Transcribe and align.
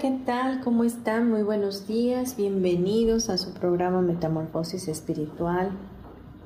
¿Qué 0.00 0.18
tal? 0.24 0.62
¿Cómo 0.62 0.84
están? 0.84 1.28
Muy 1.28 1.42
buenos 1.42 1.86
días. 1.86 2.34
Bienvenidos 2.34 3.28
a 3.28 3.36
su 3.36 3.52
programa 3.52 4.00
Metamorfosis 4.00 4.88
Espiritual. 4.88 5.72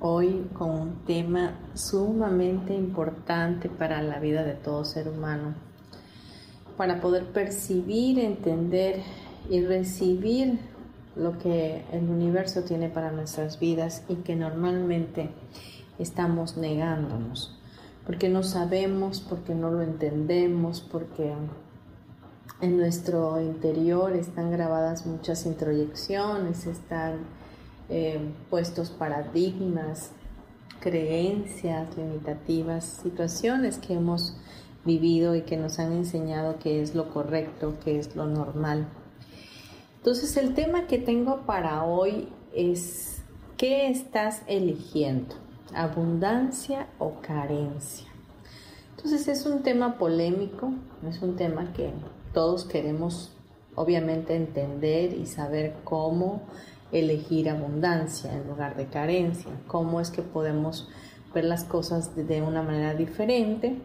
Hoy 0.00 0.44
con 0.54 0.70
un 0.70 1.04
tema 1.04 1.56
sumamente 1.74 2.74
importante 2.74 3.68
para 3.68 4.02
la 4.02 4.18
vida 4.18 4.42
de 4.42 4.54
todo 4.54 4.84
ser 4.84 5.06
humano. 5.06 5.54
Para 6.76 7.00
poder 7.00 7.26
percibir, 7.26 8.18
entender 8.18 9.02
y 9.48 9.60
recibir 9.60 10.58
lo 11.14 11.38
que 11.38 11.84
el 11.92 12.10
universo 12.10 12.62
tiene 12.62 12.88
para 12.88 13.12
nuestras 13.12 13.60
vidas 13.60 14.02
y 14.08 14.16
que 14.16 14.34
normalmente 14.34 15.30
estamos 16.00 16.56
negándonos. 16.56 17.56
Porque 18.04 18.28
no 18.28 18.42
sabemos, 18.42 19.20
porque 19.20 19.54
no 19.54 19.70
lo 19.70 19.82
entendemos, 19.82 20.80
porque 20.80 21.34
en 22.64 22.78
nuestro 22.78 23.40
interior 23.40 24.14
están 24.14 24.50
grabadas 24.50 25.04
muchas 25.04 25.44
introyecciones, 25.44 26.66
están 26.66 27.18
eh, 27.90 28.18
puestos 28.48 28.88
paradigmas, 28.90 30.10
creencias 30.80 31.94
limitativas, 31.96 32.84
situaciones 33.02 33.76
que 33.76 33.92
hemos 33.92 34.36
vivido 34.84 35.34
y 35.34 35.42
que 35.42 35.58
nos 35.58 35.78
han 35.78 35.92
enseñado 35.92 36.58
que 36.58 36.80
es 36.80 36.94
lo 36.94 37.10
correcto, 37.10 37.74
que 37.84 37.98
es 37.98 38.16
lo 38.16 38.26
normal. 38.26 38.88
Entonces 39.98 40.36
el 40.38 40.54
tema 40.54 40.86
que 40.86 40.98
tengo 40.98 41.42
para 41.46 41.84
hoy 41.84 42.28
es 42.54 43.22
¿qué 43.58 43.88
estás 43.88 44.42
eligiendo? 44.46 45.34
¿Abundancia 45.74 46.88
o 46.98 47.20
carencia? 47.20 48.08
Entonces 48.96 49.28
es 49.28 49.44
un 49.44 49.62
tema 49.62 49.98
polémico, 49.98 50.72
es 51.06 51.20
un 51.20 51.36
tema 51.36 51.74
que 51.74 51.92
todos 52.34 52.64
queremos 52.64 53.32
obviamente 53.74 54.36
entender 54.36 55.14
y 55.14 55.26
saber 55.26 55.76
cómo 55.84 56.42
elegir 56.92 57.48
abundancia 57.48 58.32
en 58.32 58.46
lugar 58.46 58.76
de 58.76 58.86
carencia, 58.86 59.50
cómo 59.66 60.00
es 60.00 60.10
que 60.10 60.22
podemos 60.22 60.88
ver 61.32 61.44
las 61.44 61.64
cosas 61.64 62.14
de 62.14 62.42
una 62.42 62.62
manera 62.62 62.94
diferente 62.94 63.80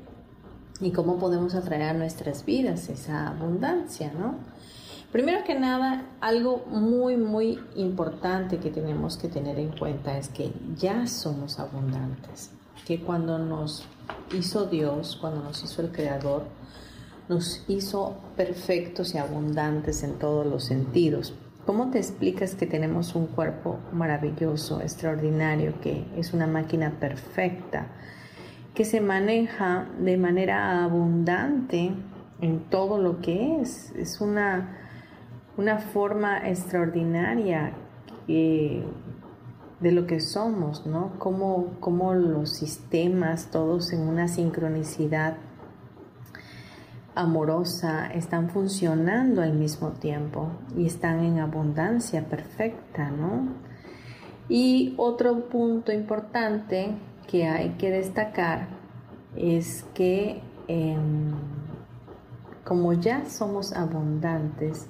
y 0.82 0.92
cómo 0.92 1.18
podemos 1.18 1.56
atraer 1.56 1.84
a 1.84 1.94
nuestras 1.94 2.46
vidas 2.46 2.90
esa 2.90 3.30
abundancia, 3.30 4.12
¿no? 4.14 4.36
Primero 5.12 5.44
que 5.44 5.56
nada, 5.58 6.06
algo 6.22 6.66
muy, 6.68 7.18
muy 7.18 7.60
importante 7.76 8.60
que 8.60 8.70
tenemos 8.70 9.18
que 9.18 9.28
tener 9.28 9.58
en 9.58 9.76
cuenta 9.76 10.18
es 10.20 10.30
que 10.30 10.54
ya 10.78 11.08
somos 11.08 11.60
abundantes, 11.60 12.52
que 12.86 13.02
cuando 13.02 13.40
nos 13.40 13.86
hizo 14.38 14.68
Dios, 14.68 15.18
cuando 15.20 15.42
nos 15.42 15.64
hizo 15.64 15.82
el 15.82 15.92
Creador, 15.92 16.44
nos 17.30 17.64
hizo 17.68 18.18
perfectos 18.36 19.14
y 19.14 19.20
abundantes 19.20 20.04
en 20.04 20.18
todos 20.18 20.48
los 20.48 20.64
sentidos. 20.64 21.36
¿Cómo 21.66 21.92
te 21.92 22.00
explicas 22.00 22.56
que 22.56 22.66
tenemos 22.66 23.14
un 23.14 23.28
cuerpo 23.28 23.78
maravilloso, 23.94 24.82
extraordinario, 24.82 25.80
que 25.80 26.06
es 26.18 26.34
una 26.34 26.48
máquina 26.48 26.94
perfecta, 27.00 27.86
que 28.74 28.84
se 28.84 29.00
maneja 29.00 29.88
de 30.00 30.18
manera 30.18 30.84
abundante 30.84 31.92
en 32.42 32.60
todo 32.72 32.98
lo 32.98 33.22
que 33.22 33.62
es? 33.62 33.92
Es 33.92 34.20
una, 34.22 34.80
una 35.56 35.78
forma 35.78 36.50
extraordinaria 36.50 37.74
de 38.28 38.84
lo 39.92 40.08
que 40.08 40.20
somos, 40.20 40.88
¿no? 40.88 41.12
Cómo, 41.20 41.76
cómo 41.80 42.16
los 42.16 42.54
sistemas, 42.54 43.52
todos 43.52 43.94
en 43.94 44.02
una 44.02 44.28
sincronicidad 44.28 45.38
amorosa 47.20 48.08
están 48.08 48.50
funcionando 48.50 49.42
al 49.42 49.54
mismo 49.54 49.90
tiempo 49.90 50.48
y 50.78 50.86
están 50.86 51.24
en 51.26 51.40
abundancia 51.40 52.26
perfecta, 52.26 53.12
¿no? 53.12 53.50
Y 54.48 54.94
otro 54.98 55.50
punto 55.50 55.92
importante 55.92 56.96
que 57.28 57.46
hay 57.46 57.72
que 57.72 57.92
destacar 57.92 58.70
es 59.36 59.84
que 59.94 60.42
em, 60.70 61.34
como 62.64 62.94
ya 62.94 63.26
somos 63.30 63.74
abundantes, 63.74 64.88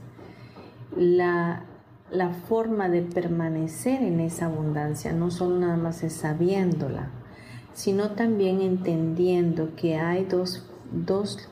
la, 0.96 1.64
la 2.12 2.30
forma 2.30 2.90
de 2.90 3.02
permanecer 3.02 4.04
en 4.04 4.20
esa 4.20 4.46
abundancia 4.46 5.14
no 5.14 5.32
solo 5.32 5.58
nada 5.58 5.78
más 5.78 6.04
es 6.04 6.14
sabiéndola, 6.14 7.10
sino 7.74 8.12
también 8.12 8.62
entendiendo 8.62 9.76
que 9.76 9.98
hay 9.98 10.26
dos, 10.26 10.70
dos 10.92 11.49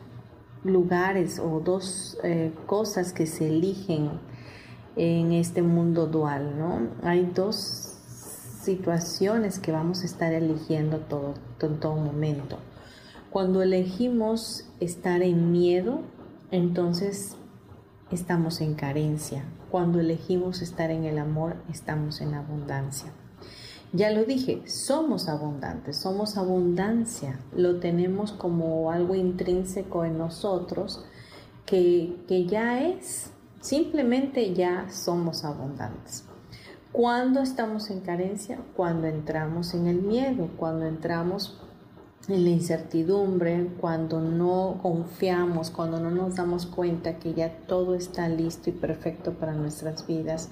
lugares 0.70 1.40
o 1.40 1.60
dos 1.60 2.18
eh, 2.24 2.52
cosas 2.66 3.14
que 3.14 3.26
se 3.26 3.48
eligen 3.48 4.12
en 4.96 5.32
este 5.32 5.62
mundo 5.62 6.08
dual, 6.08 6.58
¿no? 6.58 6.88
Hay 7.04 7.26
dos 7.34 7.98
situaciones 8.62 9.60
que 9.60 9.72
vamos 9.72 10.04
a 10.04 10.06
estar 10.06 10.34
eligiendo 10.34 11.00
todo, 11.00 11.36
en 11.62 11.80
todo 11.80 11.96
momento. 11.96 12.58
Cuando 13.30 13.62
elegimos 13.62 14.66
estar 14.80 15.22
en 15.22 15.52
miedo, 15.52 16.02
entonces 16.52 17.36
estamos 18.12 18.62
en 18.62 18.74
carencia. 18.74 19.46
Cuando 19.70 20.00
elegimos 20.00 20.62
estar 20.62 20.92
en 20.92 21.04
el 21.04 21.18
amor, 21.18 21.58
estamos 21.70 22.22
en 22.22 22.34
abundancia. 22.34 23.12
Ya 23.97 24.12
lo 24.12 24.25
dije, 24.25 24.62
somos 24.68 25.28
abundantes, 25.28 25.97
somos 25.97 26.38
abundancia, 26.38 27.40
lo 27.56 27.80
tenemos 27.80 28.31
como 28.31 28.91
algo 28.91 29.16
intrínseco 29.16 30.06
en 30.06 30.19
nosotros 30.19 31.03
que, 31.66 32.16
que 32.28 32.46
ya 32.46 32.80
es, 32.80 33.31
simplemente 33.59 34.53
ya 34.53 34.88
somos 34.91 35.44
abundantes. 35.44 36.25
¿Cuándo 36.91 37.41
estamos 37.41 37.90
en 37.90 38.02
carencia? 38.02 38.59
Cuando 38.75 39.07
entramos 39.07 39.74
en 39.74 39.88
el 39.88 40.03
miedo, 40.03 40.47
cuando 40.57 40.86
entramos 40.86 41.59
en 42.28 42.44
la 42.44 42.52
incertidumbre, 42.52 43.72
cuando 43.81 44.22
no 44.22 44.78
confiamos, 44.80 45.72
cuando 45.72 46.00
no 46.00 46.12
nos 46.12 46.36
damos 46.36 46.68
cuenta 46.68 47.18
que 47.18 47.34
ya 47.34 47.50
todo 47.66 47.96
está 47.96 48.30
listo 48.30 48.69
y 48.69 48.74
perfecto 48.74 49.34
para 49.34 49.53
nuestras 49.53 50.06
vidas 50.06 50.51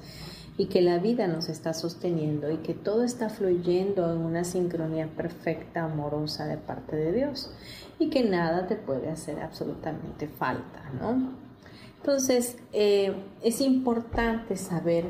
y 0.57 0.67
que 0.67 0.81
la 0.81 0.99
vida 0.99 1.27
nos 1.27 1.49
está 1.49 1.73
sosteniendo 1.73 2.49
y 2.49 2.57
que 2.57 2.73
todo 2.73 3.03
está 3.03 3.29
fluyendo 3.29 4.11
en 4.13 4.19
una 4.19 4.43
sincronía 4.43 5.07
perfecta, 5.07 5.83
amorosa 5.83 6.45
de 6.45 6.57
parte 6.57 6.95
de 6.95 7.11
Dios 7.11 7.51
y 7.99 8.09
que 8.09 8.23
nada 8.23 8.67
te 8.67 8.75
puede 8.75 9.09
hacer 9.09 9.41
absolutamente 9.41 10.27
falta, 10.27 10.89
¿no? 10.99 11.33
Entonces, 11.97 12.57
eh, 12.71 13.15
es 13.41 13.61
importante 13.61 14.55
saber 14.57 15.05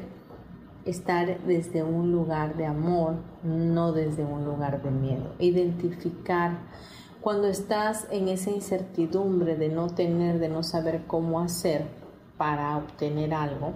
estar 0.86 1.44
desde 1.46 1.84
un 1.84 2.12
lugar 2.12 2.56
de 2.56 2.66
amor, 2.66 3.16
no 3.44 3.92
desde 3.92 4.24
un 4.24 4.46
lugar 4.46 4.82
de 4.82 4.92
miedo. 4.92 5.34
Identificar 5.40 6.60
cuando 7.22 7.48
estás 7.48 8.08
en 8.12 8.30
esa 8.30 8.52
incertidumbre 8.52 9.58
de 9.58 9.70
no 9.70 9.88
tener, 9.88 10.40
de 10.40 10.48
no 10.48 10.64
saber 10.64 11.02
cómo 11.08 11.40
hacer 11.40 11.88
para 12.38 12.78
obtener 12.78 13.34
algo, 13.34 13.74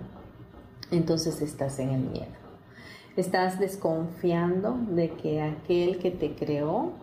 entonces 0.91 1.41
estás 1.41 1.79
en 1.79 1.89
el 1.89 2.01
miedo. 2.01 2.39
Estás 3.15 3.59
desconfiando 3.59 4.77
de 4.89 5.11
que 5.11 5.41
aquel 5.41 5.99
que 5.99 6.11
te 6.11 6.35
creó 6.35 6.93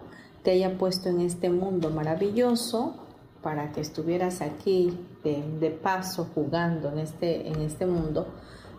te 0.42 0.52
haya 0.52 0.78
puesto 0.78 1.08
en 1.08 1.20
este 1.20 1.50
mundo 1.50 1.90
maravilloso 1.90 2.94
para 3.42 3.72
que 3.72 3.80
estuvieras 3.80 4.40
aquí 4.40 4.96
de, 5.24 5.70
paso 5.70 6.28
jugando 6.34 6.90
en 6.90 6.98
este, 6.98 7.48
en 7.48 7.60
este 7.60 7.84
mundo, 7.86 8.28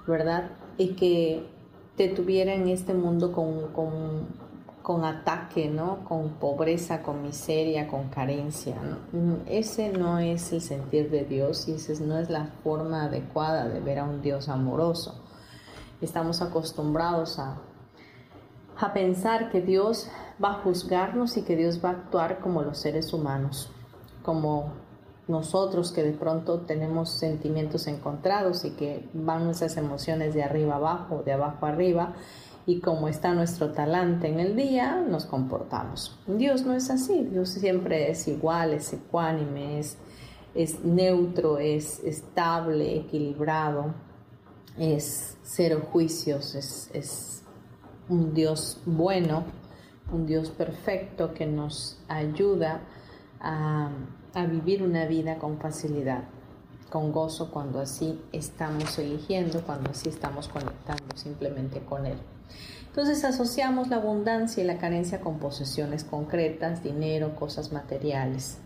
¿verdad? 0.08 0.52
Y 0.78 0.94
que 0.96 1.46
te 1.96 2.08
tuviera 2.10 2.54
en 2.54 2.70
este 2.70 2.94
mundo 2.94 3.32
con, 3.32 3.68
con, 3.74 4.28
ataque, 5.04 5.68
¿no? 5.68 6.06
Con 6.06 6.36
pobreza, 6.36 7.02
con 7.04 7.22
miseria, 7.22 7.88
con 7.88 8.08
carencia. 8.08 8.76
Ese 9.46 9.90
no 9.90 10.20
es 10.20 10.54
el 10.54 10.62
sentir 10.62 11.10
de 11.10 11.26
Dios 11.26 11.68
y 11.68 11.74
esa 11.74 12.02
no 12.04 12.18
es 12.18 12.30
la 12.30 12.46
forma 12.64 13.04
adecuada 13.04 13.68
de 13.68 13.82
ver 13.82 14.00
a 14.00 14.06
un 14.06 14.22
Dios 14.22 14.48
amoroso. 14.48 15.22
Estamos 16.00 16.42
acostumbrados 16.42 17.38
a, 17.38 17.58
a 18.80 18.94
pensar 18.94 19.50
que 19.52 19.62
Dios 19.62 20.10
va 20.42 20.52
a 20.52 20.62
juzgarnos 20.62 21.36
y 21.36 21.42
que 21.42 21.56
Dios 21.56 21.84
va 21.84 21.90
a 21.90 21.94
actuar 21.94 22.40
como 22.40 22.62
los 22.62 22.78
seres 22.78 23.12
humanos, 23.12 23.70
como 24.24 24.72
nosotros 25.28 25.92
que 25.92 26.04
de 26.04 26.14
pronto 26.14 26.62
tenemos 26.62 27.10
sentimientos 27.10 27.88
encontrados 27.88 28.64
y 28.64 28.72
que 28.72 29.10
van 29.14 29.44
nuestras 29.44 29.76
emociones 29.76 30.34
de 30.34 30.44
arriba 30.44 30.76
abajo, 30.76 31.24
de 31.26 31.34
abajo 31.34 31.66
arriba, 31.66 32.14
y 32.68 32.80
como 32.80 33.08
está 33.08 33.34
nuestro 33.34 33.72
talante 33.72 34.28
en 34.28 34.40
el 34.40 34.56
día, 34.56 35.04
nos 35.10 35.26
comportamos. 35.26 36.20
Dios 36.28 36.64
no 36.64 36.74
es 36.74 36.92
así, 36.92 37.24
Dios 37.24 37.50
siempre 37.50 38.12
es 38.12 38.28
igual, 38.28 38.74
es 38.74 38.94
ecuánime, 38.94 39.80
es, 39.80 39.98
es 40.54 40.84
neutro, 40.84 41.58
es 41.58 42.04
estable, 42.04 42.98
equilibrado, 42.98 43.96
es 44.78 45.38
cero 45.42 45.82
juicios, 45.92 46.54
es, 46.54 46.92
es 46.94 47.42
un 48.08 48.36
Dios 48.36 48.80
bueno, 48.86 49.46
un 50.12 50.28
Dios 50.28 50.52
perfecto 50.52 51.34
que 51.34 51.48
nos 51.48 52.00
ayuda 52.08 52.82
a 53.40 53.90
a 54.38 54.46
vivir 54.46 54.84
una 54.84 55.06
vida 55.06 55.40
con 55.40 55.58
facilidad, 55.58 56.24
con 56.92 57.12
gozo 57.12 57.50
cuando 57.50 57.80
así 57.80 58.22
estamos 58.32 59.00
eligiendo, 59.00 59.62
cuando 59.62 59.90
así 59.90 60.10
estamos 60.10 60.48
conectando 60.48 61.18
simplemente 61.18 61.80
con 61.80 62.06
Él. 62.06 62.18
Entonces 62.88 63.24
asociamos 63.24 63.90
la 63.90 63.98
abundancia 63.98 64.64
y 64.64 64.68
la 64.68 64.78
carencia 64.78 65.22
con 65.22 65.40
posesiones 65.40 66.04
concretas, 66.04 66.84
dinero, 66.84 67.36
cosas 67.36 67.72
materiales. 67.72 68.58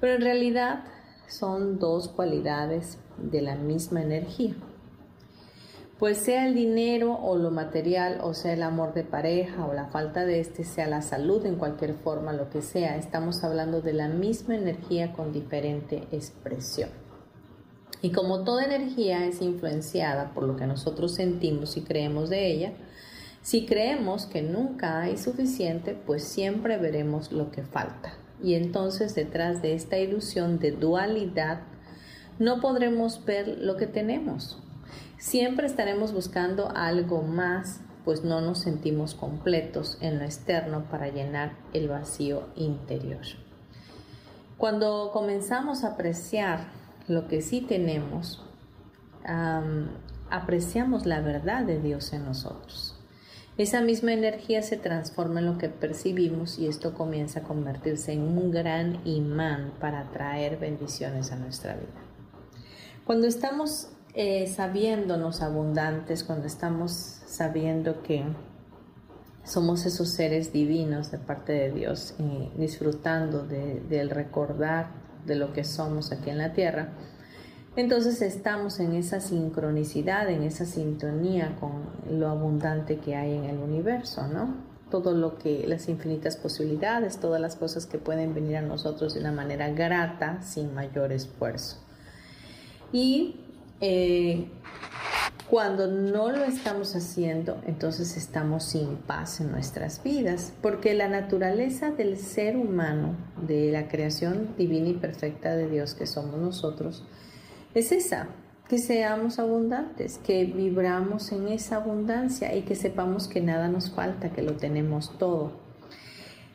Pero 0.00 0.14
en 0.14 0.22
realidad 0.22 0.84
son 1.28 1.78
dos 1.78 2.08
cualidades 2.08 2.98
de 3.18 3.42
la 3.42 3.54
misma 3.54 4.02
energía 4.02 4.54
pues 5.98 6.18
sea 6.18 6.46
el 6.46 6.54
dinero 6.54 7.14
o 7.14 7.36
lo 7.36 7.50
material, 7.50 8.20
o 8.22 8.32
sea 8.32 8.52
el 8.52 8.62
amor 8.62 8.94
de 8.94 9.02
pareja 9.02 9.66
o 9.66 9.74
la 9.74 9.86
falta 9.86 10.24
de 10.24 10.38
este, 10.38 10.62
sea 10.62 10.86
la 10.86 11.02
salud 11.02 11.44
en 11.44 11.56
cualquier 11.56 11.94
forma, 11.94 12.32
lo 12.32 12.50
que 12.50 12.62
sea, 12.62 12.96
estamos 12.96 13.42
hablando 13.42 13.80
de 13.80 13.94
la 13.94 14.08
misma 14.08 14.54
energía 14.54 15.12
con 15.12 15.32
diferente 15.32 16.06
expresión. 16.12 16.90
Y 18.00 18.12
como 18.12 18.44
toda 18.44 18.64
energía 18.64 19.26
es 19.26 19.42
influenciada 19.42 20.32
por 20.34 20.44
lo 20.44 20.54
que 20.54 20.66
nosotros 20.66 21.16
sentimos 21.16 21.76
y 21.76 21.82
creemos 21.82 22.30
de 22.30 22.46
ella, 22.46 22.72
si 23.48 23.64
creemos 23.64 24.26
que 24.26 24.42
nunca 24.42 25.00
hay 25.00 25.16
suficiente, 25.16 25.94
pues 25.94 26.22
siempre 26.22 26.76
veremos 26.76 27.32
lo 27.32 27.50
que 27.50 27.62
falta. 27.62 28.12
Y 28.42 28.52
entonces 28.52 29.14
detrás 29.14 29.62
de 29.62 29.72
esta 29.72 29.96
ilusión 29.96 30.58
de 30.58 30.72
dualidad, 30.72 31.62
no 32.38 32.60
podremos 32.60 33.24
ver 33.24 33.56
lo 33.58 33.78
que 33.78 33.86
tenemos, 33.86 34.62
Siempre 35.16 35.66
estaremos 35.66 36.12
buscando 36.12 36.70
algo 36.76 37.22
más, 37.22 37.80
pues 38.04 38.22
no 38.22 38.42
nos 38.42 38.58
sentimos 38.58 39.14
completos 39.14 39.96
en 40.02 40.18
lo 40.18 40.24
externo 40.26 40.84
para 40.90 41.08
llenar 41.08 41.52
el 41.72 41.88
vacío 41.88 42.48
interior. 42.54 43.22
Cuando 44.58 45.10
comenzamos 45.10 45.84
a 45.84 45.94
apreciar 45.94 46.68
lo 47.08 47.28
que 47.28 47.40
sí 47.40 47.62
tenemos, 47.62 48.44
apreciamos 50.30 51.06
la 51.06 51.22
verdad 51.22 51.64
de 51.64 51.80
Dios 51.80 52.12
en 52.12 52.26
nosotros. 52.26 52.97
Esa 53.58 53.80
misma 53.80 54.12
energía 54.12 54.62
se 54.62 54.76
transforma 54.76 55.40
en 55.40 55.46
lo 55.46 55.58
que 55.58 55.68
percibimos 55.68 56.60
y 56.60 56.68
esto 56.68 56.94
comienza 56.94 57.40
a 57.40 57.42
convertirse 57.42 58.12
en 58.12 58.20
un 58.22 58.52
gran 58.52 59.04
imán 59.04 59.72
para 59.80 60.12
traer 60.12 60.58
bendiciones 60.58 61.32
a 61.32 61.36
nuestra 61.36 61.74
vida. 61.74 62.00
Cuando 63.04 63.26
estamos 63.26 63.88
eh, 64.14 64.46
sabiéndonos 64.46 65.42
abundantes, 65.42 66.22
cuando 66.22 66.46
estamos 66.46 66.92
sabiendo 67.26 68.00
que 68.04 68.22
somos 69.42 69.86
esos 69.86 70.10
seres 70.10 70.52
divinos 70.52 71.10
de 71.10 71.18
parte 71.18 71.52
de 71.52 71.72
Dios 71.72 72.14
y 72.18 72.56
disfrutando 72.60 73.42
del 73.42 74.10
recordar 74.10 74.90
de 75.26 75.34
lo 75.34 75.52
que 75.52 75.64
somos 75.64 76.12
aquí 76.12 76.30
en 76.30 76.38
la 76.38 76.52
tierra, 76.52 76.92
entonces 77.78 78.22
estamos 78.22 78.80
en 78.80 78.92
esa 78.94 79.20
sincronicidad, 79.20 80.28
en 80.28 80.42
esa 80.42 80.66
sintonía 80.66 81.54
con 81.60 81.84
lo 82.10 82.28
abundante 82.28 82.98
que 82.98 83.14
hay 83.14 83.34
en 83.34 83.44
el 83.44 83.58
universo, 83.58 84.26
¿no? 84.26 84.56
Todo 84.90 85.14
lo 85.14 85.38
que, 85.38 85.64
las 85.64 85.88
infinitas 85.88 86.36
posibilidades, 86.36 87.18
todas 87.18 87.40
las 87.40 87.54
cosas 87.54 87.86
que 87.86 87.98
pueden 87.98 88.34
venir 88.34 88.56
a 88.56 88.62
nosotros 88.62 89.14
de 89.14 89.20
una 89.20 89.30
manera 89.30 89.68
grata, 89.68 90.42
sin 90.42 90.74
mayor 90.74 91.12
esfuerzo. 91.12 91.76
Y 92.90 93.36
eh, 93.80 94.50
cuando 95.48 95.86
no 95.86 96.32
lo 96.32 96.42
estamos 96.42 96.96
haciendo, 96.96 97.62
entonces 97.64 98.16
estamos 98.16 98.64
sin 98.64 98.96
paz 98.96 99.40
en 99.40 99.52
nuestras 99.52 100.02
vidas, 100.02 100.52
porque 100.62 100.94
la 100.94 101.08
naturaleza 101.08 101.92
del 101.92 102.18
ser 102.18 102.56
humano, 102.56 103.14
de 103.46 103.70
la 103.70 103.86
creación 103.86 104.56
divina 104.58 104.88
y 104.88 104.94
perfecta 104.94 105.54
de 105.54 105.70
Dios 105.70 105.94
que 105.94 106.08
somos 106.08 106.40
nosotros, 106.40 107.04
es 107.74 107.92
esa, 107.92 108.28
que 108.68 108.78
seamos 108.78 109.38
abundantes, 109.38 110.18
que 110.18 110.44
vibramos 110.44 111.32
en 111.32 111.48
esa 111.48 111.76
abundancia 111.76 112.54
y 112.54 112.62
que 112.62 112.74
sepamos 112.74 113.26
que 113.26 113.40
nada 113.40 113.68
nos 113.68 113.90
falta, 113.90 114.30
que 114.30 114.42
lo 114.42 114.52
tenemos 114.54 115.16
todo. 115.18 115.52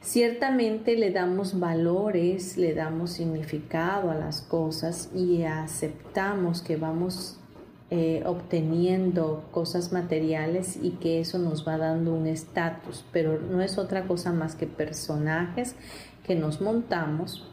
Ciertamente 0.02 0.96
le 0.98 1.12
damos 1.12 1.60
valores, 1.60 2.58
le 2.58 2.74
damos 2.74 3.12
significado 3.12 4.12
a 4.12 4.16
las 4.16 4.42
cosas 4.42 5.10
y 5.16 5.44
aceptamos 5.44 6.62
que 6.62 6.76
vamos 6.76 7.40
eh, 7.90 8.22
obteniendo 8.26 9.46
cosas 9.52 9.94
materiales 9.94 10.78
y 10.82 10.92
que 10.92 11.20
eso 11.20 11.40
nos 11.40 11.68
va 11.68 11.78
dando 11.78 12.14
un 12.14 12.28
estatus, 12.28 13.06
pero 13.12 13.40
no 13.40 13.62
es 13.62 13.78
otra 13.78 14.06
cosa 14.06 14.34
más 14.34 14.56
que 14.56 14.68
personajes 14.68 15.76
que 16.26 16.36
nos 16.36 16.60
montamos 16.60 17.50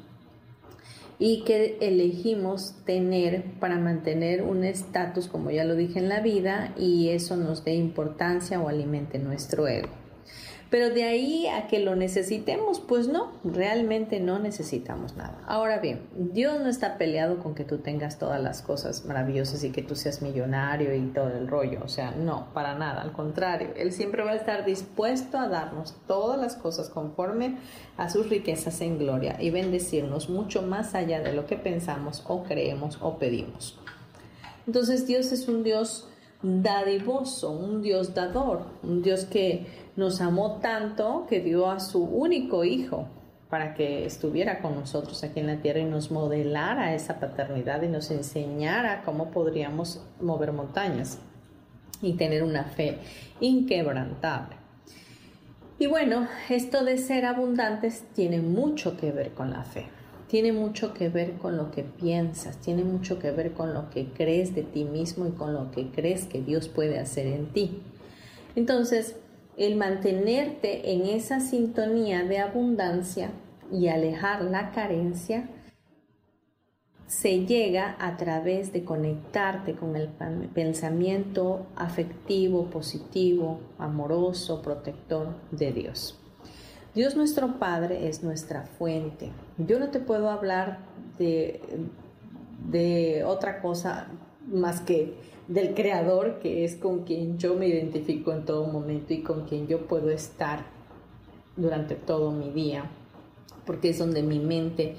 y 1.20 1.44
que 1.44 1.76
elegimos 1.82 2.74
tener 2.86 3.44
para 3.60 3.78
mantener 3.78 4.42
un 4.42 4.64
estatus, 4.64 5.28
como 5.28 5.50
ya 5.50 5.64
lo 5.64 5.76
dije 5.76 5.98
en 5.98 6.08
la 6.08 6.20
vida, 6.20 6.74
y 6.78 7.10
eso 7.10 7.36
nos 7.36 7.62
dé 7.62 7.74
importancia 7.74 8.58
o 8.58 8.68
alimente 8.68 9.18
nuestro 9.18 9.68
ego. 9.68 9.99
Pero 10.70 10.90
de 10.90 11.02
ahí 11.02 11.48
a 11.48 11.66
que 11.66 11.80
lo 11.80 11.96
necesitemos, 11.96 12.78
pues 12.78 13.08
no, 13.08 13.32
realmente 13.42 14.20
no 14.20 14.38
necesitamos 14.38 15.16
nada. 15.16 15.42
Ahora 15.48 15.80
bien, 15.80 16.06
Dios 16.14 16.60
no 16.60 16.68
está 16.68 16.96
peleado 16.96 17.40
con 17.40 17.56
que 17.56 17.64
tú 17.64 17.78
tengas 17.78 18.20
todas 18.20 18.40
las 18.40 18.62
cosas 18.62 19.04
maravillosas 19.04 19.64
y 19.64 19.70
que 19.70 19.82
tú 19.82 19.96
seas 19.96 20.22
millonario 20.22 20.94
y 20.94 21.00
todo 21.08 21.36
el 21.36 21.48
rollo. 21.48 21.80
O 21.84 21.88
sea, 21.88 22.12
no, 22.12 22.46
para 22.54 22.76
nada, 22.76 23.02
al 23.02 23.10
contrario, 23.10 23.70
Él 23.76 23.90
siempre 23.90 24.22
va 24.22 24.30
a 24.30 24.36
estar 24.36 24.64
dispuesto 24.64 25.38
a 25.38 25.48
darnos 25.48 25.96
todas 26.06 26.40
las 26.40 26.54
cosas 26.54 26.88
conforme 26.88 27.58
a 27.96 28.08
sus 28.08 28.28
riquezas 28.28 28.80
en 28.80 28.96
gloria 28.96 29.36
y 29.40 29.50
bendecirnos 29.50 30.30
mucho 30.30 30.62
más 30.62 30.94
allá 30.94 31.20
de 31.20 31.32
lo 31.32 31.46
que 31.46 31.56
pensamos 31.56 32.22
o 32.28 32.44
creemos 32.44 32.96
o 33.00 33.18
pedimos. 33.18 33.76
Entonces 34.68 35.04
Dios 35.08 35.32
es 35.32 35.48
un 35.48 35.64
Dios 35.64 36.06
dadivoso, 36.42 37.50
un 37.50 37.82
Dios 37.82 38.14
dador, 38.14 38.66
un 38.82 39.02
Dios 39.02 39.24
que 39.24 39.66
nos 39.96 40.20
amó 40.20 40.58
tanto 40.60 41.26
que 41.28 41.40
dio 41.40 41.70
a 41.70 41.80
su 41.80 42.02
único 42.04 42.64
hijo 42.64 43.08
para 43.48 43.74
que 43.74 44.06
estuviera 44.06 44.60
con 44.60 44.76
nosotros 44.76 45.24
aquí 45.24 45.40
en 45.40 45.48
la 45.48 45.60
tierra 45.60 45.80
y 45.80 45.84
nos 45.84 46.10
modelara 46.10 46.94
esa 46.94 47.18
paternidad 47.18 47.82
y 47.82 47.88
nos 47.88 48.10
enseñara 48.10 49.02
cómo 49.02 49.30
podríamos 49.30 50.04
mover 50.20 50.52
montañas 50.52 51.18
y 52.00 52.14
tener 52.14 52.42
una 52.42 52.64
fe 52.64 52.98
inquebrantable. 53.40 54.56
Y 55.78 55.86
bueno, 55.86 56.28
esto 56.48 56.84
de 56.84 56.98
ser 56.98 57.24
abundantes 57.24 58.04
tiene 58.14 58.40
mucho 58.40 58.96
que 58.96 59.10
ver 59.12 59.32
con 59.32 59.50
la 59.50 59.64
fe 59.64 59.88
tiene 60.30 60.52
mucho 60.52 60.94
que 60.94 61.08
ver 61.08 61.32
con 61.38 61.56
lo 61.56 61.72
que 61.72 61.82
piensas, 61.82 62.58
tiene 62.58 62.84
mucho 62.84 63.18
que 63.18 63.32
ver 63.32 63.52
con 63.52 63.74
lo 63.74 63.90
que 63.90 64.12
crees 64.12 64.54
de 64.54 64.62
ti 64.62 64.84
mismo 64.84 65.26
y 65.26 65.32
con 65.32 65.52
lo 65.52 65.72
que 65.72 65.90
crees 65.90 66.26
que 66.26 66.40
Dios 66.40 66.68
puede 66.68 67.00
hacer 67.00 67.26
en 67.26 67.48
ti. 67.52 67.82
Entonces, 68.54 69.16
el 69.56 69.76
mantenerte 69.76 70.92
en 70.92 71.06
esa 71.06 71.40
sintonía 71.40 72.24
de 72.24 72.38
abundancia 72.38 73.30
y 73.72 73.88
alejar 73.88 74.42
la 74.44 74.72
carencia 74.72 75.48
se 77.06 77.44
llega 77.44 77.96
a 77.98 78.16
través 78.16 78.72
de 78.72 78.84
conectarte 78.84 79.74
con 79.74 79.96
el 79.96 80.08
pensamiento 80.54 81.66
afectivo, 81.74 82.66
positivo, 82.66 83.58
amoroso, 83.78 84.62
protector 84.62 85.34
de 85.50 85.72
Dios. 85.72 86.20
Dios 86.94 87.16
nuestro 87.16 87.58
Padre 87.58 88.08
es 88.08 88.22
nuestra 88.22 88.62
fuente. 88.62 89.32
Yo 89.58 89.80
no 89.80 89.90
te 89.90 89.98
puedo 89.98 90.30
hablar 90.30 90.78
de, 91.18 91.60
de 92.68 93.24
otra 93.24 93.60
cosa 93.60 94.06
más 94.46 94.80
que 94.80 95.14
del 95.50 95.74
creador, 95.74 96.38
que 96.38 96.64
es 96.64 96.76
con 96.76 97.02
quien 97.02 97.36
yo 97.36 97.56
me 97.56 97.66
identifico 97.66 98.32
en 98.32 98.44
todo 98.44 98.66
momento 98.68 99.12
y 99.12 99.22
con 99.22 99.46
quien 99.46 99.66
yo 99.66 99.86
puedo 99.88 100.08
estar 100.10 100.64
durante 101.56 101.96
todo 101.96 102.30
mi 102.30 102.50
día, 102.50 102.88
porque 103.66 103.88
es 103.88 103.98
donde 103.98 104.22
mi 104.22 104.38
mente, 104.38 104.94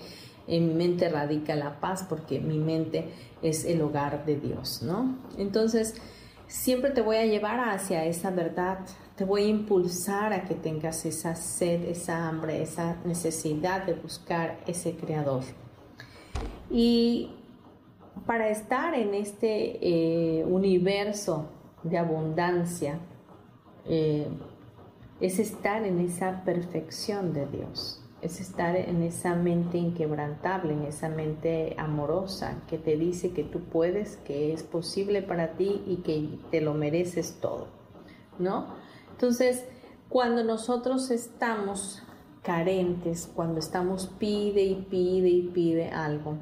en 0.47 0.67
mi 0.67 0.73
mente 0.73 1.07
radica 1.07 1.55
la 1.55 1.79
paz, 1.79 2.05
porque 2.07 2.41
mi 2.41 2.59
mente 2.59 3.05
es 3.41 3.63
el 3.63 3.81
hogar 3.81 4.25
de 4.25 4.35
Dios, 4.35 4.83
¿no? 4.83 5.17
Entonces, 5.37 5.95
siempre 6.47 6.91
te 6.91 6.99
voy 6.99 7.15
a 7.15 7.25
llevar 7.25 7.69
hacia 7.69 8.03
esa 8.03 8.29
verdad, 8.29 8.79
te 9.15 9.23
voy 9.23 9.43
a 9.43 9.47
impulsar 9.47 10.33
a 10.33 10.43
que 10.43 10.55
tengas 10.55 11.05
esa 11.05 11.33
sed, 11.33 11.85
esa 11.85 12.27
hambre, 12.27 12.61
esa 12.61 12.97
necesidad 13.05 13.85
de 13.85 13.93
buscar 13.93 14.59
ese 14.67 14.97
creador. 14.97 15.43
Y 16.69 17.31
para 18.25 18.49
estar 18.49 18.93
en 18.93 19.13
este 19.13 19.79
eh, 19.81 20.45
universo 20.45 21.49
de 21.83 21.97
abundancia, 21.97 22.99
eh, 23.85 24.27
es 25.19 25.39
estar 25.39 25.83
en 25.85 25.99
esa 25.99 26.43
perfección 26.43 27.33
de 27.33 27.45
Dios, 27.47 28.03
es 28.21 28.39
estar 28.39 28.75
en 28.75 29.03
esa 29.03 29.35
mente 29.35 29.77
inquebrantable, 29.77 30.73
en 30.73 30.83
esa 30.83 31.09
mente 31.09 31.75
amorosa 31.77 32.61
que 32.67 32.77
te 32.77 32.97
dice 32.97 33.31
que 33.31 33.43
tú 33.43 33.59
puedes, 33.61 34.17
que 34.17 34.53
es 34.53 34.63
posible 34.63 35.21
para 35.21 35.53
ti 35.53 35.83
y 35.87 35.97
que 35.97 36.39
te 36.49 36.61
lo 36.61 36.73
mereces 36.73 37.37
todo, 37.39 37.67
¿no? 38.39 38.67
Entonces, 39.11 39.65
cuando 40.09 40.43
nosotros 40.43 41.11
estamos 41.11 42.03
carentes, 42.41 43.29
cuando 43.33 43.59
estamos 43.59 44.07
pide 44.19 44.63
y 44.63 44.75
pide 44.89 45.29
y 45.29 45.41
pide 45.53 45.89
algo, 45.89 46.37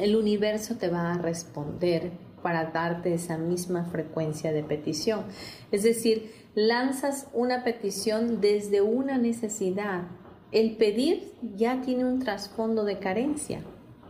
el 0.00 0.16
universo 0.16 0.76
te 0.76 0.88
va 0.88 1.12
a 1.12 1.18
responder 1.18 2.10
para 2.42 2.66
darte 2.66 3.14
esa 3.14 3.38
misma 3.38 3.84
frecuencia 3.84 4.52
de 4.52 4.62
petición. 4.62 5.24
Es 5.70 5.82
decir, 5.82 6.32
lanzas 6.54 7.28
una 7.32 7.64
petición 7.64 8.40
desde 8.40 8.80
una 8.80 9.18
necesidad. 9.18 10.04
El 10.52 10.76
pedir 10.76 11.32
ya 11.56 11.80
tiene 11.82 12.04
un 12.04 12.18
trasfondo 12.18 12.84
de 12.84 12.98
carencia. 12.98 13.60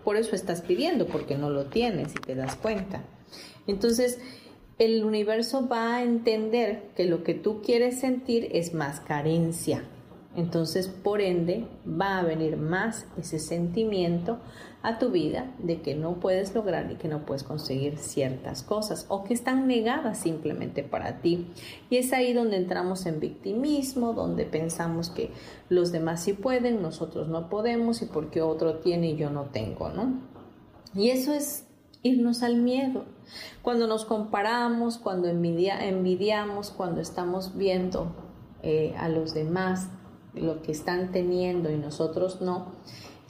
Por 0.04 0.16
eso 0.16 0.34
estás 0.34 0.62
pidiendo, 0.62 1.06
porque 1.06 1.36
no 1.36 1.50
lo 1.50 1.66
tienes 1.66 2.14
y 2.14 2.20
te 2.20 2.34
das 2.34 2.56
cuenta. 2.56 3.04
Entonces, 3.66 4.18
el 4.78 5.04
universo 5.04 5.68
va 5.68 5.96
a 5.96 6.02
entender 6.02 6.84
que 6.96 7.04
lo 7.04 7.22
que 7.22 7.34
tú 7.34 7.60
quieres 7.60 8.00
sentir 8.00 8.48
es 8.52 8.72
más 8.72 9.00
carencia. 9.00 9.84
Entonces, 10.36 10.88
por 10.88 11.20
ende, 11.20 11.66
va 11.86 12.18
a 12.18 12.22
venir 12.22 12.56
más 12.56 13.06
ese 13.18 13.38
sentimiento 13.38 14.38
a 14.82 14.98
tu 14.98 15.10
vida 15.10 15.52
de 15.58 15.82
que 15.82 15.94
no 15.94 16.14
puedes 16.14 16.54
lograr 16.54 16.90
y 16.90 16.94
que 16.94 17.08
no 17.08 17.26
puedes 17.26 17.42
conseguir 17.42 17.98
ciertas 17.98 18.62
cosas 18.62 19.04
o 19.08 19.24
que 19.24 19.34
están 19.34 19.66
negadas 19.66 20.18
simplemente 20.18 20.82
para 20.82 21.20
ti. 21.20 21.46
Y 21.90 21.96
es 21.96 22.12
ahí 22.12 22.32
donde 22.32 22.56
entramos 22.56 23.04
en 23.06 23.20
victimismo, 23.20 24.14
donde 24.14 24.44
pensamos 24.46 25.10
que 25.10 25.30
los 25.68 25.92
demás 25.92 26.22
sí 26.22 26.32
pueden, 26.32 26.80
nosotros 26.80 27.28
no 27.28 27.50
podemos 27.50 28.00
y 28.00 28.06
porque 28.06 28.40
otro 28.40 28.76
tiene 28.76 29.10
y 29.10 29.16
yo 29.16 29.30
no 29.30 29.44
tengo, 29.44 29.90
¿no? 29.90 30.14
Y 30.94 31.10
eso 31.10 31.32
es 31.32 31.66
irnos 32.02 32.42
al 32.42 32.56
miedo. 32.56 33.04
Cuando 33.62 33.86
nos 33.86 34.04
comparamos, 34.04 34.98
cuando 34.98 35.28
envidiamos, 35.28 36.70
cuando 36.70 37.00
estamos 37.00 37.56
viendo 37.56 38.12
eh, 38.62 38.94
a 38.98 39.08
los 39.08 39.34
demás 39.34 39.88
lo 40.34 40.62
que 40.62 40.72
están 40.72 41.12
teniendo 41.12 41.70
y 41.70 41.76
nosotros 41.76 42.40
no, 42.40 42.66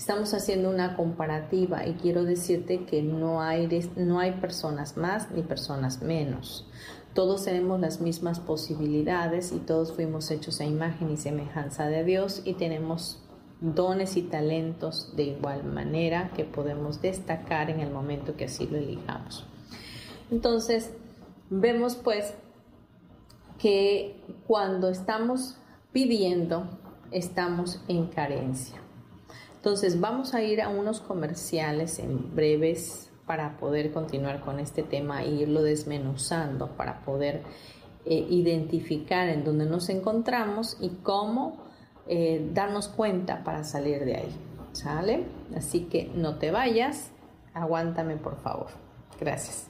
Estamos 0.00 0.32
haciendo 0.32 0.70
una 0.70 0.96
comparativa 0.96 1.86
y 1.86 1.92
quiero 1.92 2.24
decirte 2.24 2.86
que 2.86 3.02
no 3.02 3.42
hay, 3.42 3.68
no 3.96 4.18
hay 4.18 4.32
personas 4.32 4.96
más 4.96 5.30
ni 5.30 5.42
personas 5.42 6.00
menos. 6.00 6.66
Todos 7.12 7.44
tenemos 7.44 7.78
las 7.80 8.00
mismas 8.00 8.40
posibilidades 8.40 9.52
y 9.52 9.58
todos 9.58 9.92
fuimos 9.92 10.30
hechos 10.30 10.58
a 10.62 10.64
imagen 10.64 11.10
y 11.10 11.18
semejanza 11.18 11.86
de 11.88 12.02
Dios 12.02 12.40
y 12.46 12.54
tenemos 12.54 13.22
dones 13.60 14.16
y 14.16 14.22
talentos 14.22 15.14
de 15.16 15.24
igual 15.24 15.64
manera 15.64 16.30
que 16.34 16.44
podemos 16.44 17.02
destacar 17.02 17.68
en 17.68 17.80
el 17.80 17.90
momento 17.90 18.36
que 18.36 18.46
así 18.46 18.66
lo 18.66 18.78
elijamos. 18.78 19.44
Entonces, 20.30 20.94
vemos 21.50 21.96
pues 21.96 22.32
que 23.58 24.18
cuando 24.46 24.88
estamos 24.88 25.58
pidiendo, 25.92 26.64
estamos 27.10 27.82
en 27.86 28.06
carencia. 28.06 28.80
Entonces 29.60 30.00
vamos 30.00 30.32
a 30.32 30.42
ir 30.42 30.62
a 30.62 30.70
unos 30.70 31.02
comerciales 31.02 31.98
en 31.98 32.34
breves 32.34 33.10
para 33.26 33.58
poder 33.58 33.92
continuar 33.92 34.40
con 34.40 34.58
este 34.58 34.82
tema 34.82 35.22
e 35.22 35.28
irlo 35.28 35.62
desmenuzando 35.62 36.68
para 36.78 37.02
poder 37.02 37.42
eh, 38.06 38.26
identificar 38.30 39.28
en 39.28 39.44
dónde 39.44 39.66
nos 39.66 39.90
encontramos 39.90 40.78
y 40.80 40.88
cómo 41.02 41.58
eh, 42.08 42.50
darnos 42.54 42.88
cuenta 42.88 43.44
para 43.44 43.62
salir 43.62 44.06
de 44.06 44.16
ahí. 44.16 44.34
¿Sale? 44.72 45.26
Así 45.54 45.82
que 45.90 46.10
no 46.14 46.38
te 46.38 46.50
vayas, 46.50 47.10
aguántame 47.52 48.16
por 48.16 48.40
favor. 48.40 48.68
Gracias. 49.20 49.69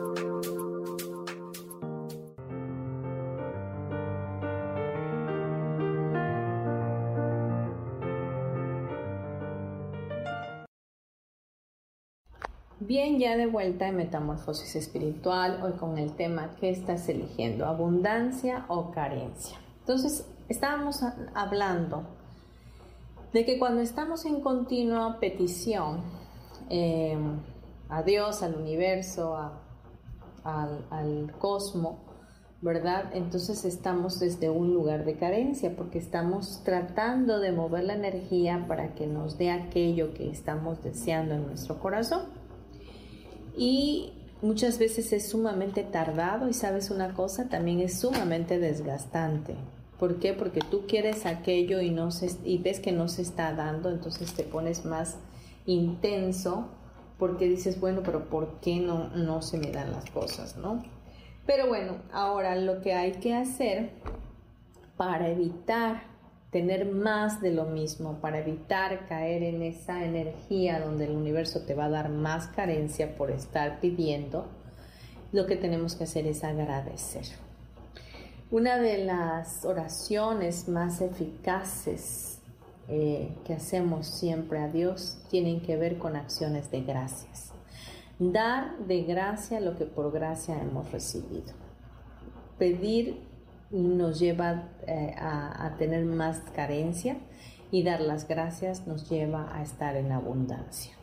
Bien, 12.91 13.19
ya 13.19 13.37
de 13.37 13.45
vuelta 13.45 13.87
en 13.87 13.95
Metamorfosis 13.95 14.75
Espiritual, 14.75 15.61
hoy 15.63 15.71
con 15.79 15.97
el 15.97 16.11
tema 16.11 16.57
¿qué 16.59 16.69
estás 16.69 17.07
eligiendo? 17.07 17.65
¿Abundancia 17.65 18.65
o 18.67 18.91
carencia? 18.91 19.57
Entonces, 19.79 20.25
estábamos 20.49 21.01
hablando 21.33 22.03
de 23.31 23.45
que 23.45 23.57
cuando 23.57 23.79
estamos 23.79 24.25
en 24.25 24.41
continua 24.41 25.21
petición 25.21 26.01
eh, 26.69 27.17
a 27.87 28.03
Dios, 28.03 28.43
al 28.43 28.55
universo, 28.55 29.37
al, 30.43 30.85
al 30.89 31.31
cosmos, 31.39 31.95
¿verdad? 32.61 33.05
Entonces 33.13 33.63
estamos 33.63 34.19
desde 34.19 34.49
un 34.49 34.73
lugar 34.73 35.05
de 35.05 35.15
carencia 35.15 35.77
porque 35.77 35.97
estamos 35.97 36.61
tratando 36.65 37.39
de 37.39 37.53
mover 37.53 37.85
la 37.85 37.93
energía 37.93 38.65
para 38.67 38.95
que 38.95 39.07
nos 39.07 39.37
dé 39.37 39.49
aquello 39.49 40.13
que 40.13 40.29
estamos 40.29 40.83
deseando 40.83 41.35
en 41.35 41.47
nuestro 41.47 41.79
corazón. 41.79 42.40
Y 43.57 44.13
muchas 44.41 44.79
veces 44.79 45.13
es 45.13 45.29
sumamente 45.29 45.83
tardado 45.83 46.49
y 46.49 46.53
sabes 46.53 46.89
una 46.89 47.13
cosa, 47.13 47.49
también 47.49 47.79
es 47.79 47.99
sumamente 47.99 48.59
desgastante. 48.59 49.55
¿Por 49.99 50.19
qué? 50.19 50.33
Porque 50.33 50.61
tú 50.61 50.85
quieres 50.87 51.25
aquello 51.25 51.79
y, 51.79 51.91
no 51.91 52.11
se, 52.11 52.31
y 52.43 52.57
ves 52.57 52.79
que 52.79 52.91
no 52.91 53.07
se 53.07 53.21
está 53.21 53.53
dando, 53.53 53.89
entonces 53.89 54.33
te 54.33 54.43
pones 54.43 54.83
más 54.83 55.17
intenso 55.65 56.69
porque 57.19 57.47
dices, 57.47 57.79
bueno, 57.79 58.01
pero 58.03 58.29
¿por 58.29 58.59
qué 58.61 58.79
no, 58.79 59.09
no 59.09 59.43
se 59.43 59.59
me 59.59 59.71
dan 59.71 59.91
las 59.91 60.09
cosas, 60.09 60.57
no? 60.57 60.81
Pero 61.45 61.67
bueno, 61.67 61.97
ahora 62.11 62.55
lo 62.55 62.81
que 62.81 62.93
hay 62.93 63.13
que 63.13 63.35
hacer 63.35 63.91
para 64.97 65.29
evitar 65.29 66.10
tener 66.51 66.85
más 66.85 67.41
de 67.41 67.51
lo 67.51 67.65
mismo, 67.65 68.19
para 68.19 68.39
evitar 68.39 69.07
caer 69.07 69.41
en 69.43 69.61
esa 69.61 70.03
energía 70.03 70.79
donde 70.79 71.05
el 71.05 71.15
universo 71.15 71.61
te 71.61 71.73
va 71.73 71.85
a 71.85 71.89
dar 71.89 72.09
más 72.09 72.47
carencia 72.47 73.15
por 73.15 73.31
estar 73.31 73.79
pidiendo, 73.79 74.47
lo 75.31 75.47
que 75.47 75.55
tenemos 75.55 75.95
que 75.95 76.03
hacer 76.03 76.27
es 76.27 76.43
agradecer. 76.43 77.25
Una 78.51 78.77
de 78.77 79.05
las 79.05 79.63
oraciones 79.63 80.67
más 80.67 80.99
eficaces 80.99 82.39
eh, 82.89 83.33
que 83.45 83.53
hacemos 83.53 84.07
siempre 84.07 84.59
a 84.59 84.67
Dios 84.67 85.17
tienen 85.29 85.61
que 85.61 85.77
ver 85.77 85.97
con 85.97 86.17
acciones 86.17 86.69
de 86.69 86.81
gracias 86.81 87.51
dar 88.29 88.77
de 88.85 89.01
gracia 89.01 89.59
lo 89.59 89.75
que 89.75 89.85
por 89.85 90.11
gracia 90.11 90.61
hemos 90.61 90.91
recibido. 90.91 91.53
Pedir 92.59 93.19
nos 93.71 94.19
lleva 94.19 94.69
eh, 94.87 95.15
a, 95.17 95.75
tener 95.77 96.05
más 96.05 96.39
carencia 96.55 97.17
y 97.71 97.83
dar 97.83 98.01
las 98.01 98.27
gracias 98.27 98.85
nos 98.87 99.09
lleva 99.09 99.55
a 99.55 99.63
estar 99.63 99.95
en 99.95 100.11
abundancia. 100.11 100.93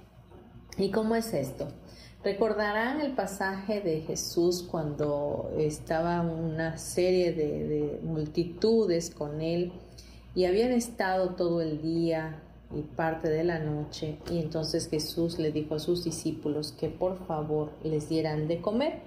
¿Y 0.77 0.91
cómo 0.91 1.15
es 1.15 1.33
esto? 1.35 1.69
Recordarán 2.23 3.01
el 3.01 3.13
pasaje 3.13 3.81
de 3.81 4.03
Jesús 4.03 4.67
cuando 4.69 5.51
estaba 5.57 6.21
una 6.21 6.77
serie 6.79 7.33
de 7.33 8.01
multitudes 8.03 9.11
con 9.11 9.41
él 9.41 9.73
y 10.35 10.45
habían 10.45 10.73
estado 10.73 11.31
todo 11.31 11.63
el 11.63 11.81
día 11.81 12.43
y 12.75 12.83
parte 12.83 13.29
de 13.29 13.45
la 13.45 13.59
noche, 13.59 14.19
y 14.31 14.39
entonces 14.39 14.89
Jesús 14.89 15.39
le 15.39 15.53
dijo 15.53 15.75
a 15.75 15.79
sus 15.79 16.05
discípulos 16.05 16.73
que 16.73 16.89
por 16.89 17.19
favor 17.27 17.71
les 17.83 18.09
dieran 18.09 18.47
de 18.47 18.61
comer. 18.61 19.01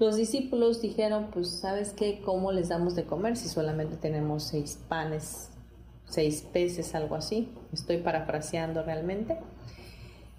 Los 0.00 0.16
discípulos 0.16 0.82
dijeron, 0.82 1.28
pues 1.32 1.48
sabes 1.48 1.92
qué, 1.92 2.20
¿cómo 2.24 2.50
les 2.50 2.70
damos 2.70 2.96
de 2.96 3.04
comer 3.04 3.36
si 3.36 3.48
solamente 3.48 3.96
tenemos 3.96 4.42
seis 4.42 4.76
panes, 4.88 5.50
seis 6.06 6.42
peces, 6.52 6.96
algo 6.96 7.14
así? 7.14 7.54
Estoy 7.72 7.98
parafraseando 7.98 8.82
realmente. 8.82 9.38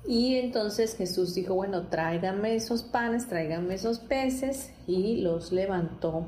Y 0.05 0.35
entonces 0.35 0.97
Jesús 0.97 1.33
dijo, 1.35 1.53
bueno, 1.53 1.87
tráiganme 1.87 2.55
esos 2.55 2.83
panes, 2.83 3.29
tráiganme 3.29 3.75
esos 3.75 3.99
peces, 3.99 4.73
y 4.85 5.21
los 5.21 5.53
levantó 5.53 6.25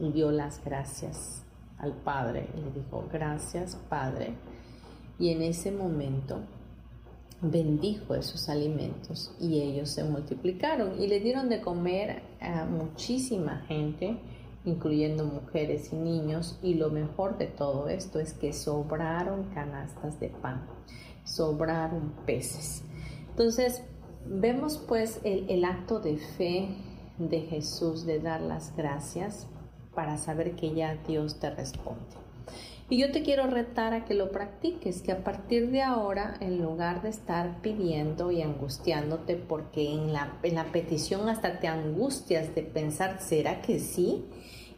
y 0.00 0.12
dio 0.12 0.30
las 0.30 0.64
gracias 0.64 1.42
al 1.76 1.92
Padre. 1.92 2.48
Y 2.56 2.60
le 2.60 2.70
dijo, 2.70 3.04
gracias 3.12 3.76
Padre 3.90 4.32
y 5.18 5.30
en 5.30 5.42
ese 5.42 5.72
momento 5.72 6.40
bendijo 7.40 8.14
esos 8.14 8.48
alimentos 8.48 9.34
y 9.38 9.60
ellos 9.60 9.90
se 9.90 10.04
multiplicaron 10.04 11.00
y 11.00 11.06
le 11.06 11.20
dieron 11.20 11.48
de 11.48 11.60
comer 11.60 12.22
a 12.40 12.64
muchísima 12.64 13.64
gente, 13.68 14.18
incluyendo 14.64 15.24
mujeres 15.24 15.92
y 15.92 15.96
niños, 15.96 16.58
y 16.62 16.74
lo 16.74 16.90
mejor 16.90 17.38
de 17.38 17.46
todo 17.46 17.88
esto 17.88 18.18
es 18.18 18.32
que 18.32 18.52
sobraron 18.52 19.44
canastas 19.54 20.18
de 20.18 20.28
pan, 20.28 20.66
sobraron 21.24 22.12
peces. 22.24 22.82
Entonces, 23.30 23.82
vemos 24.24 24.78
pues 24.78 25.20
el, 25.24 25.64
acto 25.64 26.00
de 26.00 26.16
fe 26.16 26.68
de 27.18 27.40
Jesús 27.42 28.04
de 28.06 28.18
dar 28.18 28.40
las 28.40 28.74
gracias 28.76 29.46
para 29.94 30.18
saber 30.18 30.56
que 30.56 30.74
ya 30.74 30.96
Dios 31.06 31.38
te 31.38 31.50
responde. 31.50 32.25
Y 32.88 32.98
yo 32.98 33.10
te 33.10 33.22
quiero 33.22 33.48
retar 33.48 33.94
a 33.94 34.04
que 34.04 34.14
lo 34.14 34.30
practiques, 34.30 35.02
que 35.02 35.10
a 35.10 35.24
partir 35.24 35.72
de 35.72 35.82
ahora, 35.82 36.36
en 36.38 36.62
lugar 36.62 37.02
de 37.02 37.08
estar 37.08 37.60
pidiendo 37.60 38.30
y 38.30 38.42
angustiándote, 38.42 39.34
porque 39.34 39.90
en 39.90 40.12
la, 40.12 40.38
en 40.44 40.54
la 40.54 40.70
petición 40.70 41.28
hasta 41.28 41.58
te 41.58 41.66
angustias 41.66 42.54
de 42.54 42.62
pensar, 42.62 43.20
¿será 43.20 43.60
que 43.60 43.80
sí? 43.80 44.24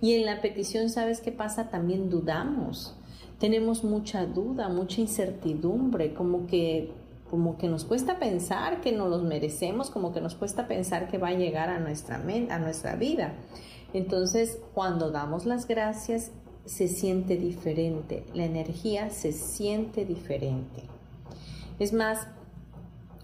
Y 0.00 0.14
en 0.14 0.24
la 0.24 0.40
petición, 0.40 0.88
¿sabes 0.88 1.20
qué 1.20 1.32
pasa? 1.32 1.68
También 1.68 2.08
dudamos. 2.08 2.96
Tenemos 3.38 3.84
mucha 3.84 4.24
duda, 4.24 4.70
mucha 4.70 5.02
incertidumbre, 5.02 6.14
como 6.14 6.46
que 6.46 6.92
como 7.30 7.58
que 7.58 7.68
nos 7.68 7.84
cuesta 7.84 8.18
pensar 8.18 8.80
que 8.80 8.90
no 8.90 9.06
los 9.06 9.22
merecemos, 9.22 9.90
como 9.90 10.12
que 10.12 10.20
nos 10.22 10.34
cuesta 10.34 10.66
pensar 10.66 11.08
que 11.08 11.18
va 11.18 11.28
a 11.28 11.34
llegar 11.34 11.68
a 11.68 11.78
nuestra, 11.78 12.16
a 12.16 12.58
nuestra 12.58 12.96
vida. 12.96 13.34
Entonces, 13.92 14.58
cuando 14.74 15.10
damos 15.10 15.44
las 15.44 15.66
gracias 15.66 16.30
se 16.68 16.86
siente 16.86 17.36
diferente, 17.36 18.24
la 18.34 18.44
energía 18.44 19.08
se 19.08 19.32
siente 19.32 20.04
diferente. 20.04 20.82
Es 21.78 21.94
más, 21.94 22.26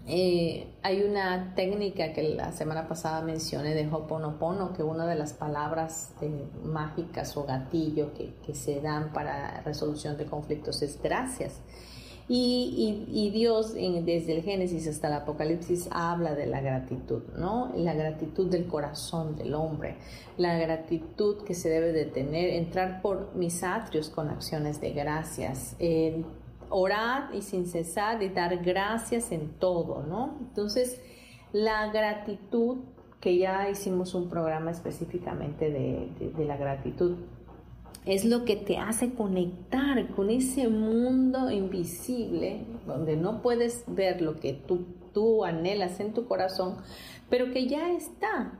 eh, 0.07 0.73
hay 0.81 1.03
una 1.03 1.53
técnica 1.53 2.11
que 2.11 2.23
la 2.23 2.51
semana 2.51 2.87
pasada 2.87 3.21
mencioné 3.21 3.75
de 3.75 3.87
Hoponopono, 3.87 4.73
que 4.73 4.81
una 4.81 5.05
de 5.05 5.13
las 5.13 5.33
palabras 5.33 6.11
mágicas 6.63 7.37
o 7.37 7.43
gatillo 7.43 8.13
que, 8.15 8.33
que 8.43 8.55
se 8.55 8.81
dan 8.81 9.13
para 9.13 9.61
resolución 9.61 10.17
de 10.17 10.25
conflictos 10.25 10.81
es 10.81 10.99
gracias. 10.99 11.61
Y, 12.27 13.29
Dios 13.31 13.73
desde 13.75 14.35
el 14.35 14.41
Génesis 14.41 14.87
hasta 14.87 15.09
el 15.09 15.13
Apocalipsis 15.13 15.87
habla 15.91 16.33
de 16.33 16.47
la 16.47 16.59
gratitud, 16.59 17.21
¿no? 17.37 17.71
La 17.75 17.93
gratitud 17.93 18.49
del 18.49 18.65
corazón 18.65 19.35
del 19.35 19.53
hombre, 19.53 19.97
la 20.37 20.57
gratitud 20.57 21.43
que 21.43 21.53
se 21.53 21.69
debe 21.69 21.91
de 21.91 22.05
tener, 22.05 22.49
entrar 22.49 23.01
por 23.03 23.35
mis 23.35 23.63
atrios 23.63 24.09
con 24.09 24.29
acciones 24.29 24.81
de 24.81 24.91
gracias, 24.91 25.75
orar 26.69 27.29
y 27.35 27.43
sin 27.43 27.67
cesar 27.67 28.23
y 28.23 28.29
dar 28.29 28.57
gracias 28.57 29.31
en 29.31 29.59
todo, 29.59 30.01
¿no? 30.01 30.37
Entonces, 30.39 30.99
la 31.53 31.91
gratitud, 31.91 32.77
que 33.19 33.37
ya 33.37 33.69
hicimos 33.69 34.15
un 34.15 34.29
programa 34.29 34.71
específicamente 34.71 35.69
de 35.69 36.45
la 36.45 36.57
gratitud, 36.57 37.17
es 38.05 38.23
lo 38.23 38.45
que 38.45 38.55
te 38.55 38.77
hace 38.77 39.13
conectar 39.13 40.07
con 40.09 40.29
ese 40.29 40.67
mundo 40.67 41.49
invisible 41.49 42.65
donde 42.85 43.17
no 43.17 43.41
puedes 43.41 43.83
ver 43.87 44.21
lo 44.21 44.39
que 44.39 44.53
tú, 44.53 44.85
tú 45.13 45.43
anhelas 45.43 45.99
en 45.99 46.13
tu 46.13 46.27
corazón, 46.27 46.77
pero 47.29 47.51
que 47.51 47.67
ya 47.67 47.91
está. 47.91 48.53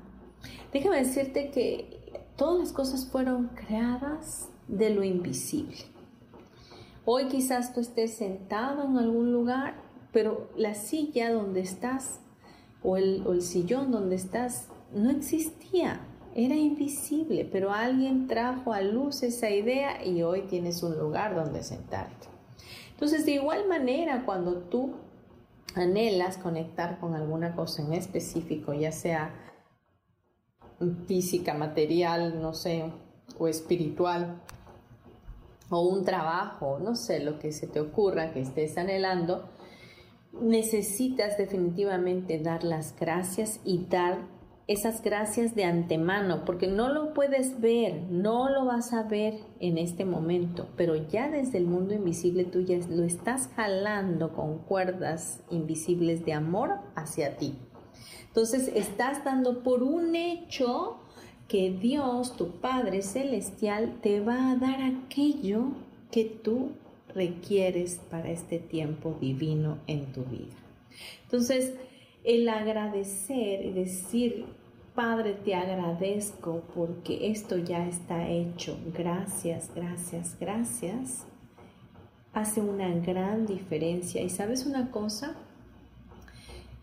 Déjame 0.73 0.97
decirte 0.97 1.51
que 1.51 2.19
todas 2.35 2.59
las 2.59 2.73
cosas 2.73 3.07
fueron 3.07 3.49
creadas 3.49 4.49
de 4.67 4.89
lo 4.89 5.03
invisible. 5.03 5.77
Hoy 7.05 7.27
quizás 7.27 7.71
tú 7.73 7.81
estés 7.81 8.15
sentado 8.15 8.83
en 8.83 8.97
algún 8.97 9.31
lugar, 9.31 9.75
pero 10.11 10.49
la 10.57 10.73
silla 10.73 11.31
donde 11.31 11.59
estás 11.59 12.19
o 12.81 12.97
el, 12.97 13.21
o 13.27 13.33
el 13.33 13.43
sillón 13.43 13.91
donde 13.91 14.15
estás 14.15 14.69
no 14.91 15.11
existía 15.11 16.01
era 16.35 16.55
invisible, 16.55 17.47
pero 17.49 17.71
alguien 17.71 18.27
trajo 18.27 18.73
a 18.73 18.81
luz 18.81 19.23
esa 19.23 19.49
idea 19.49 20.05
y 20.05 20.21
hoy 20.21 20.41
tienes 20.41 20.83
un 20.83 20.99
lugar 20.99 21.33
donde 21.33 21.63
sentarte. 21.63 22.27
Entonces, 22.91 23.25
de 23.25 23.33
igual 23.33 23.67
manera, 23.69 24.23
cuando 24.25 24.57
tú 24.57 24.95
anhelas 25.75 26.37
conectar 26.37 26.99
con 26.99 27.15
alguna 27.15 27.55
cosa 27.55 27.81
en 27.81 27.93
específico, 27.93 28.73
ya 28.73 28.91
sea 28.91 29.33
física, 31.07 31.53
material, 31.53 32.41
no 32.41 32.53
sé, 32.53 32.91
o 33.39 33.47
espiritual, 33.47 34.41
o 35.69 35.87
un 35.87 36.03
trabajo, 36.03 36.79
no 36.79 36.95
sé, 36.95 37.21
lo 37.21 37.39
que 37.39 37.53
se 37.53 37.67
te 37.67 37.79
ocurra 37.79 38.33
que 38.33 38.41
estés 38.41 38.77
anhelando, 38.77 39.49
necesitas 40.41 41.37
definitivamente 41.37 42.39
dar 42.39 42.65
las 42.65 42.93
gracias 42.99 43.61
y 43.63 43.85
dar 43.85 44.34
esas 44.67 45.03
gracias 45.03 45.53
de 45.53 45.63
antemano, 45.63 46.43
porque 46.43 46.67
no 46.67 46.89
lo 46.89 47.13
puedes 47.13 47.61
ver, 47.61 48.01
no 48.09 48.49
lo 48.49 48.65
vas 48.65 48.93
a 48.93 49.03
ver 49.03 49.35
en 49.59 49.77
este 49.77 50.05
momento, 50.05 50.67
pero 50.75 50.95
ya 50.95 51.29
desde 51.29 51.59
el 51.59 51.65
mundo 51.65 51.93
invisible 51.93 52.45
tú 52.45 52.61
ya 52.61 52.77
lo 52.89 53.03
estás 53.03 53.49
jalando 53.55 54.33
con 54.33 54.57
cuerdas 54.59 55.41
invisibles 55.51 56.25
de 56.25 56.33
amor 56.33 56.79
hacia 56.95 57.37
ti. 57.37 57.55
Entonces 58.27 58.71
estás 58.73 59.23
dando 59.23 59.61
por 59.61 59.83
un 59.83 60.15
hecho 60.15 60.97
que 61.47 61.69
Dios, 61.69 62.35
tu 62.35 62.59
Padre 62.59 63.03
Celestial, 63.03 63.99
te 64.01 64.19
va 64.19 64.51
a 64.51 64.55
dar 64.55 64.81
aquello 64.81 65.67
que 66.11 66.25
tú 66.25 66.71
requieres 67.13 68.01
para 68.09 68.31
este 68.31 68.57
tiempo 68.57 69.15
divino 69.21 69.77
en 69.85 70.11
tu 70.11 70.23
vida. 70.23 70.55
Entonces, 71.23 71.75
el 72.25 72.49
agradecer 72.49 73.65
y 73.65 73.71
decir, 73.71 74.45
Padre, 74.95 75.33
te 75.33 75.55
agradezco 75.55 76.63
porque 76.73 77.29
esto 77.29 77.57
ya 77.57 77.87
está 77.87 78.29
hecho. 78.29 78.77
Gracias, 78.97 79.71
gracias, 79.75 80.37
gracias. 80.39 81.25
Hace 82.33 82.61
una 82.61 82.89
gran 82.95 83.45
diferencia. 83.45 84.21
¿Y 84.21 84.29
sabes 84.29 84.65
una 84.65 84.91
cosa? 84.91 85.35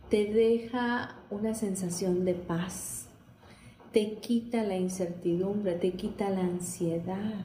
Te 0.09 0.27
deja 0.27 1.17
una 1.31 1.55
sensación 1.55 2.25
de 2.25 2.35
paz. 2.35 3.09
Te 3.93 4.15
quita 4.15 4.63
la 4.63 4.77
incertidumbre, 4.77 5.75
te 5.75 5.93
quita 5.93 6.31
la 6.31 6.41
ansiedad 6.43 7.45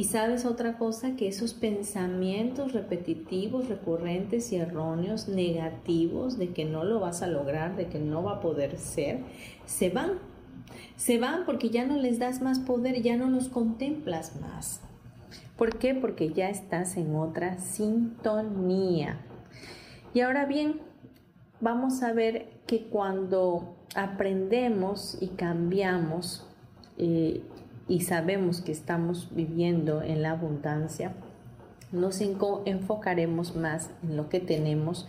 y 0.00 0.04
sabes 0.04 0.46
otra 0.46 0.78
cosa, 0.78 1.14
que 1.14 1.28
esos 1.28 1.52
pensamientos 1.52 2.72
repetitivos, 2.72 3.68
recurrentes 3.68 4.50
y 4.50 4.56
erróneos, 4.56 5.28
negativos, 5.28 6.38
de 6.38 6.54
que 6.54 6.64
no 6.64 6.84
lo 6.84 7.00
vas 7.00 7.20
a 7.20 7.26
lograr, 7.26 7.76
de 7.76 7.88
que 7.88 7.98
no 7.98 8.22
va 8.22 8.36
a 8.36 8.40
poder 8.40 8.78
ser, 8.78 9.18
se 9.66 9.90
van. 9.90 10.12
Se 10.96 11.18
van 11.18 11.44
porque 11.44 11.68
ya 11.68 11.84
no 11.84 11.98
les 11.98 12.18
das 12.18 12.40
más 12.40 12.60
poder, 12.60 13.02
ya 13.02 13.18
no 13.18 13.28
los 13.28 13.50
contemplas 13.50 14.40
más. 14.40 14.80
¿Por 15.58 15.76
qué? 15.76 15.94
Porque 15.94 16.32
ya 16.32 16.48
estás 16.48 16.96
en 16.96 17.14
otra 17.14 17.58
sintonía. 17.58 19.20
Y 20.14 20.20
ahora 20.20 20.46
bien, 20.46 20.80
vamos 21.60 22.02
a 22.02 22.14
ver 22.14 22.48
que 22.66 22.86
cuando 22.86 23.76
aprendemos 23.94 25.18
y 25.20 25.28
cambiamos 25.28 26.46
eh, 26.96 27.42
y 27.90 28.02
sabemos 28.02 28.60
que 28.60 28.70
estamos 28.70 29.34
viviendo 29.34 30.00
en 30.00 30.22
la 30.22 30.30
abundancia, 30.30 31.12
nos 31.90 32.20
enfocaremos 32.20 33.56
más 33.56 33.90
en 34.04 34.16
lo 34.16 34.28
que 34.28 34.38
tenemos, 34.38 35.08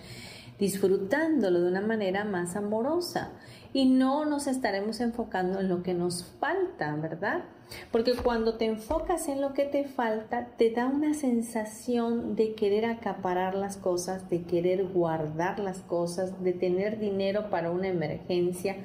disfrutándolo 0.58 1.62
de 1.62 1.70
una 1.70 1.82
manera 1.82 2.26
más 2.26 2.56
amorosa 2.56 3.34
y 3.72 3.86
no 3.86 4.26
nos 4.26 4.48
estaremos 4.48 5.00
enfocando 5.00 5.60
en 5.60 5.70
lo 5.70 5.84
que 5.84 5.94
nos 5.94 6.24
falta, 6.40 6.96
¿verdad? 6.96 7.44
Porque 7.92 8.16
cuando 8.16 8.56
te 8.56 8.66
enfocas 8.66 9.28
en 9.28 9.42
lo 9.42 9.54
que 9.54 9.66
te 9.66 9.86
falta, 9.86 10.48
te 10.58 10.72
da 10.72 10.88
una 10.88 11.14
sensación 11.14 12.36
de 12.36 12.56
querer 12.56 12.86
acaparar 12.86 13.54
las 13.54 13.78
cosas, 13.78 14.28
de 14.30 14.42
querer 14.42 14.88
guardar 14.88 15.60
las 15.60 15.82
cosas, 15.82 16.44
de 16.44 16.54
tener 16.54 17.00
dinero 17.00 17.52
para 17.52 17.70
una 17.70 17.88
emergencia, 17.88 18.78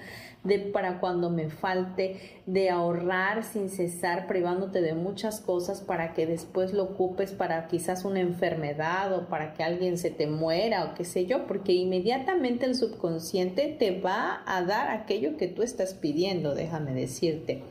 de 0.47 0.59
para 0.59 1.01
cuando 1.01 1.31
me 1.31 1.51
falte, 1.51 2.21
de 2.47 2.71
ahorrar 2.71 3.43
sin 3.43 3.69
cesar, 3.69 4.27
privándote 4.27 4.81
de 4.81 4.95
muchas 4.95 5.41
cosas 5.41 5.81
para 5.81 6.15
que 6.15 6.27
después 6.27 6.73
lo 6.73 6.85
ocupes 6.85 7.33
para 7.33 7.67
quizás 7.67 8.05
una 8.05 8.21
enfermedad 8.21 9.13
o 9.13 9.29
para 9.29 9.55
que 9.55 9.63
alguien 9.63 9.99
se 9.99 10.11
te 10.11 10.27
muera 10.27 10.85
o 10.85 10.95
qué 10.95 11.05
sé 11.05 11.27
yo, 11.27 11.47
porque 11.47 11.73
inmediatamente 11.73 12.67
el 12.67 12.75
subconsciente 12.75 13.77
te 13.79 14.01
va 14.01 14.43
a 14.47 14.63
dar 14.63 14.91
aquello 14.91 15.37
que 15.37 15.49
tú 15.49 15.63
estás 15.63 15.95
pidiendo, 15.95 16.55
déjame 16.55 16.95
decirte. 16.95 17.63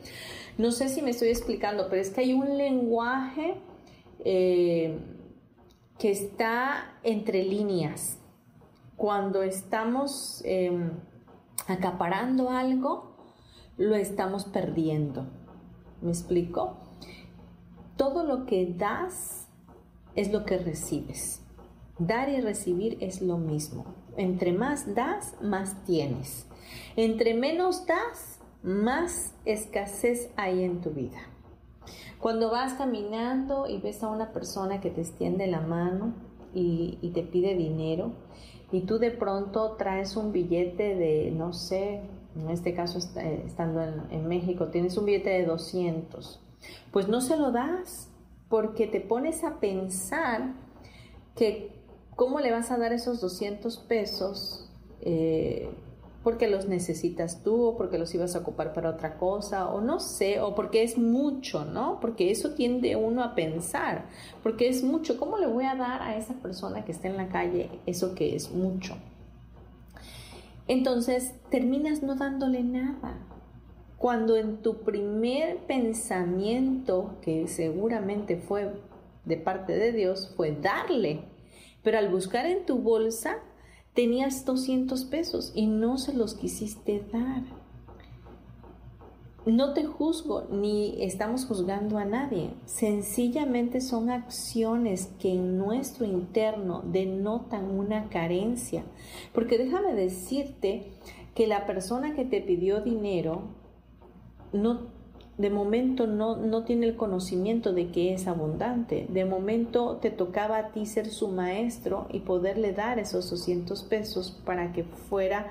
No 0.58 0.72
sé 0.72 0.88
si 0.88 1.02
me 1.02 1.10
estoy 1.10 1.28
explicando, 1.28 1.88
pero 1.88 2.00
es 2.00 2.10
que 2.10 2.22
hay 2.22 2.32
un 2.32 2.56
lenguaje 2.56 3.54
eh, 4.24 4.98
que 5.98 6.10
está 6.10 6.98
entre 7.02 7.42
líneas. 7.44 8.18
Cuando 8.96 9.42
estamos 9.42 10.42
em, 10.44 10.90
acaparando 11.66 12.50
algo, 12.50 13.16
lo 13.76 13.94
estamos 13.94 14.44
perdiendo. 14.44 15.26
¿Me 16.00 16.10
explico? 16.10 16.76
Todo 17.96 18.24
lo 18.24 18.46
que 18.46 18.74
das 18.76 19.48
es 20.14 20.32
lo 20.32 20.44
que 20.44 20.58
recibes. 20.58 21.42
Dar 21.98 22.28
y 22.28 22.40
recibir 22.40 22.98
es 23.00 23.22
lo 23.22 23.38
mismo. 23.38 23.86
Entre 24.16 24.52
más 24.52 24.94
das, 24.94 25.34
más 25.42 25.82
tienes. 25.84 26.46
Entre 26.96 27.34
menos 27.34 27.86
das, 27.86 28.40
más 28.62 29.34
escasez 29.44 30.30
hay 30.36 30.64
en 30.64 30.80
tu 30.80 30.90
vida. 30.90 31.18
Cuando 32.20 32.50
vas 32.50 32.74
caminando 32.74 33.68
y 33.68 33.78
ves 33.78 34.02
a 34.02 34.08
una 34.08 34.32
persona 34.32 34.80
que 34.80 34.90
te 34.90 35.02
extiende 35.02 35.46
la 35.46 35.60
mano 35.60 36.14
y, 36.54 37.10
te 37.14 37.22
pide 37.22 37.54
dinero 37.54 38.12
y 38.72 38.82
tú 38.82 38.98
de 38.98 39.10
pronto 39.10 39.72
traes 39.72 40.16
un 40.16 40.32
billete 40.32 40.94
de, 40.96 41.30
no 41.30 41.52
sé, 41.52 42.00
en 42.36 42.50
este 42.50 42.74
caso 42.74 42.98
eh, 43.18 43.44
estando 43.46 43.82
en, 43.82 44.28
México, 44.28 44.66
tienes 44.66 44.96
un 44.98 45.06
billete 45.06 45.30
de 45.30 45.46
200, 45.46 46.40
pues 46.90 47.08
no 47.08 47.20
se 47.20 47.36
lo 47.36 47.52
das 47.52 48.08
porque 48.48 48.86
te 48.86 49.00
pones 49.00 49.44
a 49.44 49.58
pensar 49.60 50.52
que 51.34 51.72
cómo 52.14 52.40
le 52.40 52.50
vas 52.50 52.70
a 52.70 52.78
dar 52.78 52.92
esos 52.92 53.20
200 53.20 53.78
pesos 53.78 54.68
eh, 55.00 55.70
porque 56.26 56.48
los 56.48 56.66
necesitas 56.66 57.44
tú 57.44 57.66
o 57.66 57.76
porque 57.76 57.98
los 57.98 58.12
ibas 58.12 58.34
a 58.34 58.40
ocupar 58.40 58.72
para 58.72 58.90
otra 58.90 59.16
cosa 59.16 59.68
o 59.68 59.80
no 59.80 60.00
sé, 60.00 60.40
o 60.40 60.56
porque 60.56 60.82
es 60.82 60.98
mucho, 60.98 61.64
¿no? 61.64 62.00
Porque 62.00 62.32
eso 62.32 62.54
tiende 62.54 62.96
uno 62.96 63.22
a 63.22 63.36
pensar, 63.36 64.06
porque 64.42 64.68
es 64.68 64.82
mucho. 64.82 65.18
¿Cómo 65.18 65.38
le 65.38 65.46
voy 65.46 65.66
a 65.66 65.76
dar 65.76 66.02
a 66.02 66.16
esa 66.16 66.34
persona 66.34 66.84
que 66.84 66.90
está 66.90 67.06
en 67.06 67.16
la 67.16 67.28
calle 67.28 67.70
eso 67.86 68.16
que 68.16 68.34
es 68.34 68.50
mucho? 68.50 68.96
Entonces 70.66 71.32
terminas 71.48 72.02
no 72.02 72.16
dándole 72.16 72.64
nada. 72.64 73.24
Cuando 73.96 74.34
en 74.34 74.62
tu 74.62 74.78
primer 74.78 75.58
pensamiento, 75.58 77.18
que 77.22 77.46
seguramente 77.46 78.36
fue 78.36 78.72
de 79.24 79.36
parte 79.36 79.76
de 79.76 79.92
Dios, 79.92 80.34
fue 80.36 80.50
darle, 80.60 81.20
pero 81.84 81.98
al 81.98 82.08
buscar 82.08 82.46
en 82.46 82.66
tu 82.66 82.78
bolsa, 82.78 83.38
tenías 83.96 84.44
200 84.44 85.06
pesos 85.06 85.52
y 85.54 85.66
no 85.66 85.96
se 85.96 86.12
los 86.12 86.34
quisiste 86.34 87.02
dar. 87.12 87.42
No 89.46 89.72
te 89.74 89.84
juzgo 89.84 90.48
ni 90.50 91.02
estamos 91.02 91.46
juzgando 91.46 91.98
a 91.98 92.04
nadie. 92.04 92.50
Sencillamente 92.66 93.80
son 93.80 94.10
acciones 94.10 95.06
que 95.18 95.32
en 95.32 95.56
nuestro 95.56 96.04
interno 96.04 96.82
denotan 96.84 97.70
una 97.70 98.08
carencia. 98.08 98.84
Porque 99.32 99.56
déjame 99.56 99.94
decirte 99.94 100.92
que 101.34 101.46
la 101.46 101.64
persona 101.64 102.14
que 102.14 102.24
te 102.24 102.40
pidió 102.40 102.80
dinero 102.80 103.42
no 104.52 104.95
de 105.38 105.50
momento 105.50 106.06
no, 106.06 106.36
no 106.36 106.64
tiene 106.64 106.86
el 106.86 106.96
conocimiento 106.96 107.72
de 107.72 107.90
que 107.90 108.14
es 108.14 108.26
abundante. 108.26 109.06
De 109.10 109.24
momento 109.24 109.98
te 110.00 110.10
tocaba 110.10 110.58
a 110.58 110.72
ti 110.72 110.86
ser 110.86 111.10
su 111.10 111.28
maestro 111.28 112.06
y 112.10 112.20
poderle 112.20 112.72
dar 112.72 112.98
esos 112.98 113.28
200 113.28 113.82
pesos 113.84 114.30
para 114.44 114.72
que 114.72 114.84
fuera 114.84 115.48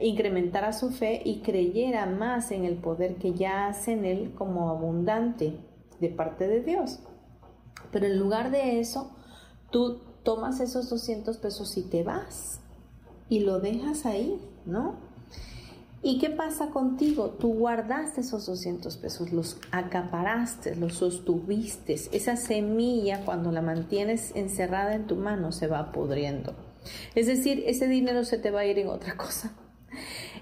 incrementara 0.00 0.72
su 0.72 0.90
fe 0.90 1.22
y 1.24 1.40
creyera 1.40 2.06
más 2.06 2.50
en 2.50 2.64
el 2.64 2.76
poder 2.76 3.16
que 3.16 3.34
ya 3.34 3.68
hace 3.68 3.92
en 3.92 4.04
él 4.04 4.32
como 4.36 4.70
abundante 4.70 5.56
de 6.00 6.08
parte 6.08 6.48
de 6.48 6.60
Dios. 6.60 6.98
Pero 7.92 8.06
en 8.06 8.18
lugar 8.18 8.50
de 8.50 8.80
eso, 8.80 9.12
tú 9.70 10.00
tomas 10.24 10.58
esos 10.58 10.90
200 10.90 11.36
pesos 11.36 11.76
y 11.76 11.82
te 11.82 12.02
vas 12.02 12.60
y 13.28 13.40
lo 13.40 13.60
dejas 13.60 14.04
ahí, 14.04 14.40
¿no? 14.66 15.11
¿Y 16.04 16.18
qué 16.18 16.30
pasa 16.30 16.70
contigo? 16.70 17.30
Tú 17.30 17.54
guardaste 17.54 18.22
esos 18.22 18.46
200 18.46 18.96
pesos, 18.96 19.32
los 19.32 19.58
acaparaste, 19.70 20.74
los 20.74 20.94
sostuviste. 20.94 21.94
Esa 21.94 22.36
semilla, 22.36 23.24
cuando 23.24 23.52
la 23.52 23.62
mantienes 23.62 24.32
encerrada 24.34 24.94
en 24.94 25.06
tu 25.06 25.14
mano, 25.14 25.52
se 25.52 25.68
va 25.68 25.92
pudriendo. 25.92 26.54
Es 27.14 27.28
decir, 27.28 27.62
ese 27.66 27.86
dinero 27.86 28.24
se 28.24 28.38
te 28.38 28.50
va 28.50 28.60
a 28.60 28.66
ir 28.66 28.80
en 28.80 28.88
otra 28.88 29.16
cosa. 29.16 29.52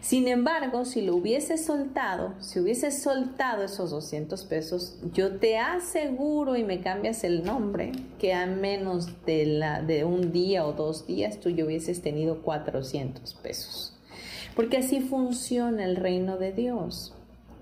Sin 0.01 0.29
embargo, 0.29 0.87
si 0.87 1.03
lo 1.03 1.17
hubieses 1.17 1.67
soltado, 1.67 2.35
si 2.41 2.59
hubieses 2.59 3.03
soltado 3.03 3.65
esos 3.65 3.91
200 3.91 4.45
pesos, 4.45 4.97
yo 5.13 5.37
te 5.37 5.59
aseguro 5.59 6.57
y 6.57 6.65
me 6.65 6.81
cambias 6.81 7.23
el 7.23 7.45
nombre, 7.45 7.93
que 8.19 8.33
a 8.33 8.47
menos 8.47 9.09
de, 9.27 10.05
un 10.07 10.33
día 10.33 10.67
o 10.67 10.73
dos 10.73 11.07
días 11.07 11.39
tú 11.39 11.51
ya 11.51 11.67
hubieses 11.67 12.01
tenido 12.01 12.41
400 12.41 13.35
pesos. 13.35 14.00
Porque 14.61 14.77
así 14.77 15.01
funciona 15.01 15.87
el 15.87 15.97
reino 15.97 16.37
de 16.37 16.53
Dios. 16.53 17.15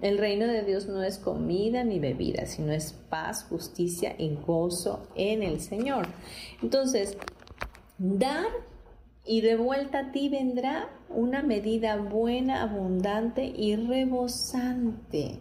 El 0.02 0.18
reino 0.18 0.48
de 0.48 0.64
Dios 0.64 0.88
no 0.88 1.04
es 1.04 1.18
comida 1.18 1.84
ni 1.84 2.00
bebida, 2.00 2.44
sino 2.46 2.72
es 2.72 2.92
paz, 2.92 3.46
justicia 3.48 4.16
y 4.18 4.34
gozo 4.34 5.06
en 5.14 5.44
el 5.44 5.60
Señor. 5.60 6.08
Entonces, 6.60 7.16
dar 7.98 8.48
y 9.24 9.42
de 9.42 9.54
vuelta 9.54 10.00
a 10.00 10.10
ti 10.10 10.28
vendrá 10.28 10.88
una 11.08 11.40
medida 11.44 11.98
buena, 11.98 12.62
abundante 12.62 13.44
y 13.44 13.76
rebosante. 13.76 15.38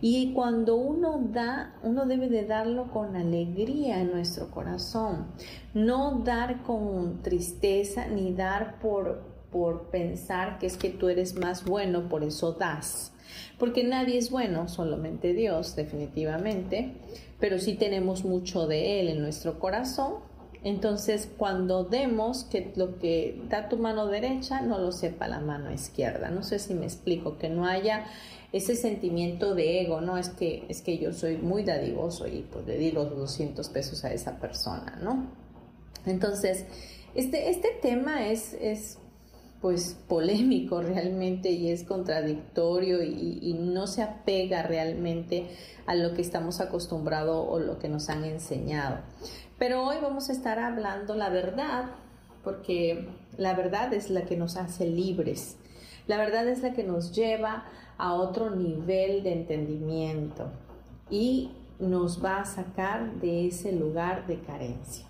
Y 0.00 0.34
cuando 0.34 0.76
uno 0.76 1.20
da, 1.32 1.74
uno 1.82 2.06
debe 2.06 2.28
de 2.28 2.44
darlo 2.44 2.92
con 2.92 3.16
alegría 3.16 4.00
en 4.00 4.12
nuestro 4.12 4.52
corazón, 4.52 5.26
no 5.74 6.20
dar 6.20 6.62
con 6.62 7.22
tristeza 7.22 8.06
ni 8.06 8.32
dar 8.32 8.78
por 8.78 9.35
por 9.56 9.84
pensar 9.84 10.58
que 10.58 10.66
es 10.66 10.76
que 10.76 10.90
tú 10.90 11.08
eres 11.08 11.34
más 11.34 11.64
bueno, 11.64 12.10
por 12.10 12.22
eso 12.22 12.52
das. 12.52 13.12
Porque 13.58 13.84
nadie 13.84 14.18
es 14.18 14.30
bueno, 14.30 14.68
solamente 14.68 15.32
Dios, 15.32 15.74
definitivamente, 15.74 16.92
pero 17.40 17.58
sí 17.58 17.72
tenemos 17.72 18.22
mucho 18.22 18.66
de 18.66 19.00
Él 19.00 19.08
en 19.08 19.22
nuestro 19.22 19.58
corazón, 19.58 20.16
Entonces, 20.62 21.30
cuando 21.38 21.84
demos 21.84 22.44
que 22.44 22.72
lo 22.74 22.98
que 22.98 23.40
da 23.48 23.68
tu 23.68 23.76
mano 23.76 24.08
derecha 24.08 24.62
no 24.62 24.78
lo 24.78 24.90
sepa 24.90 25.28
la 25.28 25.38
mano 25.38 25.72
izquierda. 25.72 26.28
No 26.30 26.42
sé 26.42 26.58
si 26.58 26.74
me 26.74 26.86
explico, 26.86 27.38
que 27.38 27.48
no 27.48 27.66
haya 27.66 28.06
ese 28.52 28.74
sentimiento 28.74 29.54
de 29.54 29.82
ego, 29.82 30.00
no 30.00 30.18
es 30.18 30.28
que 30.30 30.66
es 30.68 30.82
que 30.82 30.98
yo 30.98 31.12
soy 31.12 31.36
muy 31.36 31.62
dadivoso 31.62 32.26
y 32.26 32.42
pues 32.50 32.66
le 32.66 32.78
di 32.78 32.90
los 32.90 33.08
200 33.16 33.68
pesos 33.68 34.04
a 34.04 34.12
esa 34.12 34.40
persona, 34.40 34.98
¿no? 35.00 35.26
Entonces, 36.04 36.64
este, 37.14 37.48
este 37.48 37.68
tema 37.80 38.28
es, 38.28 38.52
es 38.54 38.98
pues 39.60 39.96
polémico 40.08 40.82
realmente 40.82 41.50
y 41.50 41.70
es 41.70 41.84
contradictorio 41.84 43.02
y, 43.02 43.54
no 43.58 43.86
se 43.86 44.02
apega 44.02 44.62
realmente 44.62 45.48
a 45.86 45.94
lo 45.94 46.14
que 46.14 46.22
estamos 46.22 46.60
acostumbrados 46.60 47.46
o 47.48 47.58
lo 47.58 47.78
que 47.78 47.88
nos 47.88 48.08
han 48.08 48.24
enseñado. 48.24 48.98
Pero 49.58 49.84
hoy 49.84 49.96
vamos 50.00 50.28
a 50.28 50.32
estar 50.32 50.58
hablando 50.58 51.14
la 51.14 51.30
verdad, 51.30 51.86
porque 52.44 53.08
la 53.36 53.54
verdad 53.54 53.92
es 53.92 54.10
la 54.10 54.24
que 54.24 54.36
nos 54.36 54.56
hace 54.56 54.86
libres. 54.86 55.56
La 56.06 56.16
verdad 56.16 56.46
es 56.48 56.62
la 56.62 56.72
que 56.72 56.84
nos 56.84 57.12
lleva 57.12 57.64
a 57.98 58.14
otro 58.14 58.50
nivel 58.50 59.22
de 59.22 59.32
entendimiento 59.32 60.50
y 61.10 61.50
nos 61.78 62.24
va 62.24 62.40
a 62.40 62.44
sacar 62.44 63.20
de 63.20 63.48
ese 63.48 63.72
lugar 63.72 64.26
de 64.26 64.40
carencia. 64.40 65.06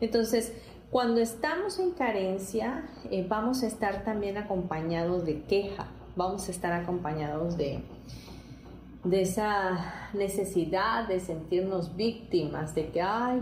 Entonces, 0.00 0.52
cuando 0.90 1.20
estamos 1.20 1.78
en 1.78 1.90
carencia, 1.92 2.84
eh, 3.10 3.26
vamos 3.28 3.62
a 3.62 3.66
estar 3.66 4.04
también 4.04 4.36
acompañados 4.36 5.24
de 5.24 5.42
queja, 5.42 5.88
vamos 6.16 6.48
a 6.48 6.50
estar 6.50 6.72
acompañados 6.72 7.56
de, 7.56 7.82
de 9.02 9.22
esa 9.22 10.10
necesidad 10.14 11.08
de 11.08 11.20
sentirnos 11.20 11.96
víctimas, 11.96 12.74
de 12.74 12.90
que, 12.90 13.02
ay, 13.02 13.40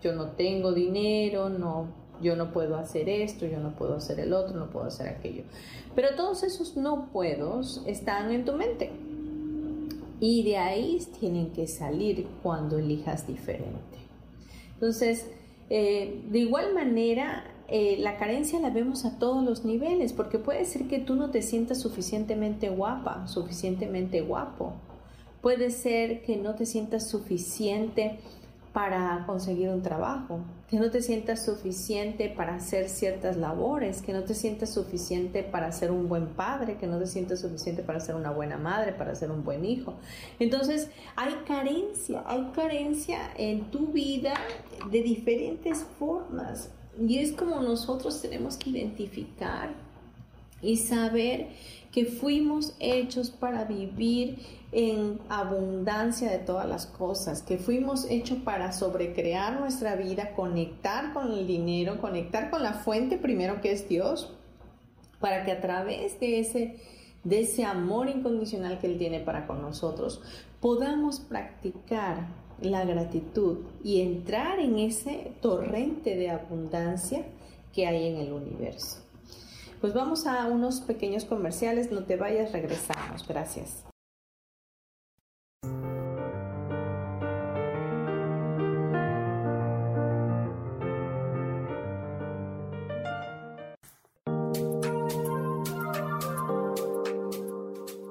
yo 0.00 0.14
no 0.14 0.30
tengo 0.30 0.72
dinero, 0.72 1.48
no, 1.48 1.88
yo 2.22 2.36
no 2.36 2.52
puedo 2.52 2.76
hacer 2.76 3.08
esto, 3.08 3.46
yo 3.46 3.60
no 3.60 3.74
puedo 3.76 3.96
hacer 3.96 4.20
el 4.20 4.32
otro, 4.32 4.56
no 4.56 4.70
puedo 4.70 4.86
hacer 4.86 5.08
aquello. 5.08 5.44
Pero 5.94 6.14
todos 6.16 6.42
esos 6.42 6.76
no 6.76 7.10
puedos 7.12 7.82
están 7.86 8.30
en 8.32 8.44
tu 8.44 8.52
mente. 8.54 8.90
Y 10.20 10.42
de 10.42 10.56
ahí 10.56 10.98
tienen 11.20 11.52
que 11.52 11.68
salir 11.68 12.26
cuando 12.42 12.78
elijas 12.78 13.26
diferente. 13.26 13.98
Entonces, 14.74 15.30
eh, 15.70 16.22
de 16.30 16.38
igual 16.38 16.74
manera, 16.74 17.44
eh, 17.68 17.96
la 17.98 18.16
carencia 18.16 18.60
la 18.60 18.70
vemos 18.70 19.04
a 19.04 19.18
todos 19.18 19.44
los 19.44 19.64
niveles, 19.64 20.12
porque 20.12 20.38
puede 20.38 20.64
ser 20.64 20.88
que 20.88 20.98
tú 20.98 21.14
no 21.14 21.30
te 21.30 21.42
sientas 21.42 21.80
suficientemente 21.80 22.70
guapa, 22.70 23.26
suficientemente 23.28 24.22
guapo. 24.22 24.72
Puede 25.42 25.70
ser 25.70 26.22
que 26.22 26.36
no 26.36 26.54
te 26.54 26.66
sientas 26.66 27.08
suficiente 27.08 28.18
para 28.72 29.24
conseguir 29.26 29.68
un 29.68 29.82
trabajo, 29.82 30.40
que 30.68 30.78
no 30.78 30.90
te 30.90 31.02
sientas 31.02 31.44
suficiente 31.44 32.28
para 32.28 32.56
hacer 32.56 32.88
ciertas 32.88 33.36
labores, 33.36 34.02
que 34.02 34.12
no 34.12 34.24
te 34.24 34.34
sientas 34.34 34.72
suficiente 34.72 35.42
para 35.42 35.72
ser 35.72 35.90
un 35.90 36.08
buen 36.08 36.26
padre, 36.28 36.76
que 36.76 36.86
no 36.86 36.98
te 36.98 37.06
sientas 37.06 37.40
suficiente 37.40 37.82
para 37.82 38.00
ser 38.00 38.14
una 38.14 38.30
buena 38.30 38.58
madre, 38.58 38.92
para 38.92 39.14
ser 39.14 39.30
un 39.30 39.44
buen 39.44 39.64
hijo. 39.64 39.94
Entonces, 40.38 40.90
hay 41.16 41.34
carencia, 41.46 42.22
hay 42.26 42.50
carencia 42.54 43.30
en 43.36 43.70
tu 43.70 43.88
vida 43.88 44.34
de 44.90 45.02
diferentes 45.02 45.84
formas. 45.98 46.70
Y 47.00 47.18
es 47.18 47.32
como 47.32 47.60
nosotros 47.60 48.20
tenemos 48.20 48.56
que 48.56 48.70
identificar 48.70 49.70
y 50.60 50.76
saber 50.76 51.48
que 51.92 52.04
fuimos 52.04 52.74
hechos 52.80 53.30
para 53.30 53.64
vivir 53.64 54.38
en 54.72 55.18
abundancia 55.28 56.30
de 56.30 56.38
todas 56.38 56.68
las 56.68 56.86
cosas, 56.86 57.42
que 57.42 57.56
fuimos 57.56 58.06
hechos 58.10 58.38
para 58.44 58.72
sobrecrear 58.72 59.58
nuestra 59.58 59.96
vida, 59.96 60.34
conectar 60.34 61.12
con 61.14 61.32
el 61.32 61.46
dinero, 61.46 62.00
conectar 62.00 62.50
con 62.50 62.62
la 62.62 62.74
fuente 62.74 63.16
primero 63.16 63.60
que 63.60 63.72
es 63.72 63.88
Dios, 63.88 64.34
para 65.20 65.44
que 65.44 65.52
a 65.52 65.60
través 65.60 66.20
de 66.20 66.40
ese, 66.40 66.76
de 67.24 67.40
ese 67.40 67.64
amor 67.64 68.08
incondicional 68.08 68.78
que 68.78 68.86
Él 68.86 68.98
tiene 68.98 69.20
para 69.20 69.46
con 69.46 69.62
nosotros, 69.62 70.20
podamos 70.60 71.20
practicar 71.20 72.28
la 72.60 72.84
gratitud 72.84 73.58
y 73.82 74.00
entrar 74.00 74.58
en 74.58 74.78
ese 74.78 75.32
torrente 75.40 76.16
de 76.16 76.30
abundancia 76.30 77.24
que 77.72 77.86
hay 77.86 78.08
en 78.08 78.16
el 78.16 78.32
universo. 78.32 79.07
Pues 79.80 79.94
vamos 79.94 80.26
a 80.26 80.46
unos 80.46 80.80
pequeños 80.80 81.24
comerciales, 81.24 81.92
no 81.92 82.04
te 82.04 82.16
vayas, 82.16 82.52
regresamos. 82.52 83.26
Gracias. 83.26 83.84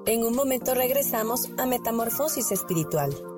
En 0.06 0.24
un 0.24 0.34
momento 0.34 0.74
regresamos 0.74 1.50
a 1.58 1.66
Metamorfosis 1.66 2.50
Espiritual. 2.50 3.37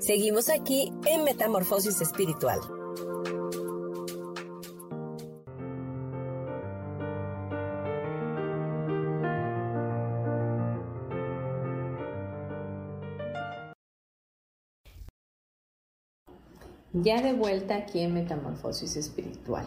Seguimos 0.00 0.48
aquí 0.48 0.90
en 1.04 1.24
Metamorfosis 1.24 2.00
Espiritual. 2.00 2.58
Ya 16.94 17.20
de 17.20 17.34
vuelta 17.34 17.76
aquí 17.76 18.00
en 18.00 18.14
Metamorfosis 18.14 18.96
Espiritual. 18.96 19.66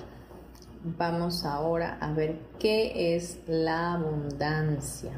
Vamos 0.84 1.46
ahora 1.46 2.00
a 2.02 2.12
ver 2.12 2.40
qué 2.58 3.16
es 3.16 3.40
la 3.46 3.94
abundancia. 3.94 5.14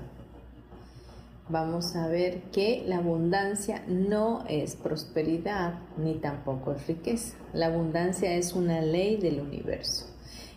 Vamos 1.48 1.96
a 1.96 2.08
ver 2.08 2.42
que 2.52 2.84
la 2.88 2.98
abundancia 2.98 3.84
no 3.88 4.44
es 4.50 4.76
prosperidad 4.76 5.76
ni 5.96 6.16
tampoco 6.16 6.72
es 6.72 6.88
riqueza. 6.88 7.38
La 7.54 7.68
abundancia 7.68 8.34
es 8.34 8.54
una 8.54 8.82
ley 8.82 9.18
del 9.18 9.40
universo. 9.40 10.08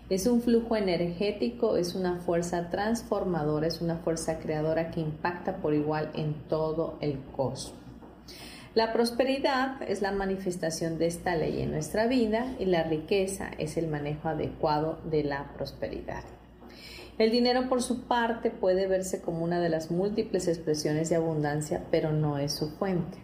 Es 0.08 0.26
un 0.26 0.40
flujo 0.40 0.76
energético, 0.76 1.76
es 1.76 1.94
una 1.94 2.20
fuerza 2.20 2.70
transformadora, 2.70 3.66
es 3.66 3.82
una 3.82 3.96
fuerza 3.96 4.38
creadora 4.38 4.90
que 4.90 5.00
impacta 5.00 5.58
por 5.58 5.74
igual 5.74 6.10
en 6.14 6.32
todo 6.48 6.96
el 7.02 7.18
cosmos. 7.36 7.74
La 8.74 8.94
prosperidad 8.94 9.82
es 9.82 10.00
la 10.00 10.12
manifestación 10.12 10.96
de 10.96 11.08
esta 11.08 11.36
ley 11.36 11.60
en 11.60 11.70
nuestra 11.70 12.06
vida 12.06 12.54
y 12.58 12.64
la 12.64 12.84
riqueza 12.84 13.50
es 13.58 13.76
el 13.76 13.88
manejo 13.88 14.30
adecuado 14.30 14.98
de 15.04 15.24
la 15.24 15.52
prosperidad. 15.52 16.24
El 17.18 17.32
dinero 17.32 17.68
por 17.68 17.82
su 17.82 18.02
parte 18.02 18.50
puede 18.50 18.86
verse 18.86 19.20
como 19.20 19.42
una 19.42 19.60
de 19.60 19.68
las 19.68 19.90
múltiples 19.90 20.46
expresiones 20.46 21.10
de 21.10 21.16
abundancia, 21.16 21.84
pero 21.90 22.12
no 22.12 22.38
es 22.38 22.52
su 22.52 22.70
fuente. 22.70 23.18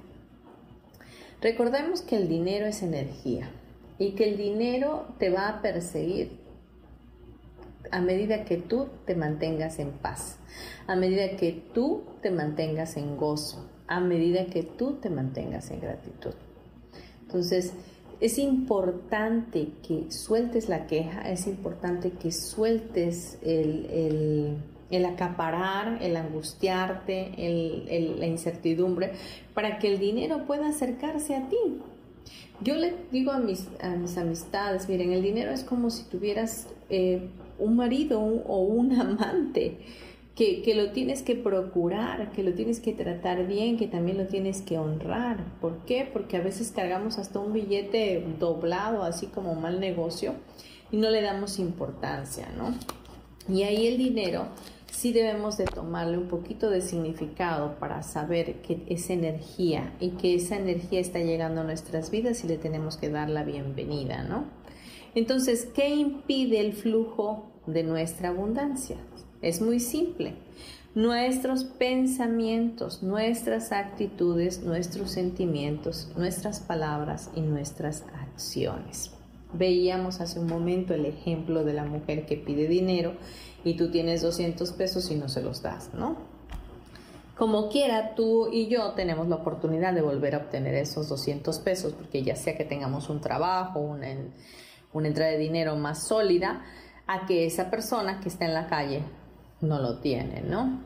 Recordemos 1.40 2.02
que 2.02 2.16
el 2.16 2.28
dinero 2.28 2.66
es 2.66 2.83
energía 2.83 3.50
y 3.98 4.12
que 4.12 4.30
el 4.30 4.37
dinero 4.37 5.07
te 5.18 5.30
va 5.30 5.48
a 5.48 5.62
perseguir 5.62 6.40
a 7.92 8.00
medida 8.00 8.44
que 8.44 8.57
tú 8.57 8.88
te 9.04 9.14
mantengas 9.14 9.78
en 9.78 9.92
paz, 9.92 10.38
a 10.88 10.96
medida 10.96 11.37
que 11.37 11.52
tú 11.72 12.02
te 12.20 12.30
mantengas 12.30 12.96
en 12.96 13.16
gozo, 13.16 13.70
a 13.87 14.00
medida 14.00 14.46
que 14.46 14.64
tú 14.64 14.94
te 14.94 15.11
mantengas 15.11 15.70
en 15.70 15.80
gratitud. 15.80 16.35
Entonces, 17.22 17.74
es 18.20 18.38
importante 18.38 19.68
que 19.87 20.11
sueltes 20.11 20.68
la 20.68 20.87
queja, 20.87 21.31
es 21.31 21.46
importante 21.46 22.11
que 22.11 22.33
sueltes 22.33 23.38
el, 23.42 24.57
acaparar, 25.07 26.03
el 26.03 26.16
angustiarte, 26.16 27.33
la 28.18 28.27
incertidumbre, 28.27 29.12
para 29.55 29.79
que 29.79 29.92
el 29.92 29.98
dinero 29.98 30.46
pueda 30.46 30.68
acercarse 30.68 31.35
a 31.35 31.48
ti. 31.48 31.57
Yo 32.61 32.77
le 32.77 32.94
digo 33.11 33.33
a 33.33 33.38
mis, 33.38 33.68
mis 34.00 34.16
amistades, 34.16 34.88
miren, 34.88 35.12
el 35.12 35.22
dinero 35.22 35.50
es 35.50 35.64
como 35.64 35.90
si 35.90 36.05
tuvieras 36.05 36.68
eh, 36.88 37.29
un 37.59 37.77
marido 37.77 38.20
o 38.20 38.61
un 38.62 38.92
amante 39.00 39.79
que, 40.35 40.75
lo 40.75 40.90
tienes 40.90 41.23
que 41.23 41.37
procurar, 41.37 42.33
que 42.33 42.42
lo 42.42 42.53
tienes 42.55 42.81
que 42.81 42.92
tratar 42.92 43.47
bien, 43.47 43.77
que 43.77 43.87
también 43.87 44.18
lo 44.18 44.27
tienes 44.27 44.62
que 44.62 44.79
honrar. 44.79 45.44
¿Por 45.61 45.85
qué? 45.85 46.09
Porque 46.12 46.37
a 46.37 46.40
veces 46.40 46.73
cargamos 46.73 47.18
hasta 47.18 47.38
un 47.38 47.53
billete 47.53 48.25
doblado, 48.40 49.05
así 49.05 49.29
como 49.29 49.55
mal 49.55 49.79
negocio, 49.79 50.35
y 50.90 50.97
no 50.97 51.11
le 51.11 51.23
damos 51.23 51.59
importancia, 51.59 52.49
¿no? 52.57 52.75
Y 53.49 53.62
ahí 53.62 53.87
el 53.87 53.99
dinero 53.99 54.49
sí 54.90 55.12
debemos 55.12 55.57
de 55.57 55.66
tomarle 55.66 56.18
un 56.18 56.29
poquito 56.29 56.70
de 56.70 56.81
significado 56.81 57.79
para 57.79 58.03
saber 58.03 58.62
que 58.62 58.83
es 58.88 59.11
energía 59.11 59.92
y 60.01 60.11
que 60.11 60.35
esa 60.35 60.57
energía 60.57 61.01
está 61.01 61.20
llegando 61.20 61.61
a 61.61 61.64
nuestras 61.64 62.11
vidas 62.11 62.42
y 62.42 62.49
le 62.49 62.59
tenemos 62.59 62.97
que 62.97 63.09
dar 63.09 63.29
la 63.29 63.44
bienvenida, 63.44 64.25
¿no? 64.25 64.44
Entonces, 65.14 65.68
¿qué 65.73 65.90
impide 65.90 66.59
el 66.59 66.73
flujo 66.73 67.53
de 67.66 67.85
nuestra 67.85 68.31
abundancia? 68.31 68.97
Es 69.44 69.61
muy 69.61 69.78
simple. 69.78 70.37
Nuestros 70.94 71.64
pensamientos, 71.64 73.02
nuestras 73.02 73.72
actitudes, 73.72 74.62
nuestros 74.62 75.11
sentimientos, 75.11 76.09
nuestras 76.16 76.61
palabras 76.61 77.30
y 77.37 77.42
nuestras 77.42 78.04
acciones. 78.22 79.11
Veíamos 79.52 80.22
hace 80.22 80.40
un 80.40 80.46
momento 80.46 80.94
el 80.94 81.04
ejemplo 81.04 81.62
de 81.62 81.74
la 81.74 81.85
mujer 81.85 82.24
que 82.24 82.38
pide 82.38 82.68
dinero 82.68 83.12
y 83.64 83.74
tú 83.76 83.90
tienes 83.90 84.22
200 84.22 84.72
pesos 84.72 85.11
y 85.11 85.16
no 85.16 85.28
se 85.28 85.42
los 85.42 85.61
das, 85.61 85.90
¿no? 85.92 86.16
Como 87.37 87.68
quiera, 87.68 88.14
tú 88.14 88.48
y 88.50 88.68
yo 88.68 88.92
tenemos 88.92 89.28
la 89.28 89.37
oportunidad 89.37 89.92
de 89.92 90.00
volver 90.00 90.37
a 90.37 90.38
obtener 90.38 90.74
esos 90.74 91.11
200 91.11 91.59
pesos, 91.59 91.92
porque 91.92 92.22
ya 92.22 92.35
sea 92.35 92.57
que 92.57 92.64
tengamos 92.64 93.11
un 93.11 93.20
trabajo, 93.20 93.78
una, 93.78 94.07
una 94.94 95.09
entrada 95.09 95.33
de 95.33 95.38
dinero 95.38 95.76
más 95.76 96.04
sólida, 96.04 96.64
a 97.07 97.26
que 97.26 97.44
esa 97.44 97.70
persona 97.70 98.20
que 98.20 98.30
está 98.30 98.46
en 98.46 98.54
la 98.54 98.68
calle 98.68 99.02
no 99.64 99.81
lo 99.81 99.98
tiene, 99.98 100.42
¿no? 100.42 100.81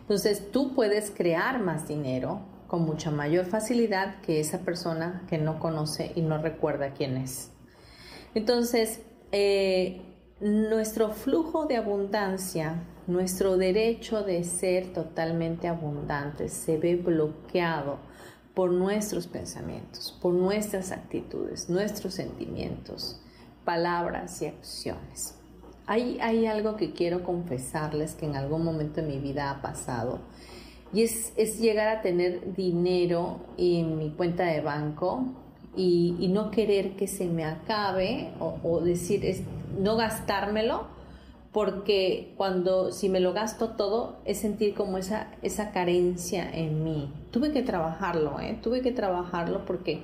Entonces 0.00 0.50
tú 0.50 0.74
puedes 0.74 1.10
crear 1.10 1.60
más 1.60 1.86
dinero 1.86 2.40
con 2.66 2.82
mucha 2.82 3.10
mayor 3.10 3.44
facilidad 3.44 4.20
que 4.22 4.40
esa 4.40 4.60
persona 4.60 5.24
que 5.28 5.38
no 5.38 5.60
conoce 5.60 6.12
y 6.14 6.22
no 6.22 6.38
recuerda 6.38 6.94
quién 6.94 7.16
es. 7.18 7.50
Entonces, 8.34 9.00
eh, 9.30 10.00
nuestro 10.40 11.10
flujo 11.10 11.66
de 11.66 11.76
abundancia, 11.76 12.82
nuestro 13.06 13.56
derecho 13.56 14.22
de 14.22 14.42
ser 14.44 14.92
totalmente 14.92 15.68
abundantes 15.68 16.52
se 16.52 16.78
ve 16.78 16.96
bloqueado 16.96 17.98
por 18.54 18.70
nuestros 18.70 19.26
pensamientos, 19.26 20.18
por 20.20 20.34
nuestras 20.34 20.92
actitudes, 20.92 21.68
nuestros 21.68 22.14
sentimientos, 22.14 23.20
palabras 23.64 24.42
y 24.42 24.46
acciones. 24.46 25.41
Hay, 25.86 26.46
algo 26.46 26.76
que 26.76 26.92
quiero 26.92 27.24
confesarles 27.24 28.14
que 28.14 28.26
en 28.26 28.36
algún 28.36 28.64
momento 28.64 29.00
de 29.00 29.08
mi 29.08 29.18
vida 29.18 29.50
ha 29.50 29.62
pasado 29.62 30.20
y 30.92 31.02
es, 31.02 31.34
llegar 31.58 31.88
a 31.88 32.02
tener 32.02 32.54
dinero 32.54 33.40
en 33.58 33.98
mi 33.98 34.10
cuenta 34.10 34.44
de 34.44 34.60
banco 34.60 35.24
y, 35.76 36.28
no 36.30 36.50
querer 36.50 36.96
que 36.96 37.08
se 37.08 37.26
me 37.26 37.44
acabe 37.44 38.30
o, 38.38 38.80
decir 38.80 39.24
es, 39.24 39.42
no 39.78 39.96
gastármelo 39.96 40.86
porque 41.50 42.32
cuando 42.36 42.92
si 42.92 43.08
me 43.08 43.20
lo 43.20 43.32
gasto 43.32 43.70
todo 43.70 44.16
es 44.24 44.38
sentir 44.38 44.74
como 44.74 44.98
esa, 44.98 45.32
esa 45.42 45.70
carencia 45.72 46.48
en 46.50 46.84
mí. 46.84 47.12
Tuve 47.30 47.52
que 47.52 47.62
trabajarlo, 47.62 48.40
¿eh? 48.40 48.58
tuve 48.62 48.80
que 48.80 48.92
trabajarlo 48.92 49.66
porque 49.66 50.02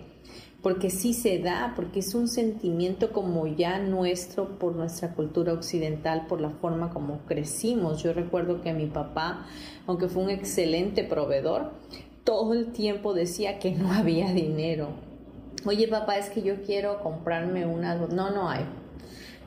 porque 0.63 0.91
sí 0.91 1.15
se 1.15 1.39
da, 1.39 1.73
porque 1.77 2.01
es 2.01 2.15
un 2.15 2.29
sentimiento 2.29 3.13
como 3.13 3.47
ya 3.47 3.79
nuestro 3.79 4.59
por 4.59 4.75
nuestra 4.75 5.15
cultura 5.15 5.53
occidental, 5.53 6.27
por 6.27 6.41
la 6.41 6.51
forma 6.51 6.91
como 6.91 7.21
crecimos. 7.27 8.03
Yo 8.03 8.13
recuerdo 8.13 8.61
que 8.61 8.73
mi 8.73 8.87
papá, 8.87 9.47
aunque 9.87 10.09
fue 10.09 10.25
un 10.25 10.31
excelente 10.31 11.05
proveedor, 11.05 11.73
todo 12.25 12.55
el 12.55 12.73
tiempo 12.73 13.15
decía 13.15 13.59
que 13.59 13.71
no 13.73 13.93
había 13.93 14.33
dinero. 14.33 14.89
Oye 15.65 15.87
papá, 15.89 16.19
es 16.19 16.29
que 16.31 16.43
yo 16.43 16.63
quiero 16.63 17.03
comprarme 17.03 17.65
una... 17.65 17.95
No, 17.95 18.31
no 18.31 18.49
hay. 18.49 18.65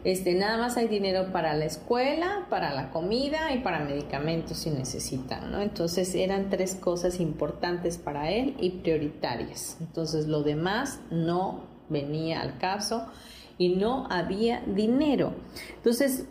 Este, 0.04 0.34
nada 0.34 0.58
más 0.58 0.78
hay 0.78 0.88
dinero 0.88 1.32
para 1.32 1.54
la 1.54 1.66
escuela, 1.66 2.48
para 2.50 2.74
la 2.74 2.90
comida 2.90 3.54
y 3.54 3.60
para 3.60 3.80
medicamentos 3.80 4.58
si 4.58 4.72
necesitan, 4.72 5.52
¿no? 5.52 5.62
Entonces 5.62 6.16
eran 6.16 6.50
tres 6.50 6.74
cosas 6.74 7.20
importantes 7.20 8.00
para 8.00 8.32
él 8.32 8.56
y 8.60 8.72
prioritarias. 8.72 9.78
Entonces 9.80 10.28
lo 10.28 10.42
demás 10.42 11.00
no 11.12 11.66
venía 11.90 12.42
al 12.42 12.58
caso 12.58 13.06
y 13.60 13.76
no 13.76 14.08
había 14.10 14.62
dinero. 14.62 15.34
Entonces 15.76 16.26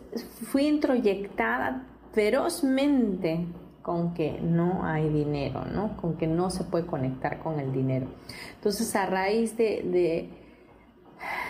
fui 0.51 0.67
introyectada 0.67 1.87
ferozmente 2.11 3.45
con 3.81 4.13
que 4.13 4.39
no 4.41 4.85
hay 4.85 5.07
dinero, 5.07 5.63
¿no? 5.65 5.95
Con 5.95 6.17
que 6.17 6.27
no 6.27 6.49
se 6.49 6.65
puede 6.65 6.85
conectar 6.85 7.39
con 7.39 7.59
el 7.59 7.71
dinero. 7.71 8.07
Entonces 8.55 8.93
a 8.97 9.05
raíz 9.05 9.55
de 9.55 9.81
de 9.83 10.40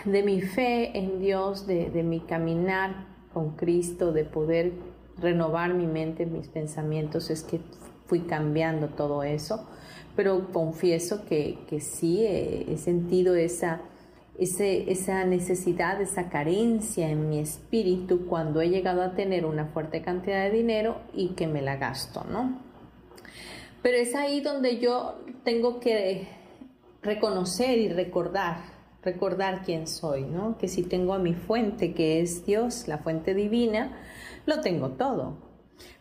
mi 0.04 0.40
fe 0.40 0.96
en 0.98 1.20
Dios, 1.20 1.66
de, 1.66 1.90
mi 2.02 2.20
caminar 2.20 3.06
con 3.32 3.56
Cristo, 3.56 4.12
de 4.12 4.24
poder 4.24 4.72
renovar 5.18 5.74
mi 5.74 5.86
mente, 5.86 6.26
mis 6.26 6.48
pensamientos, 6.48 7.30
es 7.30 7.42
que 7.42 7.60
fui 8.06 8.20
cambiando 8.20 8.88
todo 8.88 9.22
eso. 9.22 9.66
Pero 10.16 10.52
confieso 10.52 11.24
que, 11.24 11.58
sí 11.80 12.24
he, 12.26 12.76
sentido 12.76 13.34
esa, 13.34 13.80
esa 14.38 15.24
necesidad, 15.24 16.00
esa 16.00 16.28
carencia 16.28 17.08
en 17.08 17.30
mi 17.30 17.38
espíritu 17.38 18.26
cuando 18.26 18.60
he 18.60 18.68
llegado 18.68 19.02
a 19.02 19.14
tener 19.14 19.46
una 19.46 19.66
fuerte 19.66 20.02
cantidad 20.02 20.44
de 20.44 20.50
dinero 20.50 20.96
y 21.14 21.28
que 21.30 21.46
me 21.46 21.62
la 21.62 21.76
gasto, 21.76 22.24
¿no? 22.30 22.60
Pero 23.82 23.96
es 23.96 24.14
ahí 24.14 24.40
donde 24.40 24.78
yo 24.78 25.18
tengo 25.42 25.80
que 25.80 26.28
reconocer 27.02 27.78
y 27.78 27.88
recordar 27.88 28.71
recordar 29.04 29.62
quién 29.64 29.86
soy, 29.86 30.22
¿no? 30.22 30.58
Que 30.58 30.68
si 30.68 30.82
tengo 30.82 31.14
a 31.14 31.18
mi 31.18 31.34
fuente, 31.34 31.94
que 31.94 32.20
es 32.20 32.46
Dios, 32.46 32.88
la 32.88 32.98
fuente 32.98 33.34
divina, 33.34 33.98
lo 34.46 34.60
tengo 34.60 34.90
todo. 34.90 35.34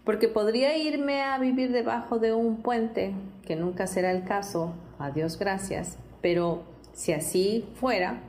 Porque 0.04 0.28
podría 0.28 0.78
irme 0.78 1.22
a 1.22 1.38
vivir 1.38 1.72
debajo 1.72 2.20
de 2.20 2.34
un 2.34 2.58
puente, 2.62 3.14
que 3.46 3.56
nunca 3.56 3.88
será 3.88 4.12
el 4.12 4.24
caso, 4.24 4.74
a 5.00 5.12
Dios 5.12 5.38
gracias, 5.38 5.98
pero 6.22 6.64
si 6.94 7.14
así 7.14 7.66
fuera, 7.76 8.22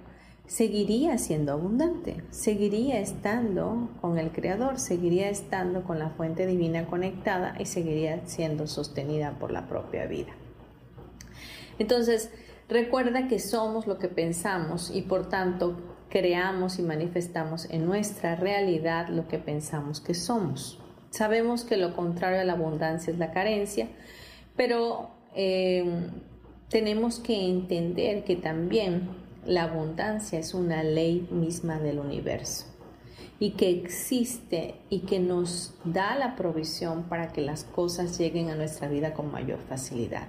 seguiría 0.47 1.19
siendo 1.19 1.53
abundante, 1.53 2.23
seguiría 2.31 3.01
estando 3.01 3.91
con 4.01 4.19
el 4.19 4.33
Creador, 4.33 4.79
seguiría 4.79 5.29
estando 5.29 5.83
con 5.83 5.99
la 5.99 6.11
fuente 6.11 6.47
divina 6.47 6.87
conectada 6.87 7.55
y 7.59 7.67
seguiría 7.67 8.27
siendo 8.27 8.67
sostenida 8.67 9.33
por 9.39 9.51
la 9.51 9.67
propia 9.67 10.07
vida. 10.07 10.33
Entonces, 11.79 12.31
Recuerda 12.73 13.29
que 13.29 13.39
somos 13.39 13.87
lo 13.87 13.99
que 13.99 14.09
pensamos 14.09 14.91
y 14.95 15.03
por 15.03 15.29
tanto 15.29 15.77
creamos 16.09 16.79
y 16.79 16.83
manifestamos 16.83 17.69
en 17.69 17.85
nuestra 17.85 18.35
realidad 18.35 19.09
lo 19.09 19.29
que 19.29 19.37
pensamos 19.39 20.01
que 20.01 20.15
somos. 20.15 20.81
Sabemos 21.11 21.65
que 21.65 21.77
lo 21.77 21.95
contrario 21.95 22.41
a 22.41 22.45
la 22.45 22.55
abundancia 22.55 23.13
es 23.13 23.19
la 23.19 23.31
carencia, 23.31 23.89
pero 24.57 25.11
em, 25.35 26.13
tenemos 26.71 27.19
que 27.19 27.47
entender 27.47 28.25
que 28.25 28.37
también 28.37 29.11
la 29.45 29.65
abundancia 29.65 30.39
es 30.39 30.55
una 30.55 30.83
ley 30.83 31.29
misma 31.31 31.79
del 31.79 31.99
universo 31.99 32.65
y 33.39 33.51
que 33.51 33.69
existe 33.69 34.77
y 34.89 35.01
que 35.01 35.21
nos 35.21 35.75
da 35.85 36.17
la 36.17 36.37
provisión 36.37 37.03
para 37.03 37.35
que 37.35 37.43
las 37.43 37.65
cosas 37.65 38.19
lleguen 38.19 38.49
a 38.49 38.55
nuestra 38.55 38.89
vida 38.89 39.13
con 39.13 39.31
mayor 39.31 39.59
facilidad. 39.59 40.27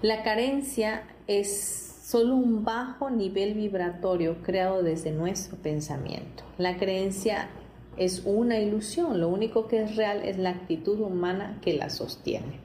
La 0.00 0.22
carencia 0.22 1.02
es 1.28 2.00
solo 2.02 2.36
un 2.36 2.64
bajo 2.64 3.10
nivel 3.10 3.52
vibratorio 3.52 4.42
creado 4.42 4.82
desde 4.82 5.12
nuestro 5.12 5.58
pensamiento. 5.58 6.42
La 6.56 6.78
creencia 6.78 7.50
es 7.98 8.22
una 8.24 8.58
ilusión, 8.58 9.20
lo 9.20 9.28
único 9.28 9.68
que 9.68 9.82
es 9.82 9.94
real 9.94 10.22
es 10.24 10.38
la 10.38 10.50
actitud 10.50 10.98
humana 11.00 11.58
que 11.60 11.74
la 11.74 11.90
sostiene. 11.90 12.60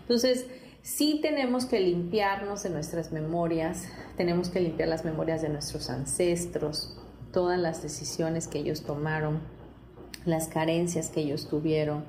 Entonces, 0.00 0.46
sí 0.80 1.18
tenemos 1.20 1.66
que 1.66 1.78
limpiarnos 1.78 2.62
de 2.62 2.70
nuestras 2.70 3.12
memorias, 3.12 3.84
tenemos 4.16 4.48
que 4.48 4.60
limpiar 4.60 4.88
las 4.88 5.04
memorias 5.04 5.42
de 5.42 5.50
nuestros 5.50 5.90
ancestros, 5.90 6.96
todas 7.32 7.60
las 7.60 7.82
decisiones 7.82 8.48
que 8.48 8.60
ellos 8.60 8.82
tomaron, 8.82 9.40
las 10.24 10.48
carencias 10.48 11.10
que 11.10 11.20
ellos 11.20 11.48
tuvieron, 11.50 12.04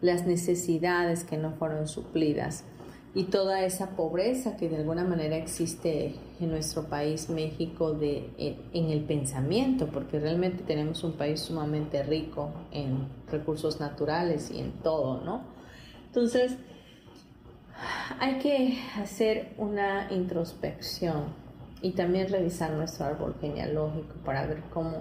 las 0.00 0.26
necesidades 0.26 1.24
que 1.24 1.36
no 1.36 1.52
fueron 1.52 1.88
suplidas 1.88 2.64
y 3.12 3.24
toda 3.24 3.64
esa 3.64 3.90
pobreza 3.96 4.56
que 4.56 4.68
de 4.68 4.76
alguna 4.76 5.04
manera 5.04 5.36
existe 5.36 6.14
en 6.38 6.50
nuestro 6.50 6.84
país, 6.84 7.28
México, 7.28 7.92
de, 7.92 8.30
en, 8.72 8.90
el 8.90 9.02
pensamiento, 9.02 9.88
porque 9.88 10.20
realmente 10.20 10.62
tenemos 10.62 11.02
un 11.02 11.14
país 11.14 11.40
sumamente 11.40 12.04
rico 12.04 12.50
en 12.70 13.08
recursos 13.30 13.80
naturales 13.80 14.50
y 14.52 14.60
en 14.60 14.72
todo, 14.82 15.20
¿no? 15.22 15.42
Entonces, 16.06 16.56
hay 18.20 18.38
que 18.38 18.78
hacer 18.96 19.54
una 19.58 20.12
introspección 20.12 21.34
y 21.82 21.92
también 21.92 22.28
revisar 22.28 22.72
nuestro 22.72 23.06
árbol 23.06 23.34
genealógico 23.40 24.14
para 24.24 24.46
ver 24.46 24.62
cómo 24.72 24.98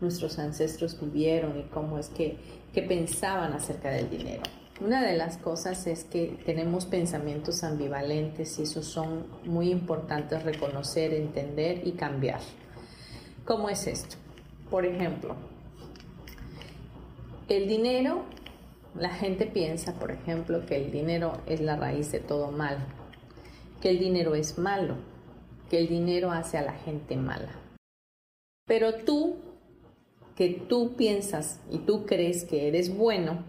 nuestros 0.00 0.38
ancestros 0.38 1.00
vivieron 1.00 1.58
y 1.58 1.62
cómo 1.64 1.98
es 1.98 2.08
que, 2.08 2.36
que 2.72 2.82
pensaban 2.82 3.52
acerca 3.52 3.90
del 3.90 4.10
dinero. 4.10 4.42
Una 4.80 5.04
de 5.04 5.16
las 5.16 5.38
cosas 5.38 5.88
es 5.88 6.04
que 6.04 6.38
tenemos 6.46 6.86
pensamientos 6.86 7.64
ambivalentes 7.64 8.60
y 8.60 8.62
esos 8.62 8.86
son 8.86 9.26
muy 9.44 9.70
importantes 9.70 10.44
reconocer, 10.44 11.12
entender 11.14 11.84
y 11.84 11.92
cambiar. 11.92 12.38
¿Cómo 13.44 13.68
es 13.70 13.88
esto? 13.88 14.14
Por 14.70 14.86
ejemplo, 14.86 15.34
el 17.48 17.66
dinero, 17.66 18.22
la 18.94 19.10
gente 19.10 19.46
piensa, 19.46 19.94
por 19.94 20.12
ejemplo, 20.12 20.64
que 20.64 20.76
el 20.76 20.92
dinero 20.92 21.32
es 21.46 21.60
la 21.60 21.74
raíz 21.74 22.12
de 22.12 22.20
todo 22.20 22.52
mal, 22.52 22.78
que 23.80 23.90
el 23.90 23.98
dinero 23.98 24.36
es 24.36 24.58
malo, 24.58 24.94
que 25.70 25.78
el 25.78 25.88
dinero 25.88 26.30
hace 26.30 26.56
a 26.56 26.62
la 26.62 26.74
gente 26.74 27.16
mala. 27.16 27.50
Pero 28.64 28.94
tú, 28.94 29.38
que 30.36 30.50
tú 30.50 30.94
piensas 30.94 31.58
y 31.68 31.78
tú 31.78 32.06
crees 32.06 32.44
que 32.44 32.68
eres 32.68 32.96
bueno, 32.96 33.42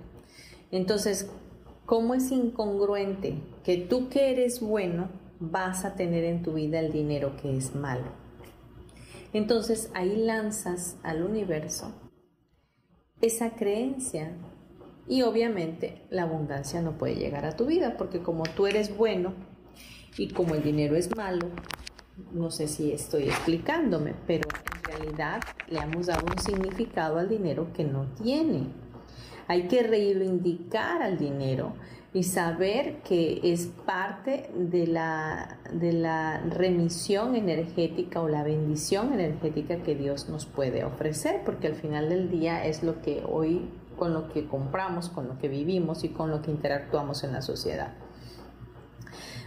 entonces, 0.71 1.29
¿cómo 1.85 2.13
es 2.13 2.31
incongruente 2.31 3.41
que 3.63 3.77
tú 3.77 4.09
que 4.09 4.31
eres 4.31 4.59
bueno 4.61 5.09
vas 5.39 5.85
a 5.85 5.95
tener 5.95 6.23
en 6.23 6.43
tu 6.43 6.53
vida 6.53 6.79
el 6.79 6.91
dinero 6.91 7.35
que 7.41 7.55
es 7.55 7.75
malo? 7.75 8.11
Entonces 9.33 9.91
ahí 9.93 10.15
lanzas 10.15 10.97
al 11.03 11.23
universo 11.23 11.93
esa 13.21 13.51
creencia 13.51 14.31
y 15.07 15.23
obviamente 15.23 16.05
la 16.09 16.23
abundancia 16.23 16.81
no 16.81 16.97
puede 16.97 17.15
llegar 17.15 17.45
a 17.45 17.55
tu 17.55 17.65
vida 17.65 17.95
porque 17.97 18.21
como 18.21 18.43
tú 18.43 18.67
eres 18.67 18.95
bueno 18.95 19.33
y 20.17 20.29
como 20.29 20.55
el 20.55 20.63
dinero 20.63 20.95
es 20.95 21.15
malo, 21.15 21.47
no 22.31 22.51
sé 22.51 22.67
si 22.67 22.91
estoy 22.91 23.23
explicándome, 23.23 24.13
pero 24.27 24.47
en 24.75 24.83
realidad 24.83 25.41
le 25.67 25.79
hemos 25.79 26.07
dado 26.07 26.25
un 26.25 26.37
significado 26.39 27.17
al 27.17 27.29
dinero 27.29 27.71
que 27.73 27.83
no 27.83 28.05
tiene. 28.21 28.67
Hay 29.49 29.67
que 29.67 29.81
reivindicar 29.81 31.01
al 31.01 31.17
dinero 31.17 31.73
y 32.13 32.21
saber 32.21 33.01
que 33.01 33.39
es 33.41 33.65
parte 33.65 34.51
de 34.55 34.85
la, 34.85 35.57
de 35.73 35.91
la 35.91 36.37
remisión 36.37 37.35
energética 37.35 38.21
o 38.21 38.27
la 38.27 38.43
bendición 38.43 39.11
energética 39.11 39.77
que 39.81 39.95
Dios 39.95 40.29
nos 40.29 40.45
puede 40.45 40.85
ofrecer, 40.85 41.41
porque 41.45 41.65
al 41.65 41.73
final 41.73 42.09
del 42.09 42.29
día 42.29 42.63
es 42.63 42.83
lo 42.83 43.01
que 43.01 43.23
hoy, 43.27 43.67
con 43.97 44.13
lo 44.13 44.29
que 44.29 44.47
compramos, 44.47 45.09
con 45.09 45.27
lo 45.27 45.39
que 45.39 45.47
vivimos 45.47 46.03
y 46.03 46.09
con 46.09 46.29
lo 46.29 46.43
que 46.43 46.51
interactuamos 46.51 47.23
en 47.23 47.33
la 47.33 47.41
sociedad. 47.41 47.95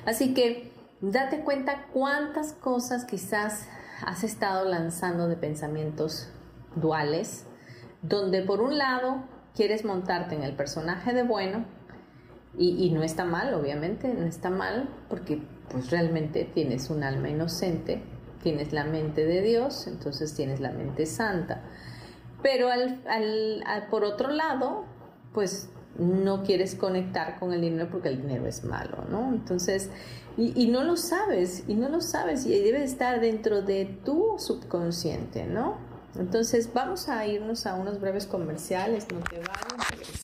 Así 0.05 0.35
que 0.35 0.73
date 1.01 1.45
cuenta 1.45 1.87
cuántas 1.93 2.55
cosas 2.55 3.05
quizás 3.05 3.69
has 4.05 4.25
estado 4.25 4.69
lanzando 4.69 5.29
de 5.29 5.37
pensamientos 5.37 6.29
duales, 6.75 7.47
donde 8.03 8.43
por 8.43 8.61
un 8.61 8.79
lado 8.79 9.31
quieres 9.55 9.85
montarte 9.85 10.35
en 10.35 10.43
el 10.43 10.55
personaje 10.55 11.13
de 11.13 11.23
bueno, 11.23 11.65
y, 12.59 12.91
no 12.91 13.03
está 13.03 13.25
mal, 13.25 13.55
obviamente, 13.55 14.13
no 14.13 14.27
está 14.27 14.51
mal, 14.51 14.91
porque 15.09 15.41
pues 15.71 15.91
realmente 15.91 16.45
tienes 16.45 16.91
un 16.91 17.03
alma 17.03 17.31
inocente, 17.31 18.03
tienes 18.43 18.75
la 18.75 18.85
mente 18.85 19.25
de 19.25 19.41
Dios, 19.41 19.87
entonces 19.87 20.35
tienes 20.35 20.61
la 20.61 20.71
mente 20.71 21.07
santa. 21.07 21.63
Pero 22.43 22.69
al, 22.69 23.03
por 23.91 24.05
otro 24.05 24.29
lado, 24.31 24.85
pues 25.33 25.71
no 25.99 26.43
quieres 26.43 26.75
conectar 26.75 27.39
con 27.39 27.55
el 27.55 27.63
dinero 27.63 27.89
porque 27.91 28.11
el 28.11 28.21
dinero 28.21 28.47
es 28.47 28.65
malo, 28.65 29.05
¿no? 29.09 29.31
Entonces, 29.31 29.91
y, 30.37 30.53
y, 30.63 30.67
no 30.67 30.83
lo 30.85 30.99
sabes, 30.99 31.65
y 31.69 31.75
no 31.75 31.89
lo 31.89 32.03
sabes, 32.03 32.45
y 32.45 32.51
debe 32.61 32.85
estar 32.85 33.21
dentro 33.21 33.63
de 33.63 33.87
tu 34.05 34.35
subconsciente, 34.39 35.47
¿no? 35.47 35.92
Entonces 36.17 36.73
vamos 36.73 37.09
a 37.09 37.27
irnos 37.27 37.67
a 37.67 37.75
unos 37.75 38.01
breves 38.01 38.27
comerciales, 38.27 39.07
no 39.13 39.21
te 39.21 39.39
vayas. 39.39 40.23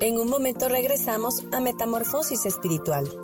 En 0.00 0.18
un 0.18 0.28
momento 0.28 0.68
regresamos 0.68 1.42
a 1.50 1.60
Metamorfosis 1.60 2.44
Espiritual. 2.44 3.23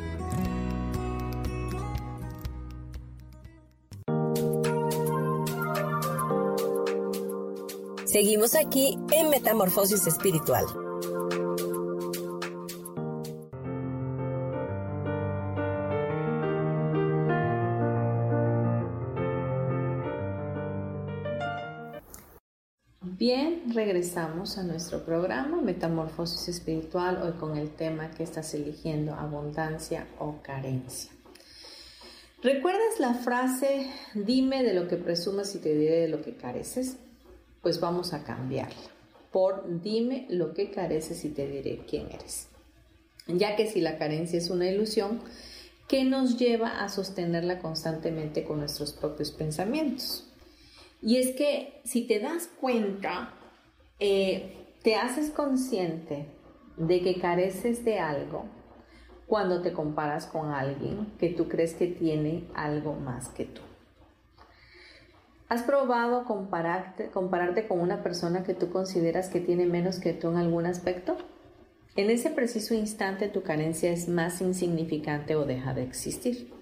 Seguimos 8.11 8.55
aquí 8.55 8.99
en 9.13 9.29
Metamorfosis 9.29 10.05
Espiritual. 10.05 10.65
Bien, 23.01 23.63
regresamos 23.73 24.57
a 24.57 24.63
nuestro 24.63 25.05
programa 25.05 25.61
Metamorfosis 25.61 26.49
Espiritual, 26.49 27.21
hoy 27.23 27.31
con 27.39 27.55
el 27.55 27.69
tema 27.69 28.11
que 28.11 28.23
estás 28.23 28.53
eligiendo, 28.53 29.13
abundancia 29.13 30.05
o 30.19 30.41
carencia. 30.43 31.13
¿Recuerdas 32.43 32.99
la 32.99 33.13
frase, 33.13 33.89
dime 34.15 34.63
de 34.63 34.73
lo 34.73 34.89
que 34.89 34.97
presumas 34.97 35.55
y 35.55 35.59
te 35.59 35.73
diré 35.73 36.01
de 36.01 36.07
lo 36.09 36.21
que 36.21 36.35
careces? 36.35 36.97
Pues 37.61 37.79
vamos 37.79 38.13
a 38.13 38.23
cambiarla 38.23 38.91
por 39.31 39.81
dime 39.81 40.27
lo 40.29 40.53
que 40.53 40.71
careces 40.71 41.23
y 41.25 41.29
te 41.29 41.47
diré 41.47 41.85
quién 41.89 42.07
eres. 42.11 42.49
Ya 43.27 43.55
que 43.55 43.67
si 43.67 43.79
la 43.79 43.97
carencia 43.97 44.37
es 44.37 44.49
una 44.49 44.69
ilusión, 44.69 45.21
¿qué 45.87 46.03
nos 46.03 46.37
lleva 46.37 46.83
a 46.83 46.89
sostenerla 46.89 47.59
constantemente 47.59 48.43
con 48.43 48.59
nuestros 48.59 48.93
propios 48.93 49.31
pensamientos? 49.31 50.27
Y 51.01 51.17
es 51.17 51.35
que 51.35 51.81
si 51.85 52.05
te 52.07 52.19
das 52.19 52.49
cuenta, 52.59 53.33
eh, 53.99 54.75
te 54.83 54.95
haces 54.95 55.29
consciente 55.29 56.27
de 56.77 57.01
que 57.01 57.19
careces 57.19 57.85
de 57.85 57.99
algo 57.99 58.45
cuando 59.27 59.61
te 59.61 59.71
comparas 59.71 60.25
con 60.25 60.51
alguien 60.51 61.13
que 61.17 61.29
tú 61.29 61.47
crees 61.47 61.73
que 61.73 61.87
tiene 61.87 62.47
algo 62.53 62.93
más 62.95 63.29
que 63.29 63.45
tú. 63.45 63.61
¿Has 65.51 65.63
probado 65.63 66.23
compararte, 66.23 67.67
con 67.67 67.81
una 67.81 68.01
persona 68.01 68.41
que 68.41 68.53
tú 68.53 68.71
consideras 68.71 69.27
que 69.27 69.41
tiene 69.41 69.65
menos 69.65 69.99
que 69.99 70.13
tú 70.13 70.29
en 70.29 70.37
algún 70.37 70.65
aspecto? 70.65 71.17
En 71.97 72.09
ese 72.09 72.29
preciso 72.29 72.73
instante 72.73 73.27
tu 73.27 73.43
carencia 73.43 73.91
es 73.91 74.07
más 74.07 74.39
insignificante 74.39 75.35
o 75.35 75.43
deja 75.43 75.73
de 75.73 75.83
existir. 75.83 76.53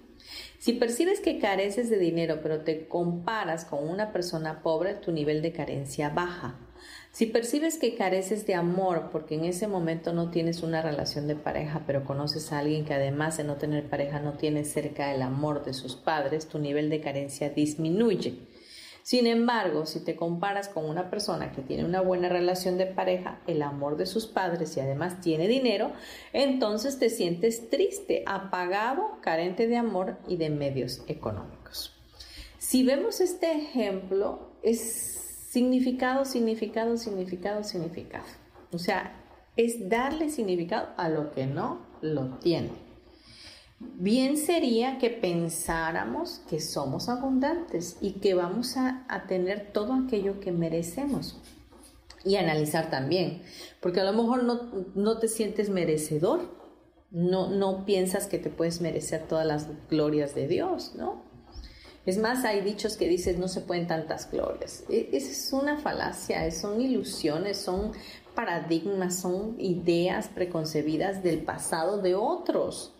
Si 0.58 0.72
percibes 0.72 1.20
que 1.20 1.38
careces 1.38 1.88
de 1.88 1.98
dinero 1.98 2.40
pero 2.42 2.62
te 2.62 2.88
comparas 2.88 3.64
con 3.64 3.88
una 3.88 4.12
persona 4.12 4.60
pobre, 4.60 4.94
tu 4.94 5.12
nivel 5.12 5.40
de 5.40 5.52
carencia 5.52 6.08
baja. 6.08 6.58
Si 7.12 7.26
percibes 7.26 7.78
que 7.78 7.94
careces 7.94 8.44
de 8.44 8.56
amor 8.56 9.10
porque 9.12 9.36
en 9.36 9.44
ese 9.44 9.68
momento 9.68 10.12
no 10.12 10.32
tienes 10.32 10.64
una 10.64 10.82
relación 10.82 11.28
de 11.28 11.36
pareja, 11.36 11.82
pero 11.86 12.02
conoces 12.02 12.50
a 12.50 12.58
alguien 12.58 12.84
que 12.84 12.94
además 12.94 13.36
de 13.36 13.44
no 13.44 13.54
tener 13.54 13.88
pareja 13.88 14.18
no 14.18 14.32
tiene 14.32 14.64
cerca 14.64 15.14
el 15.14 15.22
amor 15.22 15.64
de 15.64 15.74
sus 15.74 15.94
padres, 15.94 16.48
tu 16.48 16.58
nivel 16.58 16.90
de 16.90 17.00
carencia 17.00 17.50
disminuye. 17.50 18.49
Sin 19.10 19.26
embargo, 19.26 19.86
si 19.86 19.98
te 19.98 20.14
comparas 20.14 20.68
con 20.68 20.84
una 20.84 21.10
persona 21.10 21.50
que 21.50 21.62
tiene 21.62 21.84
una 21.84 22.00
buena 22.00 22.28
relación 22.28 22.78
de 22.78 22.86
pareja, 22.86 23.40
el 23.48 23.60
amor 23.60 23.96
de 23.96 24.06
sus 24.06 24.28
padres 24.28 24.76
y 24.76 24.80
además 24.80 25.20
tiene 25.20 25.48
dinero, 25.48 25.90
entonces 26.32 26.96
te 27.00 27.10
sientes 27.10 27.68
triste, 27.70 28.22
apagado, 28.24 29.18
carente 29.20 29.66
de 29.66 29.76
amor 29.76 30.18
y 30.28 30.36
de 30.36 30.50
medios 30.50 31.02
económicos. 31.08 31.92
Si 32.58 32.84
vemos 32.84 33.20
este 33.20 33.50
ejemplo, 33.50 34.52
es 34.62 34.78
significado, 35.50 36.24
significado, 36.24 36.96
significado, 36.96 37.64
significado. 37.64 38.26
O 38.72 38.78
sea, 38.78 39.20
es 39.56 39.88
darle 39.88 40.30
significado 40.30 40.90
a 40.96 41.08
lo 41.08 41.32
que 41.32 41.46
no 41.46 41.84
lo 42.00 42.38
tiene. 42.38 42.89
Bien 43.80 44.36
sería 44.36 44.98
que 44.98 45.08
pensáramos 45.08 46.42
que 46.50 46.60
somos 46.60 47.08
abundantes 47.08 47.96
y 48.02 48.12
que 48.12 48.34
vamos 48.34 48.76
a, 48.76 49.06
tener 49.26 49.72
todo 49.72 49.94
aquello 49.94 50.38
que 50.38 50.52
merecemos. 50.52 51.38
Y 52.22 52.36
analizar 52.36 52.90
también, 52.90 53.42
porque 53.80 54.00
a 54.00 54.04
lo 54.04 54.12
mejor 54.12 54.44
no, 54.44 54.70
no 54.94 55.18
te 55.18 55.28
sientes 55.28 55.70
merecedor, 55.70 56.54
no, 57.10 57.48
no 57.48 57.86
piensas 57.86 58.26
que 58.26 58.38
te 58.38 58.50
puedes 58.50 58.82
merecer 58.82 59.26
todas 59.26 59.46
las 59.46 59.66
glorias 59.88 60.34
de 60.34 60.46
Dios, 60.46 60.92
¿no? 60.94 61.22
Es 62.04 62.18
más, 62.18 62.44
hay 62.44 62.60
dichos 62.60 62.98
que 62.98 63.08
dicen 63.08 63.40
no 63.40 63.48
se 63.48 63.62
pueden 63.62 63.86
tantas 63.86 64.30
glorias. 64.30 64.84
E, 64.90 65.08
esa 65.12 65.30
es 65.30 65.52
una 65.54 65.78
falacia, 65.78 66.50
son 66.50 66.82
ilusiones, 66.82 67.56
son 67.56 67.92
paradigmas, 68.34 69.20
son 69.20 69.56
ideas 69.58 70.28
preconcebidas 70.28 71.22
del 71.22 71.42
pasado 71.42 72.02
de 72.02 72.14
otros. 72.14 72.94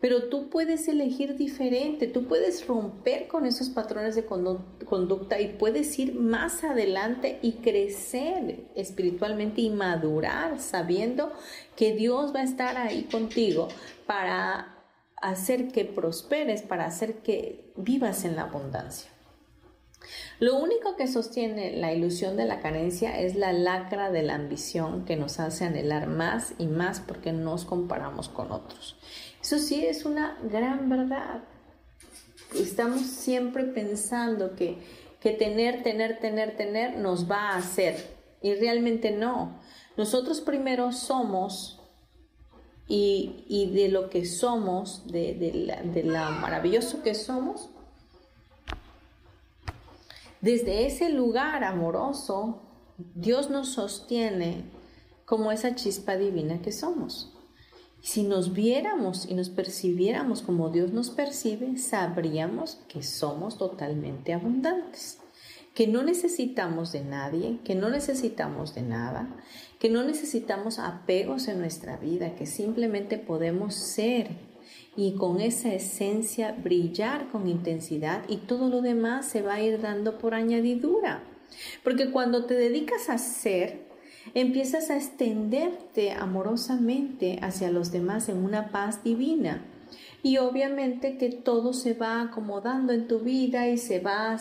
Pero 0.00 0.28
tú 0.28 0.48
puedes 0.48 0.86
elegir 0.86 1.36
diferente, 1.36 2.06
tú 2.06 2.24
puedes 2.28 2.66
romper 2.68 3.26
con 3.26 3.46
esos 3.46 3.68
patrones 3.68 4.14
de 4.14 4.24
conducta 4.24 5.40
y 5.40 5.48
puedes 5.54 5.98
ir 5.98 6.14
más 6.14 6.62
adelante 6.62 7.40
y 7.42 7.54
crecer 7.54 8.68
espiritualmente 8.76 9.60
y 9.60 9.70
madurar 9.70 10.60
sabiendo 10.60 11.32
que 11.74 11.94
Dios 11.94 12.32
va 12.32 12.40
a 12.40 12.44
estar 12.44 12.76
ahí 12.76 13.08
contigo 13.10 13.66
para 14.06 14.76
hacer 15.20 15.72
que 15.72 15.84
prosperes, 15.84 16.62
para 16.62 16.86
hacer 16.86 17.16
que 17.16 17.72
vivas 17.76 18.24
en 18.24 18.36
la 18.36 18.42
abundancia. 18.42 19.10
Lo 20.38 20.56
único 20.56 20.94
que 20.96 21.08
sostiene 21.08 21.72
la 21.76 21.92
ilusión 21.92 22.36
de 22.36 22.44
la 22.44 22.60
carencia 22.60 23.20
es 23.20 23.34
la 23.34 23.52
lacra 23.52 24.12
de 24.12 24.22
la 24.22 24.36
ambición 24.36 25.04
que 25.04 25.16
nos 25.16 25.40
hace 25.40 25.64
anhelar 25.64 26.06
más 26.06 26.54
y 26.58 26.68
más 26.68 27.00
porque 27.00 27.32
nos 27.32 27.64
comparamos 27.64 28.28
con 28.28 28.52
otros. 28.52 28.96
Eso 29.48 29.58
sí 29.58 29.82
es 29.82 30.04
una 30.04 30.36
gran 30.42 30.90
verdad. 30.90 31.42
Estamos 32.54 33.00
siempre 33.00 33.64
pensando 33.64 34.54
que, 34.54 34.76
que 35.20 35.30
tener, 35.30 35.82
tener, 35.82 36.20
tener, 36.20 36.54
tener 36.54 36.98
nos 36.98 37.30
va 37.30 37.52
a 37.52 37.56
hacer 37.56 37.96
y 38.42 38.52
realmente 38.56 39.10
no. 39.10 39.58
Nosotros 39.96 40.42
primero 40.42 40.92
somos 40.92 41.80
y, 42.88 43.72
de 43.74 43.88
lo 43.88 44.10
que 44.10 44.26
somos, 44.26 45.10
de, 45.10 45.32
de, 45.32 46.02
la, 46.04 46.28
maravilloso 46.28 47.02
que 47.02 47.14
somos, 47.14 47.70
desde 50.42 50.84
ese 50.84 51.08
lugar 51.08 51.64
amoroso, 51.64 52.60
Dios 52.98 53.48
nos 53.48 53.70
sostiene 53.70 54.64
como 55.24 55.50
esa 55.52 55.74
chispa 55.74 56.18
divina 56.18 56.60
que 56.60 56.70
somos. 56.70 57.32
Si 58.00 58.22
nos 58.22 58.52
viéramos 58.52 59.26
y 59.28 59.34
nos 59.34 59.50
percibiéramos 59.50 60.42
como 60.42 60.70
Dios 60.70 60.92
nos 60.92 61.10
percibe, 61.10 61.76
sabríamos 61.78 62.80
que 62.88 63.02
somos 63.02 63.58
totalmente 63.58 64.32
abundantes, 64.32 65.18
que 65.74 65.88
no 65.88 66.02
necesitamos 66.02 66.92
de 66.92 67.04
nadie, 67.04 67.58
que 67.64 67.74
no 67.74 67.90
necesitamos 67.90 68.74
de 68.74 68.82
nada, 68.82 69.28
que 69.78 69.90
no 69.90 70.04
necesitamos 70.04 70.78
apegos 70.78 71.48
en 71.48 71.58
nuestra 71.58 71.96
vida, 71.96 72.36
que 72.36 72.46
simplemente 72.46 73.18
podemos 73.18 73.74
ser 73.74 74.48
y 74.96 75.14
con 75.14 75.40
esa 75.40 75.72
esencia 75.72 76.52
brillar 76.52 77.30
con 77.30 77.48
intensidad 77.48 78.22
y 78.28 78.38
todo 78.38 78.68
lo 78.68 78.80
demás 78.80 79.26
se 79.26 79.42
va 79.42 79.54
a 79.54 79.62
ir 79.62 79.80
dando 79.80 80.18
por 80.18 80.34
añadidura. 80.34 81.22
Porque 81.82 82.10
cuando 82.10 82.46
te 82.46 82.54
dedicas 82.54 83.08
a 83.08 83.18
ser, 83.18 83.87
empiezas 84.34 84.90
a 84.90 84.96
extenderte 84.96 86.12
amorosamente 86.12 87.38
hacia 87.42 87.70
los 87.70 87.92
demás 87.92 88.28
en 88.28 88.44
una 88.44 88.70
paz 88.70 89.02
divina. 89.04 89.64
Y 90.22 90.38
obviamente 90.38 91.16
que 91.16 91.30
todo 91.30 91.72
se 91.72 91.94
va 91.94 92.22
acomodando 92.22 92.92
en 92.92 93.06
tu 93.06 93.20
vida 93.20 93.68
y 93.68 93.78
se 93.78 94.00
va, 94.00 94.36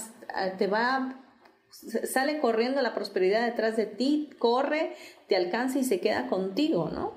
te 0.58 0.68
va, 0.68 1.22
sale 1.70 2.40
corriendo 2.40 2.82
la 2.82 2.96
prosperidad 2.96 3.46
detrás 3.46 3.78
de 3.78 3.86
ti, 3.86 4.30
corre, 4.40 4.96
te 5.28 5.36
alcanza 5.36 5.80
y 5.80 5.84
se 5.84 6.00
queda 6.00 6.28
contigo, 6.28 6.90
¿no? 6.92 7.14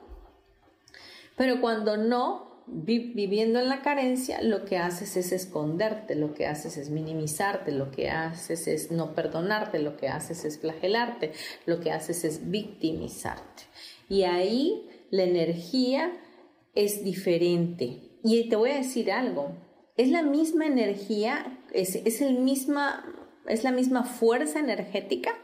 Pero 1.37 1.61
cuando 1.63 1.97
no, 1.97 2.50
viviendo 2.67 3.59
en 3.59 3.69
la 3.69 3.83
carencia, 3.83 4.43
lo 4.43 4.65
que 4.65 4.79
haces 4.79 5.17
es 5.17 5.33
esconderte, 5.33 6.15
lo 6.15 6.35
que 6.35 6.47
haces 6.47 6.77
es 6.77 6.91
minimizarte, 6.91 7.73
lo 7.73 7.91
que 7.91 8.11
haces 8.11 8.69
es 8.69 8.91
no 8.91 9.15
perdonarte, 9.15 9.79
lo 9.81 9.97
que 9.97 10.09
haces 10.09 10.45
es 10.45 10.59
flagelarte, 10.59 11.33
lo 11.67 11.81
que 11.81 11.91
haces 11.91 12.25
es 12.25 12.51
victimizarte. 12.51 13.65
Y 14.09 14.23
ahí 14.23 14.89
la 15.11 15.25
energía 15.25 16.13
es 16.75 17.03
diferente. 17.05 18.19
Y 18.23 18.49
te 18.49 18.57
voy 18.57 18.71
a 18.71 18.77
decir 18.77 19.11
algo, 19.11 19.57
es 19.97 20.09
la 20.09 20.23
misma 20.23 20.67
energía, 20.67 21.59
es, 21.73 21.97
es, 21.97 22.21
el 22.21 22.39
misma, 22.39 23.05
es 23.47 23.65
la 23.65 23.73
misma 23.73 24.05
fuerza 24.05 24.61
energética 24.61 25.37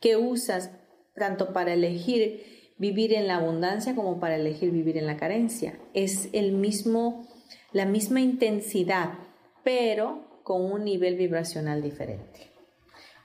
que 0.00 0.16
usas 0.16 0.70
tanto 1.14 1.52
para 1.52 1.74
elegir 1.74 2.61
vivir 2.82 3.12
en 3.12 3.28
la 3.28 3.36
abundancia 3.36 3.94
como 3.94 4.18
para 4.18 4.34
elegir 4.34 4.72
vivir 4.72 4.98
en 4.98 5.06
la 5.06 5.16
carencia. 5.16 5.78
Es 5.94 6.28
el 6.32 6.50
mismo, 6.50 7.28
la 7.72 7.86
misma 7.86 8.20
intensidad, 8.20 9.10
pero 9.62 10.40
con 10.42 10.64
un 10.64 10.82
nivel 10.82 11.14
vibracional 11.14 11.80
diferente. 11.80 12.50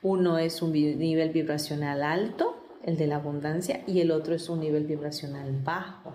Uno 0.03 0.37
es 0.37 0.61
un 0.61 0.73
nivel 0.73 1.31
vibracional 1.31 2.03
alto, 2.03 2.55
el 2.83 2.97
de 2.97 3.07
la 3.07 3.15
abundancia, 3.15 3.81
y 3.87 3.99
el 3.99 4.11
otro 4.11 4.35
es 4.35 4.47
un 4.47 4.59
nivel 4.59 4.85
vibracional 4.85 5.59
bajo, 5.63 6.13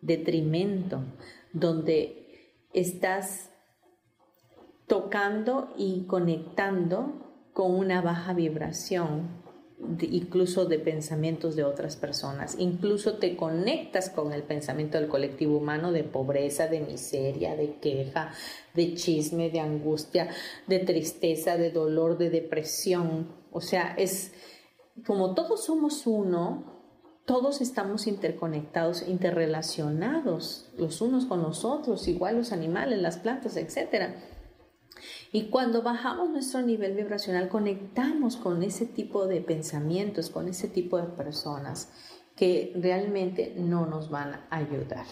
detrimento, 0.00 1.04
donde 1.52 2.58
estás 2.74 3.50
tocando 4.88 5.72
y 5.78 6.06
conectando 6.08 7.46
con 7.52 7.76
una 7.76 8.00
baja 8.00 8.32
vibración 8.34 9.41
incluso 10.00 10.66
de 10.66 10.78
pensamientos 10.78 11.56
de 11.56 11.64
otras 11.64 11.96
personas. 11.96 12.56
Incluso 12.58 13.14
te 13.14 13.36
conectas 13.36 14.10
con 14.10 14.32
el 14.32 14.42
pensamiento 14.42 14.98
del 14.98 15.08
colectivo 15.08 15.56
humano 15.56 15.92
de 15.92 16.04
pobreza, 16.04 16.68
de 16.68 16.80
miseria, 16.80 17.56
de 17.56 17.76
queja, 17.76 18.32
de 18.74 18.94
chisme, 18.94 19.50
de 19.50 19.60
angustia, 19.60 20.28
de 20.66 20.78
tristeza, 20.78 21.56
de 21.56 21.70
dolor, 21.70 22.18
de 22.18 22.30
depresión. 22.30 23.28
O 23.50 23.60
sea, 23.60 23.94
es 23.96 24.32
como 25.06 25.34
todos 25.34 25.64
somos 25.64 26.06
uno, 26.06 26.72
todos 27.24 27.60
estamos 27.60 28.06
interconectados, 28.06 29.06
interrelacionados 29.08 30.70
los 30.76 31.00
unos 31.00 31.26
con 31.26 31.42
los 31.42 31.64
otros, 31.64 32.08
igual 32.08 32.36
los 32.36 32.52
animales, 32.52 33.00
las 33.00 33.18
plantas, 33.18 33.56
etcétera. 33.56 34.14
Y 35.34 35.44
cuando 35.44 35.80
bajamos 35.82 36.28
nuestro 36.28 36.60
nivel 36.60 36.94
vibracional, 36.94 37.48
conectamos 37.48 38.36
con 38.36 38.62
ese 38.62 38.84
tipo 38.84 39.26
de 39.26 39.40
pensamientos, 39.40 40.28
con 40.28 40.46
ese 40.46 40.68
tipo 40.68 40.98
de 40.98 41.08
personas 41.08 41.88
que 42.36 42.72
realmente 42.76 43.54
no 43.56 43.86
nos 43.86 44.10
van 44.10 44.34
a 44.34 44.46
ayudar. 44.50 45.06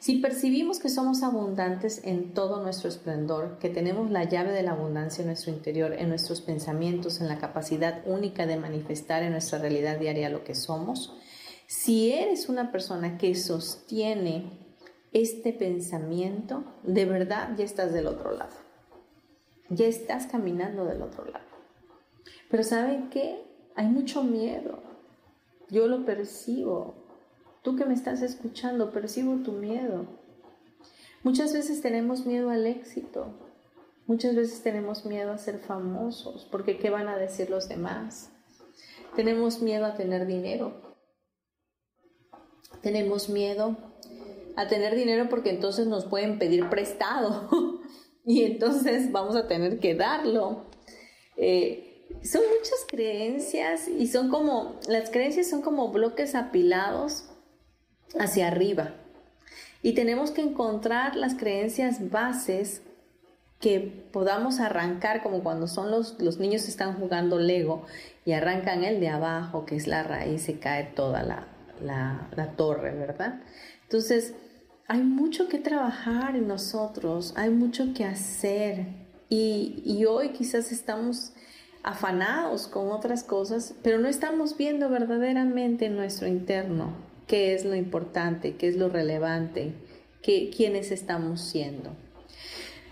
Si 0.00 0.16
percibimos 0.18 0.80
que 0.80 0.88
somos 0.88 1.22
abundantes 1.22 2.02
en 2.04 2.34
todo 2.34 2.62
nuestro 2.62 2.88
esplendor, 2.88 3.58
que 3.60 3.68
tenemos 3.68 4.10
la 4.10 4.24
llave 4.24 4.50
de 4.52 4.64
la 4.64 4.72
abundancia 4.72 5.22
en 5.22 5.28
nuestro 5.28 5.52
interior, 5.52 5.92
en 5.92 6.08
nuestros 6.08 6.40
pensamientos, 6.40 7.20
en 7.20 7.28
la 7.28 7.38
capacidad 7.38 8.02
única 8.06 8.44
de 8.44 8.56
manifestar 8.56 9.22
en 9.22 9.32
nuestra 9.32 9.60
realidad 9.60 9.98
diaria 9.98 10.30
lo 10.30 10.42
que 10.42 10.56
somos, 10.56 11.16
si 11.68 12.12
eres 12.12 12.48
una 12.48 12.72
persona 12.72 13.18
que 13.18 13.36
sostiene 13.36 14.50
este 15.12 15.52
pensamiento, 15.52 16.64
de 16.82 17.04
verdad 17.04 17.50
ya 17.56 17.64
estás 17.64 17.92
del 17.92 18.08
otro 18.08 18.36
lado 18.36 18.67
ya 19.70 19.86
estás 19.86 20.26
caminando 20.26 20.84
del 20.84 21.02
otro 21.02 21.24
lado. 21.24 21.44
Pero 22.50 22.62
¿saben 22.62 23.10
qué? 23.10 23.42
Hay 23.74 23.86
mucho 23.86 24.22
miedo. 24.22 24.82
Yo 25.70 25.86
lo 25.86 26.04
percibo. 26.04 26.94
Tú 27.62 27.76
que 27.76 27.84
me 27.84 27.94
estás 27.94 28.22
escuchando, 28.22 28.90
percibo 28.90 29.36
tu 29.42 29.52
miedo. 29.52 30.06
Muchas 31.22 31.52
veces 31.52 31.82
tenemos 31.82 32.24
miedo 32.24 32.50
al 32.50 32.66
éxito. 32.66 33.26
Muchas 34.06 34.34
veces 34.34 34.62
tenemos 34.62 35.04
miedo 35.04 35.32
a 35.32 35.38
ser 35.38 35.58
famosos, 35.58 36.48
porque 36.50 36.78
¿qué 36.78 36.88
van 36.88 37.08
a 37.08 37.18
decir 37.18 37.50
los 37.50 37.68
demás? 37.68 38.30
Tenemos 39.14 39.60
miedo 39.60 39.84
a 39.84 39.94
tener 39.94 40.26
dinero. 40.26 40.80
Tenemos 42.80 43.28
miedo 43.28 43.76
a 44.56 44.66
tener 44.68 44.94
dinero 44.94 45.28
porque 45.28 45.50
entonces 45.50 45.86
nos 45.86 46.06
pueden 46.06 46.38
pedir 46.38 46.70
prestado. 46.70 47.48
y 48.28 48.44
entonces 48.44 49.10
vamos 49.10 49.34
a 49.36 49.48
tener 49.48 49.78
que 49.80 49.94
darlo. 49.94 50.66
Eh, 51.38 52.04
son 52.22 52.42
muchas 52.42 52.84
creencias 52.86 53.88
y 53.88 54.06
son 54.06 54.28
como, 54.28 54.78
las 54.86 55.08
creencias 55.08 55.48
son 55.48 55.62
como 55.62 55.90
bloques 55.92 56.34
apilados 56.34 57.24
hacia 58.20 58.48
arriba. 58.48 58.92
Y 59.82 59.94
tenemos 59.94 60.30
que 60.30 60.42
encontrar 60.42 61.16
las 61.16 61.36
creencias 61.36 62.10
bases 62.10 62.82
que 63.60 63.80
podamos 64.12 64.60
arrancar, 64.60 65.22
como 65.22 65.42
cuando 65.42 65.66
son 65.66 65.90
los, 65.90 66.20
los 66.20 66.38
niños 66.38 66.68
están 66.68 66.98
jugando 66.98 67.38
Lego 67.38 67.86
y 68.26 68.32
arrancan 68.32 68.84
el 68.84 69.00
de 69.00 69.08
abajo, 69.08 69.64
que 69.64 69.74
es 69.76 69.86
la 69.86 70.02
raíz, 70.02 70.42
se 70.42 70.58
cae 70.58 70.84
toda 70.84 71.22
la, 71.22 71.46
la 71.80 72.52
torre, 72.56 72.94
¿verdad? 72.94 73.40
Entonces, 73.84 74.34
hay 74.88 75.02
mucho 75.02 75.48
que 75.48 75.58
trabajar 75.58 76.34
en 76.34 76.48
nosotros, 76.48 77.34
hay 77.36 77.50
mucho 77.50 77.92
que 77.94 78.04
hacer 78.04 78.86
y, 79.28 79.82
y 79.84 80.06
hoy 80.06 80.30
quizás 80.30 80.72
estamos 80.72 81.32
afanados 81.82 82.66
con 82.66 82.90
otras 82.90 83.22
cosas, 83.22 83.74
pero 83.82 83.98
no 83.98 84.08
estamos 84.08 84.56
viendo 84.56 84.88
verdaderamente 84.88 85.86
en 85.86 85.96
nuestro 85.96 86.26
interno 86.26 86.96
qué 87.26 87.54
es 87.54 87.66
lo 87.66 87.74
importante, 87.76 88.56
qué 88.56 88.68
es 88.68 88.76
lo 88.76 88.88
relevante, 88.88 89.74
qué, 90.22 90.50
quiénes 90.50 90.90
estamos 90.90 91.42
siendo. 91.42 91.90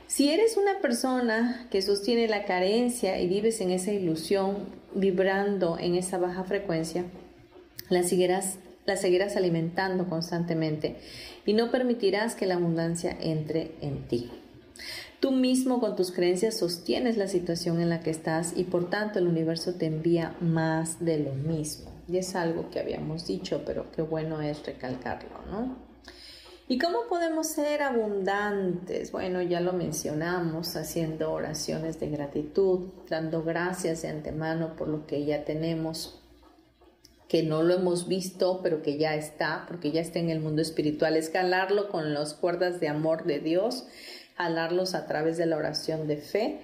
Si 0.06 0.30
eres 0.30 0.56
una 0.56 0.78
persona 0.80 1.66
que 1.70 1.82
sostiene 1.82 2.28
la 2.28 2.44
carencia 2.44 3.18
y 3.20 3.26
vives 3.26 3.60
en 3.60 3.70
esa 3.70 3.92
ilusión, 3.92 4.66
vibrando 4.94 5.78
en 5.78 5.94
esa 5.94 6.18
baja 6.18 6.44
frecuencia, 6.44 7.04
la 7.88 8.02
seguirás, 8.02 8.58
la 8.86 8.96
seguirás 8.96 9.36
alimentando 9.36 10.06
constantemente 10.08 10.96
y 11.44 11.52
no 11.52 11.70
permitirás 11.70 12.34
que 12.34 12.46
la 12.46 12.54
abundancia 12.54 13.16
entre 13.20 13.72
en 13.80 14.08
ti. 14.08 14.30
Tú 15.20 15.32
mismo 15.32 15.80
con 15.80 15.96
tus 15.96 16.12
creencias 16.12 16.58
sostienes 16.58 17.16
la 17.16 17.26
situación 17.26 17.80
en 17.80 17.88
la 17.88 18.00
que 18.00 18.10
estás 18.10 18.52
y 18.56 18.64
por 18.64 18.90
tanto 18.90 19.18
el 19.18 19.26
universo 19.26 19.74
te 19.74 19.86
envía 19.86 20.36
más 20.40 21.04
de 21.04 21.18
lo 21.18 21.34
mismo. 21.34 21.90
Y 22.08 22.18
es 22.18 22.36
algo 22.36 22.70
que 22.70 22.78
habíamos 22.78 23.26
dicho, 23.26 23.62
pero 23.66 23.90
qué 23.90 24.02
bueno 24.02 24.40
es 24.40 24.64
recalcarlo, 24.64 25.42
¿no? 25.50 25.86
¿Y 26.68 26.78
cómo 26.78 27.06
podemos 27.08 27.46
ser 27.46 27.82
abundantes? 27.82 29.12
Bueno, 29.12 29.40
ya 29.40 29.60
lo 29.60 29.72
mencionamos, 29.72 30.74
haciendo 30.76 31.32
oraciones 31.32 32.00
de 32.00 32.10
gratitud, 32.10 32.88
dando 33.08 33.44
gracias 33.44 34.02
de 34.02 34.08
antemano 34.08 34.74
por 34.74 34.88
lo 34.88 35.06
que 35.06 35.24
ya 35.24 35.44
tenemos, 35.44 36.20
que 37.28 37.42
no 37.42 37.62
lo 37.62 37.74
hemos 37.74 38.08
visto, 38.08 38.60
pero 38.62 38.82
que 38.82 38.98
ya 38.98 39.14
está, 39.16 39.64
porque 39.66 39.90
ya 39.90 40.00
está 40.00 40.18
en 40.18 40.30
el 40.30 40.40
mundo 40.40 40.62
espiritual, 40.62 41.16
escalarlo 41.16 41.88
con 41.88 42.14
las 42.14 42.34
cuerdas 42.34 42.80
de 42.80 42.88
amor 42.88 43.24
de 43.24 43.40
Dios 43.40 43.84
jalarlos 44.36 44.94
a 44.94 45.06
través 45.06 45.36
de 45.36 45.46
la 45.46 45.56
oración 45.56 46.06
de 46.06 46.18
fe 46.18 46.60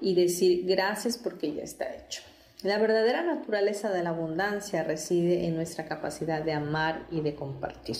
y 0.00 0.14
decir 0.14 0.64
gracias 0.66 1.18
porque 1.18 1.54
ya 1.54 1.62
está 1.62 1.94
hecho. 1.94 2.22
La 2.62 2.78
verdadera 2.78 3.22
naturaleza 3.22 3.90
de 3.90 4.02
la 4.02 4.10
abundancia 4.10 4.82
reside 4.82 5.46
en 5.46 5.56
nuestra 5.56 5.86
capacidad 5.86 6.42
de 6.42 6.52
amar 6.52 7.06
y 7.10 7.20
de 7.20 7.34
compartir. 7.34 7.96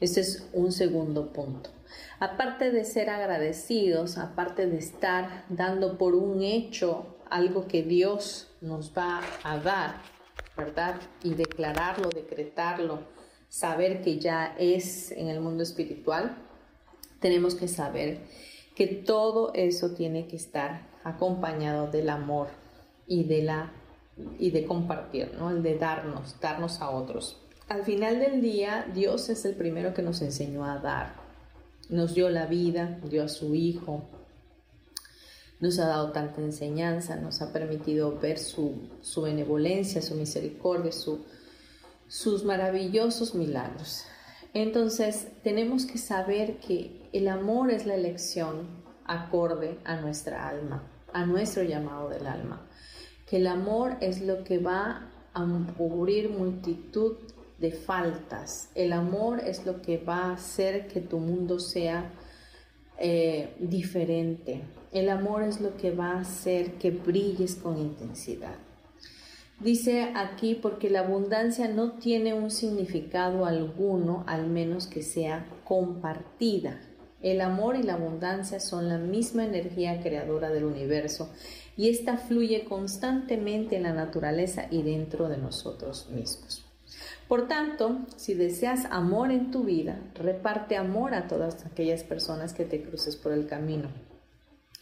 Este 0.00 0.20
es 0.20 0.48
un 0.52 0.70
segundo 0.70 1.32
punto. 1.32 1.70
Aparte 2.20 2.70
de 2.70 2.84
ser 2.84 3.10
agradecidos, 3.10 4.18
aparte 4.18 4.66
de 4.66 4.78
estar 4.78 5.44
dando 5.48 5.98
por 5.98 6.14
un 6.14 6.42
hecho 6.42 7.16
algo 7.30 7.66
que 7.66 7.82
Dios 7.82 8.48
nos 8.60 8.96
va 8.96 9.20
a 9.42 9.58
dar, 9.58 9.96
¿verdad? 10.58 10.96
Y 11.22 11.34
declararlo, 11.34 12.08
decretarlo, 12.08 12.98
saber 13.48 14.02
que 14.02 14.18
ya 14.18 14.56
es 14.58 15.12
en 15.12 15.28
el 15.28 15.40
mundo 15.40 15.62
espiritual, 15.62 16.36
tenemos 17.20 17.54
que 17.54 17.68
saber 17.68 18.20
que 18.74 18.88
todo 18.88 19.52
eso 19.54 19.92
tiene 19.92 20.26
que 20.26 20.36
estar 20.36 20.82
acompañado 21.04 21.90
del 21.90 22.10
amor 22.10 22.48
y 23.06 23.24
de 23.24 23.42
la 23.42 23.72
y 24.38 24.50
de 24.50 24.66
compartir, 24.66 25.32
¿no? 25.38 25.50
El 25.50 25.62
de 25.62 25.78
darnos, 25.78 26.40
darnos 26.40 26.80
a 26.80 26.90
otros. 26.90 27.40
Al 27.68 27.84
final 27.84 28.18
del 28.18 28.40
día, 28.40 28.84
Dios 28.92 29.28
es 29.28 29.44
el 29.44 29.54
primero 29.54 29.94
que 29.94 30.02
nos 30.02 30.22
enseñó 30.22 30.64
a 30.64 30.78
dar. 30.78 31.14
Nos 31.88 32.14
dio 32.14 32.28
la 32.28 32.46
vida, 32.46 32.98
dio 33.08 33.22
a 33.22 33.28
su 33.28 33.54
Hijo, 33.54 34.02
nos 35.60 35.78
ha 35.78 35.86
dado 35.86 36.12
tanta 36.12 36.40
enseñanza, 36.40 37.16
nos 37.16 37.42
ha 37.42 37.52
permitido 37.52 38.18
ver 38.18 38.38
su, 38.38 38.88
su 39.00 39.22
benevolencia, 39.22 40.02
su 40.02 40.14
misericordia, 40.14 40.92
su, 40.92 41.24
sus 42.06 42.44
maravillosos 42.44 43.34
milagros. 43.34 44.04
Entonces, 44.54 45.28
tenemos 45.42 45.84
que 45.84 45.98
saber 45.98 46.58
que 46.58 47.08
el 47.12 47.28
amor 47.28 47.70
es 47.70 47.86
la 47.86 47.94
elección 47.94 48.66
acorde 49.04 49.78
a 49.84 49.96
nuestra 49.96 50.48
alma, 50.48 50.82
a 51.12 51.26
nuestro 51.26 51.62
llamado 51.64 52.08
del 52.08 52.26
alma. 52.26 52.66
Que 53.26 53.38
el 53.38 53.46
amor 53.46 53.96
es 54.00 54.22
lo 54.22 54.44
que 54.44 54.58
va 54.58 55.10
a 55.34 55.46
cubrir 55.76 56.30
multitud 56.30 57.16
de 57.58 57.72
faltas. 57.72 58.70
El 58.74 58.92
amor 58.92 59.40
es 59.40 59.66
lo 59.66 59.82
que 59.82 59.98
va 59.98 60.26
a 60.26 60.32
hacer 60.34 60.86
que 60.86 61.00
tu 61.00 61.18
mundo 61.18 61.58
sea 61.58 62.10
eh, 62.98 63.54
diferente. 63.58 64.62
El 64.92 65.10
amor 65.10 65.42
es 65.42 65.60
lo 65.60 65.76
que 65.76 65.90
va 65.90 66.12
a 66.12 66.20
hacer 66.20 66.74
que 66.74 66.90
brilles 66.90 67.56
con 67.56 67.78
intensidad. 67.78 68.56
Dice 69.60 70.12
aquí 70.14 70.54
porque 70.54 70.88
la 70.88 71.00
abundancia 71.00 71.68
no 71.68 71.92
tiene 71.92 72.32
un 72.32 72.50
significado 72.50 73.44
alguno 73.44 74.22
al 74.28 74.46
menos 74.46 74.86
que 74.86 75.02
sea 75.02 75.46
compartida. 75.64 76.80
El 77.20 77.40
amor 77.40 77.74
y 77.76 77.82
la 77.82 77.94
abundancia 77.94 78.60
son 78.60 78.88
la 78.88 78.98
misma 78.98 79.44
energía 79.44 80.00
creadora 80.00 80.50
del 80.50 80.64
universo 80.64 81.28
y 81.76 81.88
esta 81.88 82.16
fluye 82.16 82.64
constantemente 82.64 83.76
en 83.76 83.82
la 83.82 83.92
naturaleza 83.92 84.66
y 84.70 84.82
dentro 84.82 85.28
de 85.28 85.38
nosotros 85.38 86.08
mismos. 86.10 86.64
Por 87.26 87.48
tanto, 87.48 87.98
si 88.16 88.34
deseas 88.34 88.86
amor 88.90 89.32
en 89.32 89.50
tu 89.50 89.64
vida, 89.64 90.00
reparte 90.14 90.76
amor 90.76 91.14
a 91.14 91.26
todas 91.26 91.66
aquellas 91.66 92.04
personas 92.04 92.54
que 92.54 92.64
te 92.64 92.82
cruces 92.82 93.16
por 93.16 93.32
el 93.32 93.46
camino. 93.46 93.88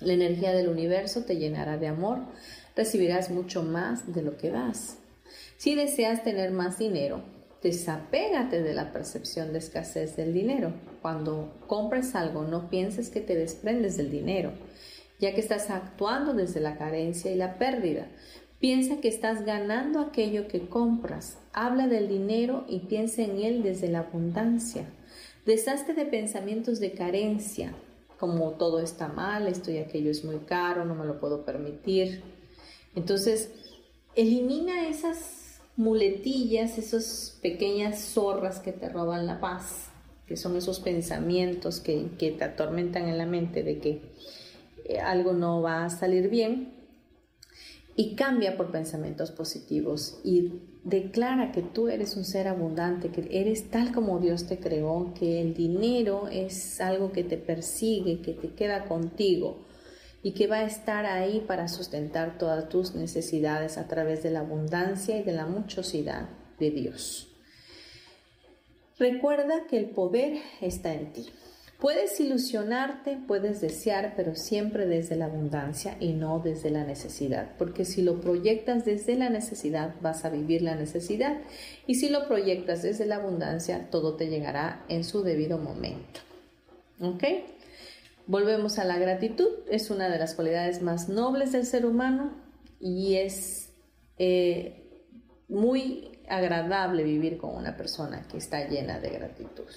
La 0.00 0.12
energía 0.12 0.52
del 0.52 0.68
universo 0.68 1.24
te 1.24 1.36
llenará 1.36 1.78
de 1.78 1.86
amor, 1.86 2.18
recibirás 2.74 3.30
mucho 3.30 3.62
más 3.62 4.12
de 4.12 4.22
lo 4.22 4.36
que 4.36 4.50
das. 4.50 4.98
Si 5.56 5.74
deseas 5.74 6.22
tener 6.22 6.50
más 6.50 6.78
dinero, 6.78 7.22
desapégate 7.62 8.62
de 8.62 8.74
la 8.74 8.92
percepción 8.92 9.52
de 9.52 9.58
escasez 9.58 10.14
del 10.14 10.34
dinero. 10.34 10.74
Cuando 11.00 11.54
compres 11.66 12.14
algo, 12.14 12.44
no 12.44 12.68
pienses 12.68 13.08
que 13.08 13.22
te 13.22 13.34
desprendes 13.34 13.96
del 13.96 14.10
dinero, 14.10 14.52
ya 15.18 15.34
que 15.34 15.40
estás 15.40 15.70
actuando 15.70 16.34
desde 16.34 16.60
la 16.60 16.76
carencia 16.76 17.32
y 17.32 17.36
la 17.36 17.58
pérdida. 17.58 18.06
Piensa 18.60 19.00
que 19.00 19.08
estás 19.08 19.46
ganando 19.46 20.00
aquello 20.00 20.46
que 20.46 20.68
compras. 20.68 21.38
Habla 21.54 21.88
del 21.88 22.08
dinero 22.08 22.66
y 22.68 22.80
piensa 22.80 23.22
en 23.22 23.38
él 23.38 23.62
desde 23.62 23.88
la 23.88 24.00
abundancia. 24.00 24.84
Deshazte 25.46 25.94
de 25.94 26.04
pensamientos 26.04 26.80
de 26.80 26.92
carencia, 26.92 27.72
como 28.18 28.52
todo 28.52 28.80
está 28.80 29.08
mal, 29.08 29.46
esto 29.46 29.70
y 29.70 29.78
aquello 29.78 30.10
es 30.10 30.24
muy 30.24 30.38
caro, 30.38 30.84
no 30.84 30.94
me 30.94 31.04
lo 31.04 31.20
puedo 31.20 31.44
permitir. 31.44 32.22
Entonces, 32.94 33.50
elimina 34.14 34.88
esas 34.88 35.60
muletillas, 35.76 36.78
esas 36.78 37.38
pequeñas 37.42 38.00
zorras 38.00 38.60
que 38.60 38.72
te 38.72 38.88
roban 38.88 39.26
la 39.26 39.40
paz, 39.40 39.90
que 40.26 40.36
son 40.36 40.56
esos 40.56 40.80
pensamientos 40.80 41.80
que, 41.80 42.08
que 42.18 42.32
te 42.32 42.44
atormentan 42.44 43.08
en 43.08 43.18
la 43.18 43.26
mente 43.26 43.62
de 43.62 43.78
que 43.78 44.02
eh, 44.86 44.98
algo 44.98 45.32
no 45.32 45.60
va 45.60 45.84
a 45.84 45.90
salir 45.90 46.30
bien, 46.30 46.76
y 47.96 48.14
cambia 48.14 48.56
por 48.56 48.70
pensamientos 48.70 49.30
positivos 49.30 50.20
y 50.22 50.52
declara 50.86 51.50
que 51.50 51.62
tú 51.62 51.88
eres 51.88 52.16
un 52.16 52.24
ser 52.24 52.46
abundante, 52.46 53.10
que 53.10 53.26
eres 53.32 53.70
tal 53.70 53.92
como 53.92 54.20
Dios 54.20 54.46
te 54.46 54.58
creó, 54.58 55.12
que 55.18 55.40
el 55.40 55.52
dinero 55.52 56.28
es 56.28 56.80
algo 56.80 57.10
que 57.10 57.24
te 57.24 57.36
persigue, 57.36 58.20
que 58.20 58.32
te 58.32 58.54
queda 58.54 58.84
contigo 58.84 59.66
y 60.22 60.32
que 60.32 60.46
va 60.46 60.58
a 60.58 60.64
estar 60.64 61.04
ahí 61.04 61.44
para 61.44 61.66
sustentar 61.66 62.38
todas 62.38 62.68
tus 62.68 62.94
necesidades 62.94 63.78
a 63.78 63.88
través 63.88 64.22
de 64.22 64.30
la 64.30 64.40
abundancia 64.40 65.18
y 65.18 65.24
de 65.24 65.32
la 65.32 65.46
muchosidad 65.46 66.28
de 66.60 66.70
Dios. 66.70 67.32
Recuerda 68.96 69.66
que 69.68 69.78
el 69.78 69.90
poder 69.90 70.38
está 70.60 70.94
en 70.94 71.12
ti. 71.12 71.26
Puedes 71.78 72.18
ilusionarte, 72.20 73.18
puedes 73.28 73.60
desear, 73.60 74.14
pero 74.16 74.34
siempre 74.34 74.86
desde 74.86 75.14
la 75.14 75.26
abundancia 75.26 75.96
y 76.00 76.14
no 76.14 76.38
desde 76.38 76.70
la 76.70 76.84
necesidad, 76.84 77.50
porque 77.58 77.84
si 77.84 78.00
lo 78.00 78.20
proyectas 78.20 78.86
desde 78.86 79.14
la 79.14 79.28
necesidad, 79.28 79.94
vas 80.00 80.24
a 80.24 80.30
vivir 80.30 80.62
la 80.62 80.74
necesidad, 80.74 81.36
y 81.86 81.96
si 81.96 82.08
lo 82.08 82.26
proyectas 82.26 82.82
desde 82.82 83.04
la 83.04 83.16
abundancia, 83.16 83.90
todo 83.90 84.16
te 84.16 84.28
llegará 84.28 84.84
en 84.88 85.04
su 85.04 85.22
debido 85.22 85.58
momento. 85.58 86.20
¿Ok? 87.00 87.24
Volvemos 88.26 88.78
a 88.78 88.84
la 88.84 88.98
gratitud, 88.98 89.50
es 89.70 89.90
una 89.90 90.08
de 90.08 90.18
las 90.18 90.34
cualidades 90.34 90.80
más 90.80 91.10
nobles 91.10 91.52
del 91.52 91.66
ser 91.66 91.84
humano 91.84 92.32
y 92.80 93.16
es 93.16 93.70
eh, 94.18 94.82
muy 95.48 96.18
agradable 96.28 97.04
vivir 97.04 97.36
con 97.36 97.54
una 97.54 97.76
persona 97.76 98.26
que 98.28 98.38
está 98.38 98.66
llena 98.66 98.98
de 98.98 99.10
gratitud. 99.10 99.68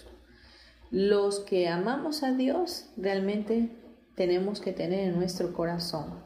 Los 0.91 1.39
que 1.41 1.67
amamos 1.67 2.23
a 2.23 2.31
Dios 2.31 2.87
realmente 2.97 3.69
tenemos 4.15 4.59
que 4.59 4.73
tener 4.73 5.01
en 5.01 5.19
nuestro 5.19 5.53
corazón 5.53 6.19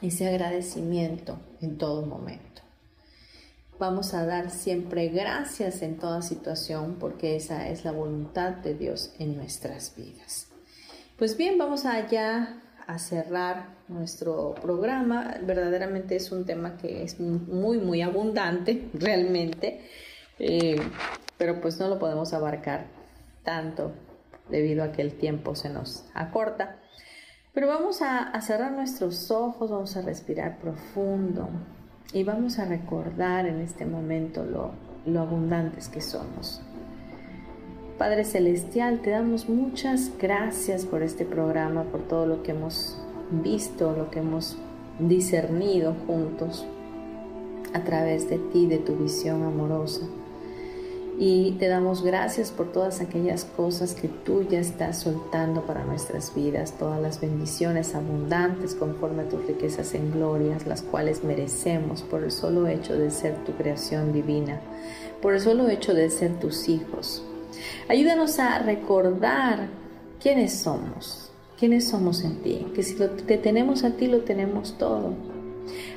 ese 0.00 0.28
agradecimiento 0.28 1.40
en 1.60 1.78
todo 1.78 2.06
momento. 2.06 2.62
Vamos 3.80 4.14
a 4.14 4.24
dar 4.24 4.50
siempre 4.50 5.08
gracias 5.08 5.82
en 5.82 5.98
toda 5.98 6.22
situación 6.22 6.96
porque 7.00 7.34
esa 7.34 7.68
es 7.68 7.84
la 7.84 7.90
voluntad 7.90 8.52
de 8.52 8.74
Dios 8.74 9.14
en 9.18 9.36
nuestras 9.36 9.96
vidas. 9.96 10.46
Pues 11.16 11.36
bien, 11.36 11.58
vamos 11.58 11.84
allá 11.84 12.62
a 12.86 12.98
cerrar 13.00 13.76
nuestro 13.88 14.54
programa. 14.62 15.38
Verdaderamente 15.42 16.14
es 16.14 16.30
un 16.30 16.44
tema 16.44 16.76
que 16.76 17.02
es 17.02 17.18
muy, 17.18 17.78
muy 17.78 18.02
abundante, 18.02 18.88
realmente, 18.94 19.80
eh, 20.38 20.80
pero 21.36 21.60
pues 21.60 21.80
no 21.80 21.88
lo 21.88 21.98
podemos 21.98 22.32
abarcar 22.32 22.97
tanto 23.48 23.92
debido 24.50 24.84
a 24.84 24.92
que 24.92 25.00
el 25.00 25.14
tiempo 25.14 25.54
se 25.54 25.70
nos 25.70 26.04
acorta. 26.12 26.76
Pero 27.54 27.66
vamos 27.66 28.02
a, 28.02 28.38
cerrar 28.42 28.72
nuestros 28.72 29.30
ojos, 29.30 29.70
vamos 29.70 29.96
a 29.96 30.02
respirar 30.02 30.58
profundo 30.58 31.48
y 32.12 32.24
vamos 32.24 32.58
a 32.58 32.66
recordar 32.66 33.46
en 33.46 33.60
este 33.60 33.86
momento 33.86 34.44
lo, 34.44 34.72
lo 35.06 35.20
abundantes 35.20 35.88
que 35.88 36.02
somos. 36.02 36.60
Padre 37.96 38.26
Celestial, 38.26 39.00
te 39.00 39.10
damos 39.10 39.48
muchas 39.48 40.12
gracias 40.18 40.84
por 40.84 41.02
este 41.02 41.24
programa, 41.24 41.84
por 41.84 42.06
todo 42.06 42.26
lo 42.26 42.42
que 42.42 42.50
hemos 42.50 43.00
visto, 43.30 43.96
lo 43.96 44.10
que 44.10 44.18
hemos 44.18 44.58
discernido 44.98 45.94
juntos 46.06 46.66
a 47.72 47.80
través 47.80 48.28
de 48.28 48.36
ti, 48.36 48.66
de 48.66 48.78
tu 48.78 48.94
visión 48.94 49.42
amorosa 49.42 50.02
y 51.20 51.52
te 51.58 51.66
damos 51.66 52.04
gracias 52.04 52.52
por 52.52 52.70
todas 52.70 53.00
aquellas 53.00 53.44
cosas 53.44 53.94
que 53.94 54.06
tú 54.06 54.46
ya 54.48 54.60
estás 54.60 54.98
soltando 54.98 55.66
para 55.66 55.84
nuestras 55.84 56.32
vidas, 56.32 56.74
todas 56.78 57.02
las 57.02 57.20
bendiciones 57.20 57.96
abundantes 57.96 58.76
conforme 58.76 59.22
a 59.22 59.28
tus 59.28 59.44
riquezas 59.44 59.94
en 59.94 60.12
glorias, 60.12 60.64
las 60.68 60.82
cuales 60.82 61.24
merecemos 61.24 62.02
por 62.02 62.22
el 62.22 62.30
solo 62.30 62.68
hecho 62.68 62.96
de 62.96 63.10
ser 63.10 63.34
tu 63.44 63.52
creación 63.52 64.12
divina, 64.12 64.60
por 65.20 65.34
el 65.34 65.40
solo 65.40 65.68
hecho 65.68 65.92
de 65.92 66.08
ser 66.08 66.38
tus 66.38 66.68
hijos. 66.68 67.24
Ayúdanos 67.88 68.38
a 68.38 68.60
recordar 68.60 69.70
quiénes 70.22 70.52
somos, 70.54 71.32
quiénes 71.58 71.88
somos 71.88 72.22
en 72.22 72.36
ti, 72.42 72.66
que 72.76 72.84
si 72.84 72.94
te 72.94 73.38
tenemos 73.38 73.82
a 73.82 73.96
ti 73.96 74.06
lo 74.06 74.20
tenemos 74.20 74.78
todo. 74.78 75.14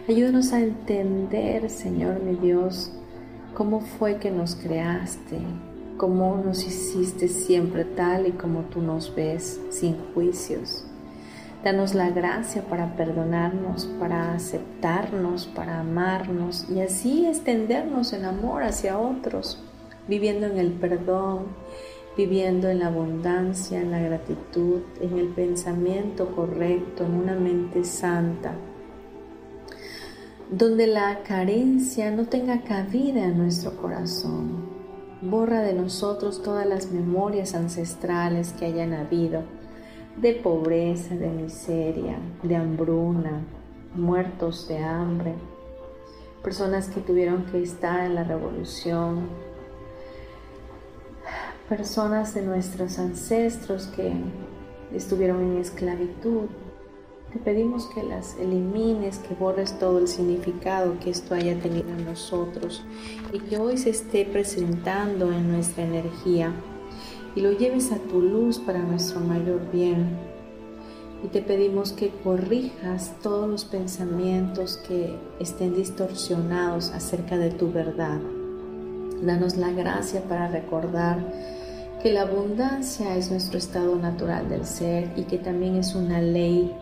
Ayúdanos 0.10 0.52
a 0.52 0.62
entender, 0.62 1.70
Señor 1.70 2.24
mi 2.24 2.36
Dios, 2.36 2.92
cómo 3.54 3.82
fue 3.82 4.18
que 4.18 4.32
nos 4.32 4.56
creaste, 4.56 5.40
cómo 5.98 6.42
nos 6.44 6.66
hiciste 6.66 7.28
siempre 7.28 7.86
tal 7.86 8.28
y 8.28 8.32
como 8.32 8.62
tú 8.62 8.82
nos 8.82 9.14
ves, 9.14 9.60
sin 9.70 9.98
juicios. 10.14 10.86
Danos 11.64 11.94
la 11.94 12.10
gracia 12.10 12.64
para 12.64 12.96
perdonarnos, 12.96 13.86
para 14.00 14.34
aceptarnos, 14.34 15.46
para 15.46 15.82
amarnos 15.82 16.68
y 16.70 16.82
así 16.82 17.28
extendernos 17.28 18.14
en 18.14 18.26
amor 18.26 18.64
hacia 18.64 18.98
otros, 18.98 19.62
viviendo 20.08 20.48
en 20.48 20.58
el 20.58 20.72
perdón, 20.72 21.46
viviendo 22.18 22.68
en 22.70 22.80
la 22.80 22.88
abundancia, 22.88 23.80
en 23.80 23.92
la 23.92 24.00
gratitud, 24.00 24.82
en 25.02 25.20
el 25.20 25.28
pensamiento 25.28 26.36
correcto, 26.36 27.06
en 27.06 27.14
una 27.14 27.36
mente 27.36 27.84
santa 27.84 28.54
donde 30.52 30.86
la 30.86 31.24
carencia 31.24 32.12
no 32.12 32.26
tenga 32.26 32.62
cabida 32.64 33.24
en 33.24 33.38
nuestro 33.38 33.78
corazón. 33.78 34.70
Borra 35.22 35.62
de 35.62 35.74
nosotros 35.74 36.44
todas 36.44 36.68
las 36.68 36.92
memorias 36.92 37.56
ancestrales 37.56 38.52
que 38.52 38.66
hayan 38.66 38.94
habido 38.94 39.44
de 40.18 40.34
pobreza, 40.34 41.16
de 41.16 41.30
miseria, 41.30 42.18
de 42.44 42.56
hambruna, 42.58 43.46
muertos 43.96 44.68
de 44.68 44.80
hambre, 44.80 45.36
personas 46.44 46.90
que 46.90 47.00
tuvieron 47.00 47.46
que 47.46 47.64
estar 47.64 48.02
en 48.02 48.16
la 48.16 48.26
revolución, 48.26 49.30
personas 51.70 52.34
de 52.34 52.42
nuestros 52.42 53.00
ancestros 53.00 53.88
que 53.88 54.12
estuvieron 54.94 55.42
en 55.44 55.58
esclavitud, 55.60 56.50
te 57.32 57.40
pedimos 57.40 57.88
que 57.88 58.04
las 58.04 58.36
elimines, 58.38 59.20
que 59.20 59.34
borres 59.36 59.78
todo 59.80 60.00
el 60.00 60.08
significado 60.08 61.00
que 61.00 61.12
esto 61.12 61.34
haya 61.34 61.58
tenido 61.60 61.90
en 61.90 62.04
nosotros 62.04 62.84
y 63.32 63.40
que 63.40 63.58
hoy 63.58 63.78
se 63.78 63.92
esté 63.92 64.26
presentando 64.26 65.32
en 65.32 65.50
nuestra 65.50 65.86
energía 65.86 66.54
y 67.34 67.40
lo 67.40 67.54
lleves 67.54 67.94
a 67.94 68.00
tu 68.00 68.22
luz 68.22 68.60
para 68.60 68.80
nuestro 68.80 69.22
mayor 69.22 69.62
bien. 69.72 70.18
Y 71.24 71.28
te 71.28 71.42
pedimos 71.42 71.94
que 71.94 72.10
corrijas 72.10 73.14
todos 73.22 73.48
los 73.48 73.64
pensamientos 73.64 74.78
que 74.88 75.16
estén 75.40 75.74
distorsionados 75.74 76.90
acerca 76.90 77.38
de 77.38 77.52
tu 77.52 77.72
verdad. 77.72 78.20
Danos 79.22 79.56
la 79.56 79.72
gracia 79.72 80.22
para 80.24 80.48
recordar 80.48 81.20
que 82.02 82.12
la 82.12 82.24
abundancia 82.24 83.16
es 83.16 83.30
nuestro 83.30 83.60
estado 83.60 83.96
natural 83.96 84.50
del 84.50 84.66
ser 84.66 85.12
y 85.16 85.24
que 85.24 85.38
también 85.38 85.76
es 85.76 85.94
una 85.94 86.20
ley 86.20 86.74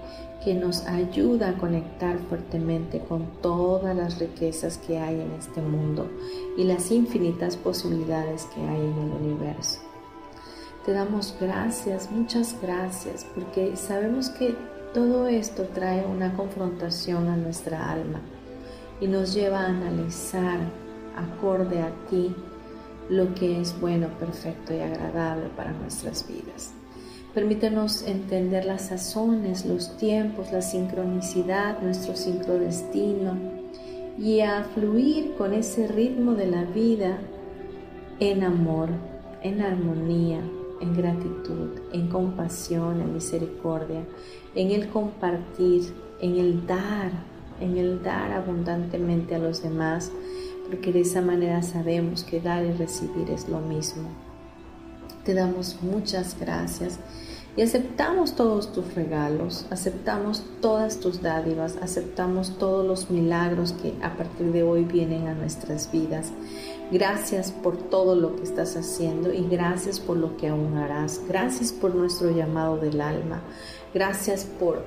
que 0.44 0.54
nos 0.54 0.86
ayuda 0.86 1.50
a 1.50 1.58
conectar 1.58 2.18
fuertemente 2.30 3.00
con 3.00 3.28
todas 3.42 3.96
las 3.96 4.20
riquezas 4.20 4.78
que 4.78 4.98
hay 4.98 5.20
en 5.20 5.32
este 5.32 5.62
mundo 5.62 6.10
y 6.58 6.64
las 6.64 6.92
infinitas 6.92 7.58
posibilidades 7.58 8.46
que 8.56 8.62
hay 8.62 8.82
en 8.82 8.98
el 9.00 9.12
universo. 9.22 9.80
Te 10.86 10.94
damos 10.94 11.36
gracias, 11.40 12.10
muchas 12.10 12.56
gracias, 12.62 13.26
porque 13.36 13.76
sabemos 13.76 14.30
que 14.30 14.56
todo 14.94 15.28
esto 15.28 15.64
trae 15.74 16.06
una 16.06 16.34
confrontación 16.34 17.28
a 17.28 17.36
nuestra 17.36 17.92
alma 17.92 18.22
y 19.02 19.08
nos 19.08 19.34
lleva 19.34 19.60
a 19.60 19.68
analizar 19.68 20.60
acorde 21.16 21.82
a 21.82 21.92
ti 22.10 22.34
lo 23.10 23.34
que 23.34 23.60
es 23.60 23.80
bueno, 23.80 24.08
perfecto 24.20 24.74
y 24.74 24.80
agradable 24.80 25.50
para 25.56 25.72
nuestras 25.74 26.26
vidas. 26.28 26.74
Permítenos 27.34 28.02
entender 28.08 28.66
las 28.66 28.88
sazones, 28.88 29.64
los 29.64 29.96
tiempos, 29.98 30.52
la 30.52 30.64
sincronicidad, 30.64 31.80
nuestro 31.80 32.16
sincrodestino 32.16 33.38
y 34.18 34.40
a 34.40 34.64
fluir 34.64 35.36
con 35.38 35.54
ese 35.54 35.88
ritmo 35.88 36.34
de 36.34 36.48
la 36.48 36.64
vida 36.64 37.20
en 38.20 38.44
amor, 38.44 38.90
en 39.44 39.62
armonía, 39.62 40.42
en 40.82 40.96
gratitud, 40.96 41.70
en 41.94 42.08
compasión, 42.08 43.00
en 43.00 43.14
misericordia, 43.14 44.04
en 44.56 44.72
el 44.72 44.90
compartir, 44.90 45.94
en 46.20 46.36
el 46.36 46.66
dar, 46.66 47.12
en 47.62 47.78
el 47.78 48.02
dar 48.02 48.32
abundantemente 48.32 49.36
a 49.36 49.40
los 49.40 49.62
demás, 49.62 50.12
porque 50.68 50.92
de 50.92 51.02
esa 51.02 51.22
manera 51.22 51.62
sabemos 51.62 52.24
que 52.24 52.42
dar 52.42 52.66
y 52.66 52.72
recibir 52.72 53.30
es 53.30 53.48
lo 53.48 53.60
mismo. 53.60 54.29
Te 55.30 55.36
damos 55.36 55.78
muchas 55.84 56.36
gracias 56.40 56.98
y 57.56 57.62
aceptamos 57.62 58.34
todos 58.34 58.74
tus 58.74 58.96
regalos, 58.96 59.68
aceptamos 59.70 60.44
todas 60.60 61.00
tus 61.00 61.22
dádivas, 61.22 61.78
aceptamos 61.84 62.58
todos 62.58 62.84
los 62.84 63.12
milagros 63.12 63.74
que 63.74 63.94
a 64.02 64.18
partir 64.18 64.52
de 64.52 64.64
hoy 64.64 64.86
vienen 64.86 65.28
a 65.28 65.36
nuestras 65.36 65.92
vidas. 65.92 66.32
Gracias 66.92 67.52
por 67.52 67.78
todo 67.78 68.16
lo 68.16 68.38
que 68.38 68.42
estás 68.42 68.76
haciendo 68.76 69.32
y 69.32 69.48
gracias 69.48 70.00
por 70.00 70.18
lo 70.18 70.36
que 70.36 70.48
aún 70.48 70.76
harás. 70.78 71.22
Gracias 71.28 71.74
por 71.74 71.94
nuestro 71.94 72.32
llamado 72.32 72.78
del 72.78 73.00
alma. 73.00 73.44
Gracias 73.94 74.46
por 74.46 74.84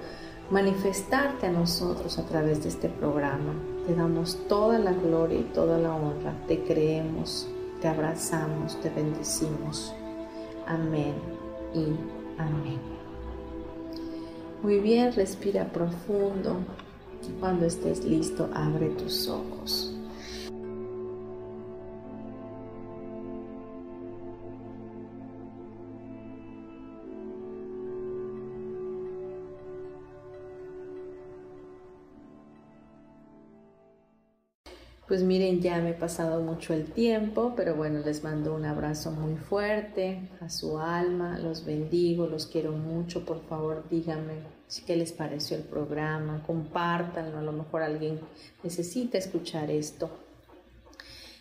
manifestarte 0.50 1.46
a 1.46 1.52
nosotros 1.52 2.18
a 2.18 2.26
través 2.26 2.64
de 2.64 2.70
este 2.70 2.88
programa. 2.88 3.54
Te 3.86 3.94
damos 3.94 4.36
toda 4.48 4.80
la 4.80 4.92
gloria 4.92 5.38
y 5.38 5.52
toda 5.54 5.78
la 5.78 5.94
honra. 5.94 6.34
Te 6.48 6.64
creemos, 6.64 7.46
te 7.80 7.86
abrazamos, 7.86 8.80
te 8.80 8.90
bendecimos. 8.90 9.94
Amén 10.66 11.14
y 11.74 11.84
amén. 12.40 12.80
Muy 14.62 14.78
bien, 14.78 15.12
respira 15.12 15.64
profundo. 15.72 16.56
Cuando 17.40 17.66
estés 17.66 18.04
listo, 18.04 18.48
abre 18.54 18.90
tus 18.90 19.28
ojos. 19.28 19.91
Pues 35.08 35.24
miren, 35.24 35.60
ya 35.60 35.80
me 35.80 35.90
he 35.90 35.94
pasado 35.94 36.40
mucho 36.42 36.72
el 36.72 36.86
tiempo, 36.86 37.54
pero 37.56 37.74
bueno, 37.74 38.00
les 38.04 38.22
mando 38.22 38.54
un 38.54 38.64
abrazo 38.64 39.10
muy 39.10 39.36
fuerte 39.36 40.30
a 40.40 40.48
su 40.48 40.78
alma, 40.78 41.38
los 41.38 41.64
bendigo, 41.64 42.28
los 42.28 42.46
quiero 42.46 42.70
mucho, 42.70 43.24
por 43.24 43.42
favor 43.46 43.84
díganme 43.90 44.34
qué 44.86 44.96
les 44.96 45.12
pareció 45.12 45.56
el 45.56 45.64
programa, 45.64 46.42
compártanlo, 46.46 47.38
a 47.38 47.42
lo 47.42 47.52
mejor 47.52 47.82
alguien 47.82 48.20
necesita 48.62 49.18
escuchar 49.18 49.70
esto. 49.70 50.08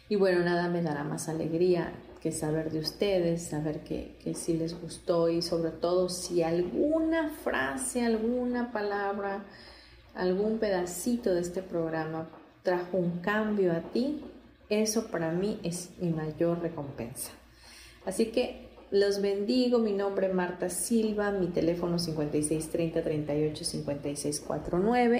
Y 0.10 0.16
bueno, 0.16 0.42
nada 0.44 0.68
me 0.68 0.82
dará 0.82 1.04
más 1.04 1.30
alegría 1.30 1.94
que 2.20 2.32
saber 2.32 2.72
de 2.72 2.80
ustedes, 2.80 3.44
saber 3.44 3.84
que, 3.84 4.18
que 4.24 4.34
sí 4.34 4.58
les 4.58 4.80
gustó 4.80 5.30
y 5.30 5.42
sobre 5.42 5.72
todo 5.72 6.10
si 6.10 6.42
alguna 6.44 7.30
frase, 7.30 8.06
alguna 8.06 8.72
palabra 8.72 9.46
algún 10.14 10.60
pedacito 10.60 11.34
de 11.34 11.42
este 11.42 11.62
programa 11.62 12.28
trajo 12.64 12.98
un 12.98 13.20
cambio 13.20 13.72
a 13.72 13.82
ti, 13.92 14.24
eso 14.70 15.08
para 15.08 15.32
mí 15.32 15.60
es 15.64 15.92
mi 16.00 16.10
mayor 16.12 16.62
recompensa. 16.62 17.32
Así 18.06 18.28
que 18.28 18.72
los 18.92 19.22
bendigo, 19.22 19.80
mi 19.80 19.94
nombre 19.94 20.28
es 20.28 20.34
Marta 20.34 20.70
Silva, 20.70 21.32
mi 21.32 21.48
teléfono 21.48 21.98
5630 21.98 23.02
38 23.02 23.64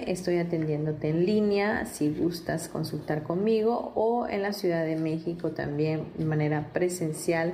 Estoy 0.08 0.38
atendiéndote 0.40 1.08
en 1.08 1.26
línea 1.26 1.86
si 1.86 2.14
gustas 2.14 2.68
consultar 2.68 3.24
conmigo 3.24 3.94
o 3.96 4.28
en 4.28 4.42
la 4.42 4.52
Ciudad 4.52 4.84
de 4.84 4.98
México 4.98 5.52
también 5.52 6.08
de 6.18 6.26
manera 6.26 6.74
presencial. 6.74 7.54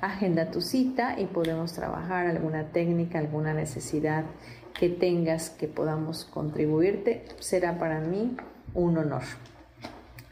Agenda 0.00 0.50
tu 0.50 0.60
cita 0.60 1.20
y 1.20 1.26
podemos 1.26 1.72
trabajar 1.72 2.26
alguna 2.26 2.72
técnica, 2.72 3.20
alguna 3.20 3.54
necesidad 3.54 4.24
que 4.78 4.88
tengas 4.88 5.50
que 5.50 5.68
podamos 5.68 6.24
contribuirte. 6.24 7.26
Será 7.38 7.78
para 7.78 8.00
mí 8.00 8.36
un 8.74 8.98
honor. 8.98 9.22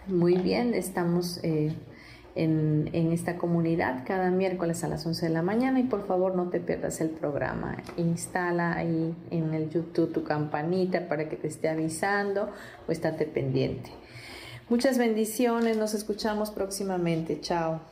Muy 0.06 0.36
bien, 0.36 0.74
estamos 0.74 1.38
eh, 1.42 1.74
en, 2.34 2.90
esta 3.12 3.36
comunidad 3.36 4.04
cada 4.06 4.30
miércoles 4.30 4.82
a 4.84 4.88
las 4.88 5.06
11 5.06 5.26
de 5.26 5.32
la 5.32 5.42
mañana 5.42 5.80
y 5.80 5.84
por 5.84 6.06
favor 6.06 6.34
no 6.34 6.48
te 6.48 6.60
pierdas 6.60 7.00
el 7.00 7.10
programa. 7.10 7.76
Instala 7.96 8.74
ahí 8.74 9.14
en 9.30 9.54
el 9.54 9.70
YouTube 9.70 10.12
tu 10.12 10.24
campanita 10.24 11.08
para 11.08 11.28
que 11.28 11.36
te 11.36 11.48
esté 11.48 11.68
avisando 11.68 12.50
o 12.88 12.92
estate 12.92 13.26
pendiente. 13.26 13.90
Muchas 14.68 14.98
bendiciones, 14.98 15.76
nos 15.76 15.94
escuchamos 15.94 16.50
próximamente. 16.50 17.40
Chao. 17.40 17.91